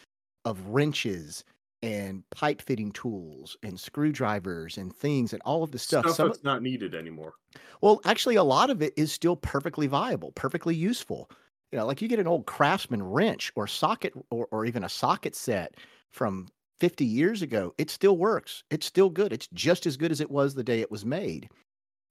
of 0.44 0.60
wrenches 0.68 1.44
and 1.82 2.22
pipe 2.30 2.62
fitting 2.62 2.90
tools 2.92 3.56
and 3.62 3.78
screwdrivers 3.78 4.78
and 4.78 4.94
things 4.94 5.32
and 5.32 5.42
all 5.44 5.62
of 5.62 5.70
the 5.70 5.78
stuff. 5.78 6.04
Stuff 6.04 6.16
Some, 6.16 6.28
that's 6.28 6.42
not 6.44 6.62
needed 6.62 6.94
anymore. 6.94 7.34
well, 7.80 8.00
actually, 8.04 8.36
a 8.36 8.42
lot 8.42 8.70
of 8.70 8.82
it 8.82 8.92
is 8.96 9.12
still 9.12 9.36
perfectly 9.36 9.86
viable, 9.86 10.32
perfectly 10.32 10.74
useful. 10.74 11.30
You 11.72 11.78
know, 11.78 11.86
like 11.86 12.00
you 12.00 12.08
get 12.08 12.18
an 12.18 12.26
old 12.26 12.46
craftsman 12.46 13.02
wrench 13.02 13.52
or 13.56 13.66
socket 13.66 14.14
or, 14.30 14.48
or 14.50 14.64
even 14.64 14.84
a 14.84 14.88
socket 14.88 15.34
set 15.34 15.74
from 16.10 16.48
50 16.80 17.04
years 17.04 17.42
ago, 17.42 17.74
it 17.78 17.90
still 17.90 18.16
works. 18.16 18.64
It's 18.70 18.86
still 18.86 19.10
good. 19.10 19.32
It's 19.32 19.48
just 19.52 19.86
as 19.86 19.96
good 19.96 20.12
as 20.12 20.20
it 20.20 20.30
was 20.30 20.54
the 20.54 20.64
day 20.64 20.80
it 20.80 20.90
was 20.90 21.04
made. 21.04 21.48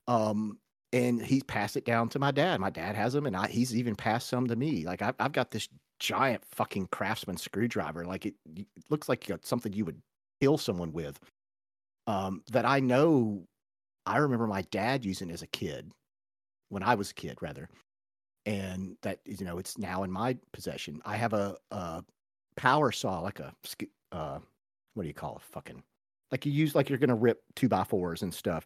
Um, 0.08 0.60
and 0.93 1.22
he 1.22 1.41
passed 1.41 1.76
it 1.76 1.86
down 1.86 2.10
to 2.10 2.20
my 2.20 2.32
dad. 2.32 2.60
My 2.60 2.70
dad 2.70 2.95
has 2.95 3.14
them, 3.14 3.26
and 3.26 3.36
I, 3.36 3.47
he's 3.47 3.76
even 3.76 3.95
passed 3.95 4.30
some 4.30 4.47
to 4.47 4.56
me. 4.56 4.86
Like 4.86 5.01
I've, 5.01 5.16
I've 5.20 5.34
got 5.34 5.51
this 5.51 5.68
giant 5.99 6.43
fucking 6.45 6.88
craftsman 6.91 7.38
screwdriver. 7.38 8.06
Like 8.06 8.26
it, 8.26 8.36
it 8.56 8.68
looks 8.89 9.10
like 9.10 9.30
something 9.43 9.74
you 9.74 9.86
would 9.86 10.01
kill 10.41 10.58
someone 10.58 10.93
with. 10.93 11.20
Um, 12.08 12.43
that 12.51 12.66
I 12.66 12.80
know 12.80 13.45
I 14.06 14.18
remember 14.18 14.47
my 14.47 14.62
dad 14.64 15.03
using 15.03 15.32
as 15.32 15.41
a 15.41 15.47
kid, 15.47 15.91
when 16.70 16.84
I 16.84 16.95
was 16.95 17.12
a 17.12 17.16
kid, 17.16 17.38
rather, 17.41 17.68
and 18.45 18.95
that 19.01 19.20
you 19.26 19.45
know 19.45 19.58
it's 19.58 19.78
now 19.78 20.03
in 20.03 20.12
my 20.12 20.38
possession. 20.53 21.01
I 21.06 21.18
have 21.18 21.34
a, 21.34 21.58
a 21.72 22.03
power 22.56 22.91
saw, 22.91 23.22
like 23.22 23.39
a 23.39 23.53
uh, 24.12 24.39
what 24.93 25.03
do 25.03 25.08
you 25.08 25.14
call 25.14 25.38
it? 25.38 25.41
Fucking 25.51 25.82
like 26.32 26.45
you 26.45 26.51
use 26.51 26.76
like 26.76 26.89
you're 26.89 26.99
gonna 26.99 27.16
rip 27.16 27.41
two 27.56 27.68
by 27.68 27.84
fours 27.84 28.22
and 28.22 28.34
stuff. 28.34 28.66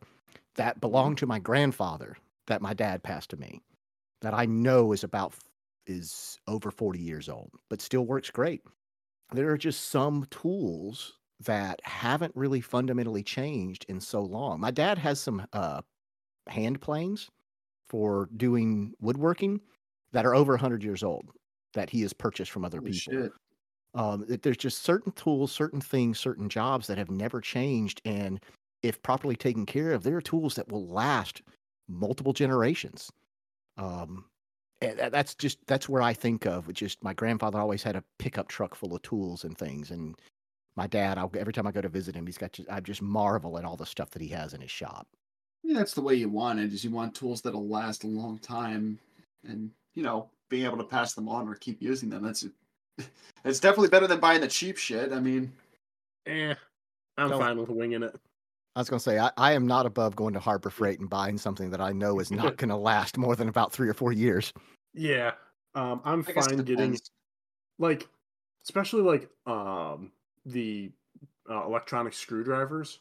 That 0.56 0.82
belonged 0.82 1.18
to 1.20 1.28
my 1.28 1.39
grandfather. 1.39 2.18
That 2.47 2.62
my 2.62 2.74
dad 2.74 3.04
passed 3.04 3.30
to 3.32 3.38
me. 3.38 3.62
That 4.22 4.34
I 4.34 4.45
know 4.45 4.91
is 4.93 5.04
about 5.04 5.36
is 5.88 6.39
over 6.47 6.72
forty 6.72 7.00
years 7.00 7.30
old, 7.30 7.52
but 7.70 7.82
still 7.82 8.06
works 8.06 8.30
great. 8.30 8.62
There 9.32 9.52
are 9.52 9.58
just 9.58 9.89
some 9.89 10.26
tools 10.32 11.20
that 11.41 11.80
haven't 11.86 12.36
really 12.36 12.62
fundamentally 12.62 13.24
changed 13.24 13.86
in 13.89 14.00
so 14.02 14.22
long. 14.22 14.60
My 14.60 14.72
dad 14.72 14.97
has 14.97 15.20
some 15.20 15.45
uh, 15.54 15.82
hand 16.47 16.82
planes 16.82 17.30
for 17.89 18.30
doing 18.38 18.93
woodworking 19.02 19.62
that 20.14 20.26
are 20.26 20.36
over 20.36 20.54
100 20.54 20.84
years 20.84 21.04
old 21.04 21.32
that 21.74 21.89
he 21.89 22.02
has 22.02 22.14
purchased 22.14 22.52
from 22.52 22.66
other 22.66 22.82
Holy 22.82 22.91
people. 22.91 23.30
Um, 23.95 24.26
there's 24.28 24.58
just 24.58 24.84
certain 24.84 25.12
tools, 25.14 25.52
certain 25.52 25.82
things, 25.82 26.20
certain 26.20 26.50
jobs 26.50 26.88
that 26.88 26.97
have 26.97 27.10
never 27.12 27.41
changed. 27.41 28.02
And 28.06 28.43
if 28.84 29.02
properly 29.04 29.36
taken 29.36 29.66
care 29.66 29.92
of, 29.92 30.04
there 30.04 30.16
are 30.18 30.22
tools 30.22 30.56
that 30.56 30.70
will 30.72 30.88
last 30.88 31.42
multiple 31.88 32.34
generations. 32.34 33.12
Um, 33.78 34.26
and 34.82 34.98
that's 35.12 35.36
just 35.36 35.58
that's 35.68 35.90
where 35.90 36.02
I 36.02 36.14
think 36.14 36.46
of. 36.46 36.68
Which 36.68 36.80
just 36.80 37.04
my 37.04 37.14
grandfather 37.14 37.60
always 37.60 37.84
had 37.84 37.96
a 37.98 38.04
pickup 38.18 38.48
truck 38.48 38.76
full 38.76 38.96
of 38.96 39.02
tools 39.02 39.44
and 39.44 39.58
things, 39.58 39.92
and 39.92 40.16
my 40.78 40.88
dad. 40.88 41.18
I'll, 41.18 41.32
every 41.38 41.52
time 41.52 41.68
I 41.68 41.72
go 41.72 41.82
to 41.82 41.90
visit 41.90 42.16
him, 42.16 42.26
he's 42.26 42.38
got. 42.38 42.54
Just, 42.54 42.70
I 42.70 42.80
just 42.80 43.02
marvel 43.02 43.58
at 43.58 43.66
all 43.66 43.76
the 43.76 43.86
stuff 43.86 44.10
that 44.12 44.22
he 44.22 44.30
has 44.30 44.54
in 44.54 44.62
his 44.62 44.72
shop. 44.72 45.06
Yeah, 45.64 45.78
that's 45.78 45.94
the 45.94 46.02
way 46.02 46.16
you 46.16 46.30
want 46.30 46.60
it. 46.60 46.72
Is 46.72 46.86
you 46.86 46.92
want 46.92 47.14
tools 47.14 47.42
that'll 47.42 47.68
last 47.68 48.06
a 48.06 48.08
long 48.08 48.38
time, 48.40 48.98
and 49.46 49.70
you 49.96 50.04
know, 50.04 50.30
being 50.50 50.64
able 50.66 50.78
to 50.78 50.84
pass 50.86 51.14
them 51.14 51.28
on 51.28 51.50
or 51.50 51.56
keep 51.56 51.82
using 51.82 52.10
them. 52.10 52.24
That's 52.24 52.46
it's 53.44 53.60
definitely 53.60 53.90
better 53.90 54.08
than 54.08 54.22
buying 54.22 54.40
the 54.40 54.48
cheap 54.48 54.78
shit. 54.78 55.12
I 55.12 55.20
mean, 55.20 55.52
Eh, 56.26 56.54
I'm 57.18 57.30
Don't- 57.30 57.40
fine 57.42 57.58
with 57.58 57.70
winging 57.70 58.04
it. 58.04 58.16
I 58.76 58.80
was 58.80 58.89
going 58.89 58.99
to 58.99 59.03
say 59.03 59.20
I, 59.20 59.32
I 59.38 59.53
am 59.53 59.67
not 59.67 59.86
above 59.86 60.15
going 60.15 60.34
to 60.34 60.39
Harbor 60.39 60.70
Freight 60.70 60.99
and 60.99 61.09
buying 61.09 61.38
something 61.38 61.72
that 61.72 61.82
I 61.82 61.91
know 61.91 62.20
is 62.20 62.32
not 62.32 62.57
going 62.57 62.70
to 62.70 62.78
last 62.78 63.17
more 63.17 63.36
than 63.36 63.49
about 63.49 63.72
three 63.72 63.89
or 63.89 63.93
four 63.93 64.11
years. 64.11 64.53
Yeah, 64.93 65.32
um, 65.76 66.01
I'm 66.03 66.26
I 66.28 66.32
fine 66.32 66.57
getting 66.59 66.97
like, 67.78 68.07
especially 68.63 69.01
like 69.01 69.30
um 69.45 70.11
the 70.45 70.91
uh, 71.49 71.65
electronic 71.65 72.13
screwdrivers. 72.13 72.99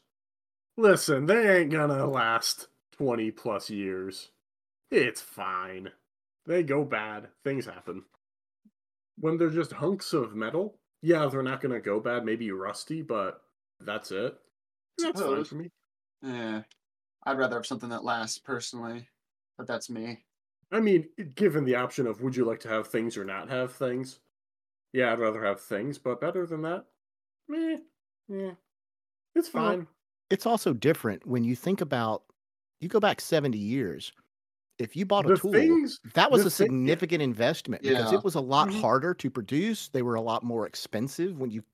Listen, 0.76 1.26
they 1.26 1.60
ain't 1.60 1.70
gonna 1.70 2.06
last 2.06 2.68
twenty 2.96 3.30
plus 3.30 3.70
years. 3.70 4.30
It's 4.90 5.20
fine. 5.20 5.90
They 6.46 6.62
go 6.62 6.84
bad. 6.84 7.28
Things 7.44 7.66
happen. 7.66 8.04
When 9.18 9.36
they're 9.36 9.50
just 9.50 9.72
hunks 9.72 10.12
of 10.12 10.34
metal, 10.34 10.76
yeah, 11.02 11.26
they're 11.26 11.42
not 11.42 11.60
gonna 11.60 11.80
go 11.80 12.00
bad. 12.00 12.24
Maybe 12.24 12.50
rusty, 12.52 13.02
but 13.02 13.42
that's 13.80 14.10
it. 14.12 14.38
That's 14.99 15.20
fine 15.22 15.44
for 15.44 15.55
me. 15.57 15.70
Yeah, 16.22 16.64
I'd 17.24 17.38
rather 17.38 17.57
have 17.57 17.66
something 17.66 17.90
that 17.90 18.05
lasts 18.05 18.38
personally, 18.38 19.09
but 19.59 19.66
that's 19.68 19.90
me. 19.90 20.26
I 20.70 20.80
mean, 20.80 21.09
given 21.34 21.64
the 21.64 21.76
option 21.76 22.07
of 22.07 22.20
would 22.20 22.36
you 22.36 22.44
like 22.44 22.61
to 22.61 22.68
have 22.68 22.88
things 22.88 23.16
or 23.16 23.24
not 23.24 23.49
have 23.49 23.72
things, 23.72 24.20
yeah, 24.92 25.12
I'd 25.12 25.20
rather 25.20 25.44
have 25.44 25.61
things, 25.61 25.99
but 25.99 26.20
better 26.20 26.46
than 26.46 26.62
that, 26.62 26.86
meh, 27.49 27.78
yeah, 28.28 28.55
it's 29.34 29.49
Well, 29.55 29.76
fine. 29.76 29.88
It's 30.30 30.46
also 30.46 30.74
different 30.74 31.26
when 31.26 31.44
you 31.44 31.57
think 31.57 31.80
about 31.80 32.24
you 32.80 32.88
go 32.88 33.01
back 33.01 33.20
70 33.20 33.59
years, 33.59 34.12
if 34.78 34.96
you 34.96 35.07
bought 35.07 35.26
a 35.26 35.30
The 35.30 35.36
tool, 35.36 35.78
things 35.78 36.01
that 36.14 36.30
was 36.32 36.44
the 36.44 36.46
a 36.46 36.51
thing- 36.59 36.70
yeah. 36.84 36.96
significant 36.96 37.22
investment 37.22 37.84
because 37.86 38.12
it 38.12 38.24
was 38.24 38.34
a 38.36 38.40
lot 38.42 38.70
Mhm. 38.70 38.72
harder 38.72 39.14
to 39.14 39.30
produce. 39.30 39.88
They 39.90 40.03
were 40.03 40.16
a 40.16 40.22
lot 40.22 40.44
more 40.44 40.66
expensive 40.66 41.38
when 41.38 41.51
you 41.51 41.64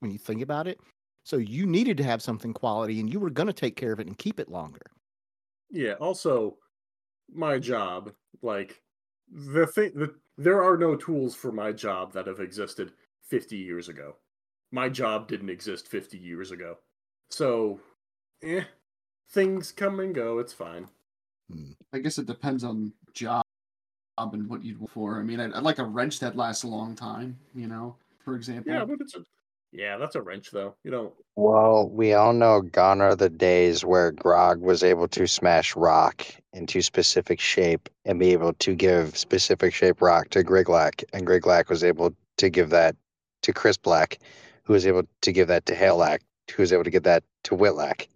when 0.00 0.10
you 0.12 0.18
think 0.18 0.42
about 0.42 0.68
it. 0.68 0.80
So 1.24 1.38
you 1.38 1.66
needed 1.66 1.96
to 1.96 2.04
have 2.04 2.22
something 2.22 2.52
quality 2.52 3.00
and 3.00 3.12
you 3.12 3.18
were 3.18 3.30
going 3.30 3.46
to 3.46 3.52
take 3.52 3.76
care 3.76 3.92
of 3.92 4.00
it 4.00 4.06
and 4.06 4.16
keep 4.16 4.38
it 4.38 4.50
longer. 4.50 4.82
Yeah. 5.70 5.94
Also, 5.94 6.58
my 7.32 7.58
job, 7.58 8.12
like 8.42 8.82
the 9.32 9.66
thing, 9.66 9.92
the, 9.94 10.14
there 10.36 10.62
are 10.62 10.76
no 10.76 10.94
tools 10.94 11.34
for 11.34 11.50
my 11.50 11.72
job 11.72 12.12
that 12.12 12.26
have 12.26 12.40
existed 12.40 12.92
50 13.22 13.56
years 13.56 13.88
ago. 13.88 14.16
My 14.70 14.88
job 14.88 15.26
didn't 15.26 15.50
exist 15.50 15.88
50 15.88 16.18
years 16.18 16.50
ago. 16.50 16.78
So, 17.30 17.80
eh, 18.42 18.64
things 19.30 19.72
come 19.72 20.00
and 20.00 20.14
go. 20.14 20.40
It's 20.40 20.52
fine. 20.52 20.88
Hmm. 21.50 21.72
I 21.92 21.98
guess 21.98 22.18
it 22.18 22.26
depends 22.26 22.64
on 22.64 22.92
job 23.12 23.44
job 24.18 24.34
and 24.34 24.48
what 24.48 24.64
you'd 24.64 24.78
want 24.78 24.90
for. 24.90 25.18
I 25.18 25.22
mean, 25.22 25.40
I'd, 25.40 25.52
I'd 25.52 25.62
like 25.62 25.78
a 25.78 25.84
wrench 25.84 26.20
that 26.20 26.36
lasts 26.36 26.64
a 26.64 26.68
long 26.68 26.94
time. 26.94 27.38
You 27.54 27.66
know, 27.66 27.96
for 28.24 28.34
example. 28.36 28.72
Yeah, 28.72 28.84
but 28.84 29.00
it's 29.00 29.14
a, 29.14 29.24
yeah, 29.74 29.98
that's 29.98 30.14
a 30.14 30.22
wrench 30.22 30.52
though. 30.52 30.76
You 30.84 30.92
don't. 30.92 31.14
Well, 31.36 31.88
we 31.90 32.14
all 32.14 32.32
know 32.32 32.62
gone 32.62 33.00
are 33.00 33.16
the 33.16 33.30
days 33.30 33.84
where 33.84 34.12
Grog 34.12 34.60
was 34.60 34.84
able 34.84 35.08
to 35.08 35.26
smash 35.26 35.76
rock 35.76 36.24
into 36.52 36.82
specific 36.82 37.40
shape 37.40 37.88
and 38.04 38.20
be 38.20 38.32
able 38.32 38.54
to 38.54 38.74
give 38.74 39.18
specific 39.18 39.74
shape 39.74 40.00
rock 40.00 40.30
to 40.30 40.44
Griglac, 40.44 41.04
and 41.12 41.26
Griglac 41.26 41.68
was 41.68 41.84
able 41.84 42.14
to 42.38 42.50
give 42.50 42.70
that 42.70 42.96
to 43.42 43.52
Chris 43.52 43.76
Black, 43.76 44.18
who 44.64 44.74
was 44.74 44.86
able 44.86 45.02
to 45.22 45.32
give 45.32 45.48
that 45.48 45.66
to 45.66 45.74
Halelac, 45.74 46.20
who 46.54 46.62
was 46.62 46.72
able 46.72 46.84
to 46.84 46.90
give 46.90 47.04
that 47.04 47.24
to 47.44 47.56
Whitlack. 47.56 48.08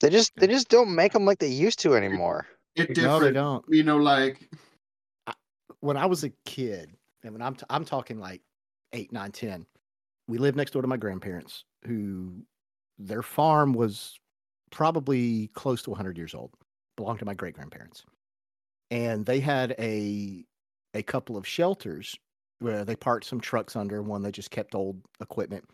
They 0.00 0.10
just 0.10 0.32
they 0.36 0.46
just 0.46 0.68
don't 0.68 0.94
make 0.94 1.12
them 1.12 1.26
like 1.26 1.40
they 1.40 1.48
used 1.48 1.80
to 1.80 1.96
anymore. 1.96 2.46
It 2.76 2.96
No, 2.98 3.20
they 3.20 3.32
don't. 3.32 3.64
You 3.68 3.84
know, 3.84 3.98
like 3.98 4.48
When 5.80 5.96
I 5.96 6.06
was 6.06 6.24
a 6.24 6.30
kid, 6.46 6.92
and 7.24 7.32
when 7.32 7.42
I'm 7.42 7.56
t- 7.56 7.66
I'm 7.70 7.84
talking 7.84 8.20
like 8.20 8.42
eight, 8.92 9.12
nine, 9.12 9.32
ten, 9.32 9.66
we 10.28 10.38
lived 10.38 10.56
next 10.56 10.72
door 10.72 10.82
to 10.82 10.88
my 10.88 10.96
grandparents, 10.96 11.64
who 11.86 12.44
their 12.98 13.22
farm 13.22 13.72
was 13.72 14.18
probably 14.70 15.48
close 15.48 15.82
to 15.82 15.90
100 15.90 16.16
years 16.16 16.34
old, 16.34 16.52
belonged 16.96 17.18
to 17.20 17.24
my 17.24 17.34
great 17.34 17.54
grandparents, 17.54 18.04
and 18.90 19.26
they 19.26 19.40
had 19.40 19.74
a 19.78 20.44
a 20.94 21.02
couple 21.02 21.36
of 21.36 21.46
shelters 21.46 22.16
where 22.60 22.84
they 22.84 22.96
parked 22.96 23.26
some 23.26 23.40
trucks 23.40 23.76
under. 23.76 24.02
One 24.02 24.22
they 24.22 24.32
just 24.32 24.50
kept 24.50 24.74
old 24.74 25.00
equipment, 25.20 25.64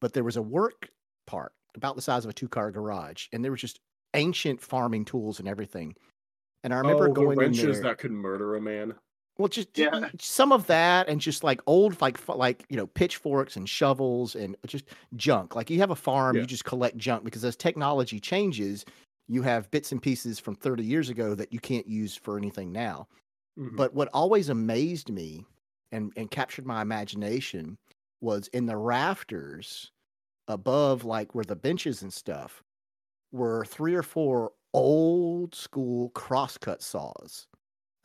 but 0.00 0.12
there 0.12 0.24
was 0.24 0.36
a 0.36 0.42
work 0.42 0.88
part 1.26 1.52
about 1.76 1.96
the 1.96 2.02
size 2.02 2.24
of 2.24 2.30
a 2.30 2.34
two 2.34 2.48
car 2.48 2.70
garage, 2.70 3.26
and 3.32 3.44
there 3.44 3.52
was 3.52 3.60
just 3.60 3.80
ancient 4.14 4.60
farming 4.60 5.04
tools 5.04 5.38
and 5.38 5.48
everything. 5.48 5.94
And 6.64 6.74
I 6.74 6.78
remember 6.78 7.04
oh, 7.04 7.08
the 7.08 7.14
going 7.14 7.32
in 7.32 7.38
wrenches 7.38 7.80
there. 7.80 7.90
that 7.90 7.98
could 7.98 8.10
murder 8.10 8.56
a 8.56 8.60
man. 8.60 8.94
Well, 9.38 9.48
just 9.48 9.68
Yeah. 9.76 10.10
some 10.18 10.50
of 10.52 10.66
that, 10.68 11.08
and 11.08 11.20
just 11.20 11.44
like 11.44 11.60
old, 11.66 12.00
like 12.00 12.26
like 12.28 12.64
you 12.70 12.76
know, 12.76 12.86
pitchforks 12.86 13.56
and 13.56 13.68
shovels 13.68 14.34
and 14.34 14.56
just 14.66 14.86
junk. 15.14 15.54
Like 15.54 15.68
you 15.70 15.78
have 15.80 15.90
a 15.90 15.96
farm, 15.96 16.38
Yeah. 16.38 16.40
you 16.40 16.46
just 16.46 16.64
collect 16.64 16.96
junk 16.96 17.24
because 17.24 17.44
as 17.44 17.56
technology 17.56 18.18
changes, 18.18 18.84
you 19.28 19.42
have 19.42 19.70
bits 19.70 19.92
and 19.92 20.00
pieces 20.02 20.38
from 20.38 20.54
30 20.54 20.84
years 20.84 21.10
ago 21.10 21.34
that 21.34 21.52
you 21.52 21.60
can't 21.60 21.86
use 21.86 22.16
for 22.16 22.38
anything 22.38 22.72
now. 22.72 23.08
Mhm. 23.56 23.86
But 23.86 23.94
what 23.94 24.08
always 24.14 24.48
amazed 24.50 25.10
me 25.10 25.46
and 25.92 26.12
and 26.16 26.30
captured 26.30 26.66
my 26.66 26.82
imagination 26.82 27.78
was 28.22 28.48
in 28.48 28.66
the 28.66 28.76
rafters 28.78 29.92
above, 30.48 31.04
like 31.04 31.34
where 31.34 31.44
the 31.44 31.56
benches 31.56 32.02
and 32.02 32.12
stuff, 32.12 32.62
were 33.32 33.64
three 33.66 33.94
or 33.94 34.02
four 34.04 34.52
old 34.74 35.54
school 35.54 36.10
crosscut 36.10 36.82
saws. 36.82 37.48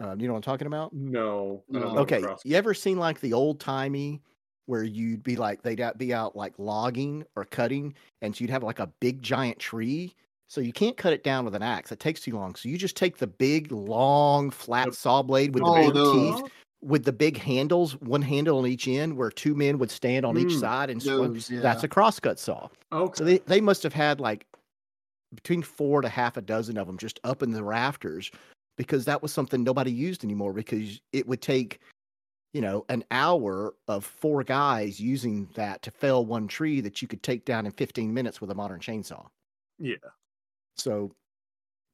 Um, 0.02 0.20
you 0.20 0.28
know 0.28 0.34
what 0.34 0.38
I'm 0.38 0.44
talking 0.44 0.68
about? 0.68 0.94
no. 0.94 1.64
No. 1.70 1.98
Okay, 2.00 2.26
you 2.44 2.56
ever 2.56 2.74
seen 2.74 2.98
like 2.98 3.20
the 3.22 3.34
old 3.34 3.60
timey 3.60 4.22
where 4.66 4.84
you'd 4.84 5.24
be 5.24 5.36
like 5.36 5.62
they'd 5.62 5.82
be 5.98 6.14
out 6.14 6.36
like 6.36 6.58
logging 6.58 7.24
or 7.36 7.46
cutting, 7.46 7.94
and 8.22 8.36
so 8.36 8.42
you'd 8.42 8.50
have 8.50 8.64
like 8.64 8.80
a 8.80 8.88
big 9.00 9.22
giant 9.22 9.60
tree. 9.60 10.16
So 10.48 10.60
you 10.60 10.74
can't 10.74 10.98
cut 10.98 11.14
it 11.14 11.24
down 11.24 11.46
with 11.46 11.56
an 11.56 11.64
axe; 11.64 11.92
it 11.92 12.00
takes 12.00 12.22
too 12.22 12.36
long. 12.36 12.56
So 12.56 12.68
you 12.68 12.78
just 12.78 12.98
take 12.98 13.18
the 13.18 13.28
big, 13.28 13.72
long, 13.72 14.50
flat 14.50 14.94
saw 14.94 15.22
blade 15.22 15.54
with 15.54 15.64
the 15.64 15.70
Oh, 15.70 15.92
big 15.92 15.94
those. 15.94 16.12
teeth, 16.12 16.52
with 16.82 17.06
the 17.06 17.14
big 17.14 17.38
handles, 17.38 17.94
one 18.02 18.22
handle 18.22 18.58
on 18.60 18.68
each 18.68 18.88
end, 18.88 19.16
where 19.16 19.30
two 19.30 19.56
men 19.56 19.78
would 19.78 19.92
stand 19.92 20.26
on 20.26 20.38
each 20.38 20.56
Mm, 20.56 20.60
side 20.60 20.90
and 20.90 21.02
those, 21.02 21.48
That's 21.48 21.84
a 21.84 21.88
crosscut 21.88 22.40
saw. 22.40 22.68
Okay. 22.92 23.18
So 23.18 23.24
they, 23.24 23.38
they 23.40 23.62
must 23.62 23.84
have 23.84 23.94
had 23.94 24.20
like 24.20 24.46
between 25.34 25.62
four 25.62 26.02
to 26.02 26.10
half 26.10 26.38
a 26.38 26.42
dozen 26.42 26.78
of 26.78 26.88
them 26.88 26.98
just 26.98 27.20
up 27.24 27.42
in 27.42 27.52
the 27.52 27.64
rafters 27.64 28.32
because 28.82 29.06
that 29.06 29.22
was 29.22 29.32
something 29.32 29.64
nobody 29.64 29.92
used 29.92 30.24
anymore 30.24 30.54
because 30.54 31.00
it 31.14 31.28
would 31.28 31.40
take, 31.40 31.82
you 32.52 32.62
know, 32.62 32.84
an 32.90 33.04
hour 33.12 33.76
of 33.88 34.04
four 34.04 34.44
guys 34.44 35.00
using 35.00 35.48
that 35.54 35.84
to 35.84 35.92
fell 35.92 36.26
one 36.26 36.48
tree 36.48 36.82
that 36.82 37.00
you 37.00 37.08
could 37.08 37.22
take 37.22 37.46
down 37.46 37.68
in 37.68 37.72
15 37.74 38.12
minutes 38.12 38.42
with 38.42 38.50
a 38.50 38.56
modern 38.56 38.80
chainsaw. 38.80 39.24
yeah. 39.78 39.98
So 40.78 41.12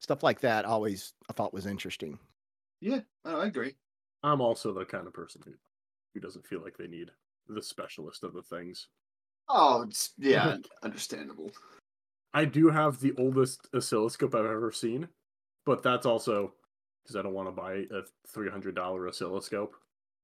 stuff 0.00 0.22
like 0.22 0.40
that 0.40 0.64
always 0.64 1.12
I 1.28 1.34
thought 1.34 1.52
was 1.52 1.66
interesting. 1.66 2.18
yeah, 2.80 3.00
I 3.22 3.32
I 3.32 3.46
agree. 3.48 3.74
I'm 4.22 4.40
also 4.40 4.72
the 4.72 4.86
kind 4.86 5.06
of 5.06 5.12
person 5.12 5.42
who 5.44 5.52
who 6.14 6.20
doesn't 6.20 6.46
feel 6.46 6.62
like 6.62 6.78
they 6.78 6.86
need 6.88 7.10
the 7.48 7.60
specialist 7.62 8.24
of 8.24 8.32
the 8.32 8.42
things. 8.42 8.88
Oh, 9.50 9.82
it's 9.82 10.14
yeah, 10.16 10.56
understandable. 10.82 11.50
I 12.32 12.46
do 12.46 12.70
have 12.70 12.98
the 13.00 13.12
oldest 13.18 13.68
oscilloscope 13.74 14.34
I've 14.34 14.46
ever 14.46 14.72
seen, 14.72 15.08
but 15.66 15.82
that's 15.82 16.06
also 16.06 16.54
because 17.08 17.18
I 17.18 17.22
don't 17.22 17.32
want 17.34 17.48
to 17.48 17.52
buy 17.52 17.72
a 17.90 18.02
three 18.26 18.50
hundred 18.50 18.74
dollar 18.74 19.08
oscilloscope 19.08 19.74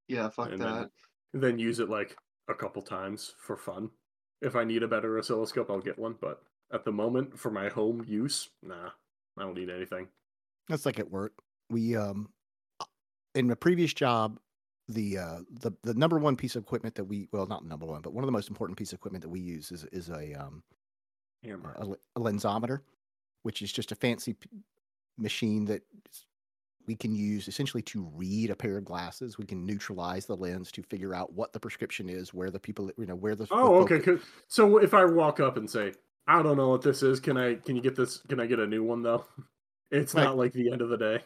Yeah, 0.07 0.29
fuck 0.29 0.51
And 0.53 0.61
that. 0.61 0.91
then- 1.33 1.41
then 1.41 1.59
use 1.59 1.81
it 1.81 1.89
like 1.89 2.17
a 2.49 2.55
couple 2.55 2.81
times 2.83 3.35
for 3.39 3.57
fun. 3.57 3.91
If 4.43 4.55
I 4.55 4.63
need 4.65 4.83
a 4.85 4.89
better 4.89 5.19
oscilloscope, 5.19 5.69
I'll 5.71 5.81
get 5.81 5.99
one. 5.99 6.15
But 6.21 6.45
at 6.71 6.85
the 6.85 6.93
moment, 6.93 7.37
for 7.39 7.51
my 7.51 7.69
home 7.71 8.05
use, 8.07 8.51
nah, 8.63 8.91
I 9.37 9.43
don't 9.43 9.55
need 9.57 9.71
anything. 9.71 10.09
That's 10.69 10.87
like 10.87 10.99
at 11.01 11.11
work. 11.11 11.33
We 11.71 11.97
um 11.97 12.29
in 13.35 13.49
my 13.49 13.55
previous 13.55 13.93
job, 13.95 14.39
the 14.89 15.19
uh 15.19 15.41
the 15.51 15.73
the 15.83 15.95
number 15.95 16.19
one 16.19 16.37
piece 16.37 16.55
of 16.55 16.63
equipment 16.63 16.95
that 16.97 17.05
we 17.05 17.29
well 17.33 17.47
not 17.47 17.65
number 17.65 17.87
one, 17.87 18.03
but 18.03 18.13
one 18.13 18.23
of 18.23 18.29
the 18.29 18.33
most 18.33 18.49
important 18.49 18.79
piece 18.79 18.93
of 18.93 18.99
equipment 18.99 19.23
that 19.23 19.31
we 19.31 19.41
use 19.41 19.73
is 19.73 19.85
is 19.87 20.11
a 20.11 20.35
um 20.35 20.63
Hammer. 21.43 21.75
a, 21.79 21.87
a 22.17 22.21
lensometer, 22.21 22.83
which 23.43 23.61
is 23.63 23.73
just 23.73 23.91
a 23.91 23.97
fancy 23.97 24.35
p- 24.35 24.49
machine 25.19 25.65
that 25.65 25.83
s- 26.09 26.27
we 26.87 26.97
can 26.97 27.15
use 27.15 27.49
essentially 27.49 27.83
to 27.85 28.05
read 28.15 28.51
a 28.51 28.57
pair 28.57 28.79
of 28.79 28.85
glasses. 28.85 29.39
We 29.39 29.47
can 29.47 29.65
neutralize 29.67 30.27
the 30.27 30.37
lens 30.37 30.71
to 30.73 30.83
figure 30.83 31.15
out 31.15 31.33
what 31.33 31.53
the 31.53 31.61
prescription 31.61 32.09
is, 32.09 32.35
where 32.35 32.51
the 32.51 32.61
people 32.61 32.91
you 32.99 33.07
know 33.07 33.17
where 33.17 33.35
the 33.37 33.49
the 33.61 33.71
Oh, 33.71 33.81
okay. 33.83 34.01
focal- 34.01 34.21
So 34.49 34.79
if 34.79 34.95
I 34.95 35.05
walk 35.05 35.41
up 35.41 35.57
and 35.57 35.69
say, 35.71 35.95
"I 36.27 36.43
don't 36.43 36.57
know 36.57 36.71
what 36.71 36.83
this 36.83 37.03
is," 37.03 37.21
can 37.21 37.37
I? 37.37 37.57
Can 37.57 37.77
you 37.77 37.83
get 37.83 37.97
this? 37.97 38.19
Can 38.23 38.41
I 38.41 38.47
get 38.47 38.59
a 38.59 38.67
new 38.67 38.83
one 38.85 39.03
though? 39.03 39.27
It's 39.91 40.15
Right. 40.15 40.17
not 40.17 40.37
like 40.37 40.53
the 40.53 40.73
end 40.73 40.81
of 40.83 40.89
the 40.89 40.97
day. 40.97 41.23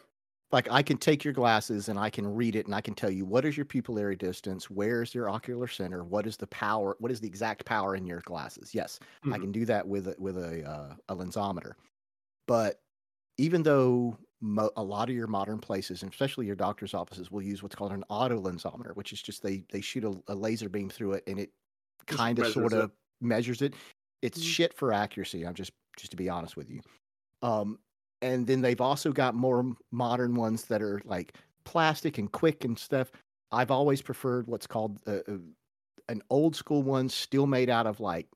like 0.51 0.71
I 0.71 0.83
can 0.83 0.97
take 0.97 1.25
your 1.25 1.35
glasses 1.35 1.89
and 1.91 1.99
I 1.99 2.09
can 2.09 2.27
read 2.27 2.57
it 2.57 2.65
and 2.67 2.75
I 2.75 2.81
can 2.81 2.95
tell 2.95 3.11
you 3.11 3.27
what 3.27 3.45
is 3.45 3.57
your 3.57 3.67
pupillary 3.67 4.17
distance, 4.17 4.71
where 4.71 5.03
is 5.03 5.15
your 5.15 5.29
ocular 5.29 5.67
center, 5.67 6.05
what 6.05 6.27
is 6.27 6.39
the 6.39 6.47
power, 6.47 6.97
what 7.01 7.13
is 7.13 7.21
the 7.21 7.29
exact 7.29 7.67
power 7.67 7.95
in 7.95 8.07
your 8.07 8.21
glasses. 8.23 8.75
Yes, 8.75 8.99
I 9.31 9.37
Mhm. 9.37 9.43
can 9.43 9.53
do 9.53 9.67
that 9.67 9.87
with 9.87 10.09
a, 10.09 10.17
with 10.19 10.39
a 10.39 10.65
uh, 10.67 10.97
a 11.11 11.17
lensometer. 11.17 11.73
But 12.47 12.83
even 13.39 13.63
though 13.65 14.19
mo- 14.41 14.71
a 14.77 14.83
lot 14.83 15.09
of 15.09 15.15
your 15.17 15.27
modern 15.27 15.59
places, 15.59 16.03
and 16.03 16.13
especially 16.13 16.47
your 16.47 16.57
doctor's 16.57 16.95
offices, 16.95 17.31
will 17.31 17.43
use 17.43 17.63
what's 17.63 17.75
called 17.75 17.93
an 17.93 18.05
auto 18.09 18.41
lensometer, 18.41 18.95
which 18.97 19.13
is 19.13 19.23
just 19.23 19.43
they 19.43 19.65
they 19.73 19.81
shoot 19.81 20.05
a, 20.05 20.21
a 20.29 20.35
laser 20.35 20.69
beam 20.69 20.89
through 20.91 21.15
it 21.15 21.25
and 21.27 21.39
it 21.39 21.53
kind 22.07 22.39
of 22.39 22.47
sort 22.47 22.75
of 22.75 22.93
measures 23.21 23.63
it. 23.63 23.75
It's 24.23 24.41
Mhm. 24.41 24.43
shit 24.43 24.75
for 24.75 24.93
accuracy. 24.93 25.47
I'm 25.47 25.55
just 25.55 25.73
just 25.97 26.11
to 26.13 26.17
be 26.17 26.29
honest 26.29 26.57
with 26.57 26.71
you. 26.71 26.81
Um, 27.43 27.79
and 28.23 28.47
then 28.47 28.61
they've 28.63 28.81
also 28.81 29.13
got 29.13 29.35
more 29.35 29.77
modern 29.93 30.35
ones 30.35 30.67
that 30.67 30.83
are 30.83 31.01
like 31.05 31.37
plastic 31.65 32.19
and 32.19 32.31
quick 32.33 32.65
and 32.65 32.79
stuff. 32.79 33.13
I've 33.53 33.71
always 33.71 34.03
preferred 34.03 34.47
what's 34.49 34.67
called 34.67 35.01
uh, 35.07 35.21
uh, 35.29 35.39
an 36.09 36.23
old 36.31 36.57
school 36.57 36.83
one, 36.83 37.09
still 37.09 37.47
made 37.47 37.71
out 37.71 37.87
of 37.87 38.01
like 38.01 38.29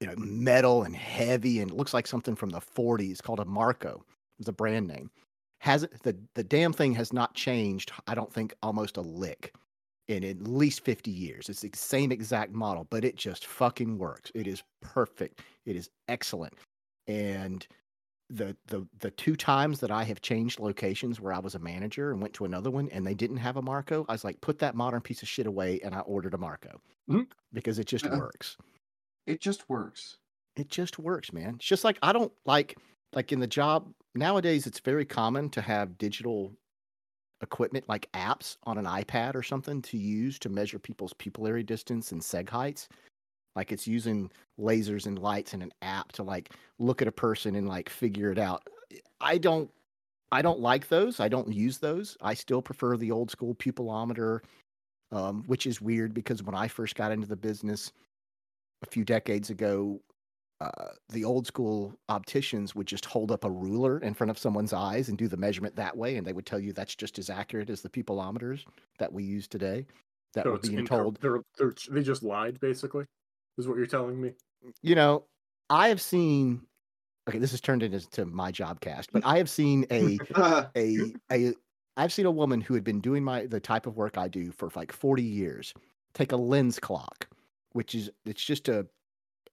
you 0.00 0.06
know 0.06 0.16
metal 0.16 0.82
and 0.84 0.94
heavy, 0.96 1.60
and 1.60 1.70
it 1.70 1.76
looks 1.76 1.94
like 1.94 2.06
something 2.06 2.36
from 2.36 2.50
the 2.50 2.60
40s 2.60 3.22
called 3.22 3.40
a 3.40 3.44
Marco. 3.44 4.04
It's 4.38 4.48
a 4.48 4.52
brand 4.52 4.86
name. 4.86 5.10
Has 5.60 5.82
it 5.82 6.02
the 6.02 6.16
the 6.34 6.44
damn 6.44 6.72
thing 6.72 6.92
has 6.94 7.12
not 7.12 7.34
changed? 7.34 7.92
I 8.06 8.14
don't 8.14 8.32
think 8.32 8.54
almost 8.62 8.96
a 8.96 9.00
lick 9.00 9.54
in 10.08 10.22
at 10.22 10.42
least 10.42 10.84
50 10.84 11.10
years. 11.10 11.48
It's 11.48 11.62
the 11.62 11.70
same 11.74 12.12
exact 12.12 12.52
model, 12.52 12.86
but 12.90 13.04
it 13.04 13.16
just 13.16 13.46
fucking 13.46 13.98
works. 13.98 14.30
It 14.34 14.46
is 14.46 14.62
perfect. 14.80 15.40
It 15.64 15.74
is 15.74 15.90
excellent. 16.08 16.54
And 17.08 17.66
the 18.28 18.56
the 18.66 18.86
the 18.98 19.10
two 19.12 19.36
times 19.36 19.80
that 19.80 19.90
I 19.90 20.02
have 20.04 20.20
changed 20.20 20.58
locations 20.60 21.20
where 21.20 21.32
I 21.32 21.38
was 21.38 21.54
a 21.54 21.60
manager 21.60 22.10
and 22.12 22.20
went 22.20 22.34
to 22.34 22.44
another 22.44 22.70
one 22.70 22.88
and 22.90 23.06
they 23.06 23.14
didn't 23.14 23.36
have 23.38 23.56
a 23.56 23.62
Marco, 23.62 24.04
I 24.08 24.12
was 24.12 24.24
like, 24.24 24.40
put 24.40 24.58
that 24.60 24.74
modern 24.74 25.00
piece 25.00 25.22
of 25.22 25.28
shit 25.28 25.46
away 25.46 25.80
and 25.80 25.94
I 25.94 26.00
ordered 26.00 26.34
a 26.34 26.38
Marco. 26.38 26.80
Mhm. 27.08 27.26
Because 27.52 27.78
it 27.78 27.86
just 27.86 28.04
Yeah. 28.04 28.18
works. 28.18 28.56
It 29.26 29.40
just 29.40 29.68
works. 29.68 30.18
It 30.56 30.68
just 30.68 30.98
works, 30.98 31.32
man. 31.32 31.54
It's 31.56 31.64
just 31.66 31.84
like 31.84 31.98
I 32.02 32.12
don't 32.12 32.32
like 32.44 32.78
like 33.12 33.32
in 33.32 33.40
the 33.40 33.46
job 33.46 33.92
nowadays 34.16 34.66
it's 34.66 34.80
very 34.80 35.04
common 35.04 35.50
to 35.50 35.60
have 35.60 35.98
digital 35.98 36.52
equipment 37.42 37.88
like 37.88 38.10
apps 38.12 38.56
on 38.64 38.78
an 38.78 38.86
iPad 38.86 39.34
or 39.34 39.42
something 39.42 39.82
to 39.82 39.98
use 39.98 40.38
to 40.38 40.48
measure 40.48 40.78
people's 40.78 41.12
pupillary 41.14 41.64
distance 41.64 42.12
and 42.12 42.20
seg 42.20 42.48
heights. 42.48 42.88
Like 43.54 43.72
it's 43.72 43.86
using 43.86 44.30
lasers 44.60 45.06
and 45.06 45.18
lights 45.18 45.54
in 45.54 45.62
an 45.62 45.72
app 45.82 46.12
to 46.12 46.22
like 46.22 46.52
look 46.78 47.02
at 47.02 47.08
a 47.08 47.12
person 47.12 47.56
and 47.56 47.68
like 47.68 47.88
figure 47.88 48.30
it 48.30 48.38
out. 48.38 48.66
I 49.20 49.38
don't 49.38 49.70
I 50.32 50.42
don't 50.42 50.60
like 50.60 50.88
those. 50.88 51.20
I 51.20 51.28
don't 51.28 51.52
use 51.52 51.78
those. 51.78 52.16
I 52.20 52.34
still 52.34 52.60
prefer 52.60 52.96
the 52.96 53.10
old 53.10 53.30
school 53.30 53.54
pupillometer, 53.54 54.40
um, 55.12 55.44
which 55.46 55.66
is 55.66 55.80
weird 55.80 56.12
because 56.12 56.42
when 56.42 56.54
I 56.54 56.68
first 56.68 56.96
got 56.96 57.12
into 57.12 57.28
the 57.28 57.36
business 57.36 57.92
a 58.82 58.86
few 58.86 59.04
decades 59.04 59.50
ago, 59.50 60.00
uh, 60.60 60.88
the 61.10 61.24
old 61.24 61.46
school 61.46 61.94
opticians 62.08 62.74
would 62.74 62.86
just 62.86 63.04
hold 63.04 63.30
up 63.30 63.44
a 63.44 63.50
ruler 63.50 63.98
in 63.98 64.14
front 64.14 64.30
of 64.30 64.38
someone's 64.38 64.72
eyes 64.72 65.08
and 65.08 65.18
do 65.18 65.28
the 65.28 65.36
measurement 65.36 65.76
that 65.76 65.96
way, 65.96 66.16
and 66.16 66.26
they 66.26 66.32
would 66.32 66.46
tell 66.46 66.58
you 66.58 66.72
that's 66.72 66.94
just 66.96 67.18
as 67.18 67.28
accurate 67.28 67.70
as 67.70 67.82
the 67.82 67.90
pupillometers 67.90 68.64
that 68.98 69.12
we 69.12 69.22
use 69.22 69.46
today. 69.46 69.86
That 70.32 70.44
So 70.44 70.52
were 70.52 70.58
being 70.58 70.78
inter- 70.80 71.02
told, 71.02 71.20
they're, 71.20 71.40
they're, 71.58 71.74
they 71.90 72.02
just 72.02 72.22
lied, 72.22 72.60
basically, 72.60 73.06
is 73.58 73.68
what 73.68 73.76
you're 73.76 73.86
telling 73.86 74.20
me. 74.20 74.34
you 74.82 74.94
know, 74.94 75.26
I 75.70 75.88
have 75.88 76.00
seen. 76.00 76.66
Okay, 77.28 77.38
this 77.38 77.50
has 77.50 77.60
turned 77.60 77.82
into 77.82 78.24
my 78.24 78.52
job 78.52 78.80
cast, 78.80 79.12
but 79.12 79.24
I 79.24 79.38
have 79.38 79.50
seen 79.50 79.84
a 79.90 80.18
a 80.76 81.12
a 81.32 81.54
I've 81.96 82.12
seen 82.12 82.26
a 82.26 82.30
woman 82.30 82.60
who 82.60 82.74
had 82.74 82.84
been 82.84 83.00
doing 83.00 83.24
my 83.24 83.46
the 83.46 83.60
type 83.60 83.86
of 83.86 83.96
work 83.96 84.16
I 84.16 84.28
do 84.28 84.52
for 84.52 84.70
like 84.74 84.92
40 84.92 85.22
years 85.22 85.74
take 86.14 86.32
a 86.32 86.36
lens 86.36 86.78
clock, 86.78 87.28
which 87.72 87.94
is 87.94 88.10
it's 88.24 88.44
just 88.44 88.68
a, 88.68 88.86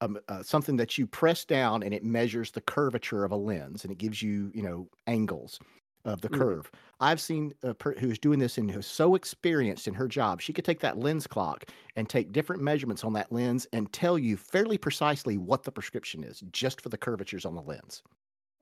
um 0.03 0.19
uh, 0.27 0.43
something 0.43 0.75
that 0.77 0.97
you 0.97 1.07
press 1.07 1.45
down 1.45 1.83
and 1.83 1.93
it 1.93 2.03
measures 2.03 2.51
the 2.51 2.61
curvature 2.61 3.23
of 3.23 3.31
a 3.31 3.35
lens 3.35 3.83
and 3.83 3.91
it 3.91 3.97
gives 3.97 4.21
you 4.21 4.51
you 4.53 4.61
know 4.63 4.87
angles 5.07 5.59
of 6.05 6.19
the 6.21 6.29
Mhm. 6.29 6.43
curve. 6.43 6.69
I've 6.99 7.21
seen 7.21 7.53
a 7.63 7.73
per- 7.73 7.95
who's 7.95 8.19
doing 8.19 8.39
this 8.39 8.57
and 8.57 8.69
who's 8.69 8.85
so 8.87 9.15
experienced 9.15 9.87
in 9.87 9.93
her 9.93 10.07
job, 10.09 10.41
she 10.41 10.51
could 10.51 10.65
take 10.65 10.81
that 10.81 10.97
lens 10.97 11.27
clock 11.27 11.65
and 11.95 12.09
take 12.09 12.33
different 12.33 12.61
measurements 12.61 13.05
on 13.05 13.13
that 13.13 13.31
lens 13.31 13.67
and 13.71 13.91
tell 13.93 14.19
you 14.19 14.35
fairly 14.35 14.77
precisely 14.77 15.37
what 15.37 15.63
the 15.63 15.71
prescription 15.71 16.23
is 16.25 16.41
just 16.51 16.81
for 16.81 16.89
the 16.89 16.97
curvatures 16.97 17.45
on 17.45 17.55
the 17.55 17.61
lens. 17.61 18.03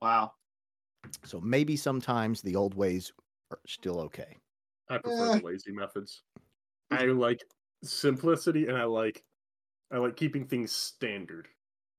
wow. 0.00 0.34
So 1.24 1.40
maybe 1.40 1.76
sometimes 1.76 2.42
the 2.42 2.54
old 2.56 2.74
ways 2.74 3.12
are 3.50 3.60
still 3.66 4.00
okay. 4.02 4.38
I 4.88 4.98
prefer 4.98 5.30
Eh. 5.32 5.40
the 5.40 5.40
lazy 5.40 5.72
methods. 5.72 6.22
I 6.90 7.06
like 7.06 7.44
simplicity 7.84 8.68
and 8.68 8.76
I 8.78 8.84
like 8.84 9.24
I 9.92 9.98
like 9.98 10.16
keeping 10.16 10.46
things 10.46 10.72
standard. 10.72 11.48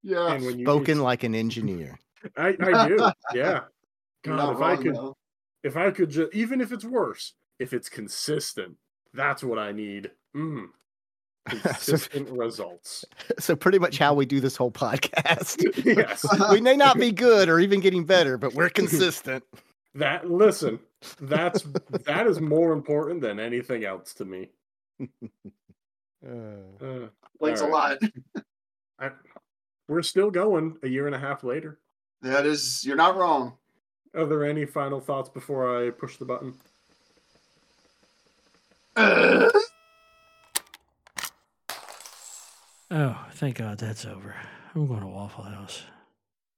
Yeah. 0.01 0.33
And 0.33 0.45
when 0.45 0.59
you 0.59 0.65
Spoken 0.65 0.93
it's- 0.93 1.03
like 1.03 1.23
an 1.23 1.35
engineer. 1.35 1.97
I, 2.37 2.55
I 2.59 2.87
do, 2.87 3.11
yeah. 3.35 3.61
God, 4.23 4.35
not 4.37 4.55
if 4.55 4.61
I 4.61 4.75
could 4.77 4.95
though. 4.95 5.17
if 5.63 5.75
I 5.77 5.91
could 5.91 6.09
just 6.09 6.33
even 6.33 6.61
if 6.61 6.71
it's 6.71 6.85
worse, 6.85 7.33
if 7.59 7.73
it's 7.73 7.89
consistent, 7.89 8.75
that's 9.13 9.43
what 9.43 9.59
I 9.59 9.71
need. 9.73 10.09
Mm. 10.35 10.67
so, 11.51 11.57
Consistent 11.59 12.29
results. 12.29 13.03
so 13.37 13.53
pretty 13.55 13.77
much 13.77 13.97
how 13.97 14.13
we 14.13 14.25
do 14.25 14.39
this 14.39 14.55
whole 14.55 14.71
podcast. 14.71 15.61
Yes. 15.85 16.25
we 16.51 16.61
may 16.61 16.77
not 16.77 16.97
be 16.97 17.11
good 17.11 17.49
or 17.49 17.59
even 17.59 17.81
getting 17.81 18.05
better, 18.05 18.37
but 18.37 18.53
we're 18.53 18.69
consistent. 18.69 19.43
That 19.95 20.31
listen, 20.31 20.79
that's 21.19 21.63
that 22.05 22.25
is 22.27 22.39
more 22.39 22.71
important 22.71 23.19
than 23.21 23.39
anything 23.41 23.83
else 23.83 24.13
to 24.15 24.25
me. 24.25 24.49
Uh, 26.25 26.29
Uh, 26.81 27.07
Thanks 27.45 27.61
a 27.61 27.67
lot. 27.67 27.97
I, 28.99 29.11
we're 29.87 30.01
still 30.01 30.31
going 30.31 30.77
a 30.83 30.87
year 30.87 31.05
and 31.07 31.15
a 31.15 31.19
half 31.19 31.43
later. 31.43 31.79
That 32.21 32.45
is, 32.45 32.85
you're 32.85 32.95
not 32.95 33.17
wrong. 33.17 33.57
Are 34.15 34.25
there 34.25 34.45
any 34.45 34.65
final 34.65 34.99
thoughts 34.99 35.29
before 35.29 35.85
I 35.85 35.89
push 35.89 36.17
the 36.17 36.25
button? 36.25 36.55
Oh, 42.95 43.17
thank 43.31 43.57
God 43.57 43.79
that's 43.79 44.05
over. 44.05 44.35
I'm 44.75 44.85
going 44.85 44.99
to 44.99 45.07
Waffle 45.07 45.45
House. 45.45 45.81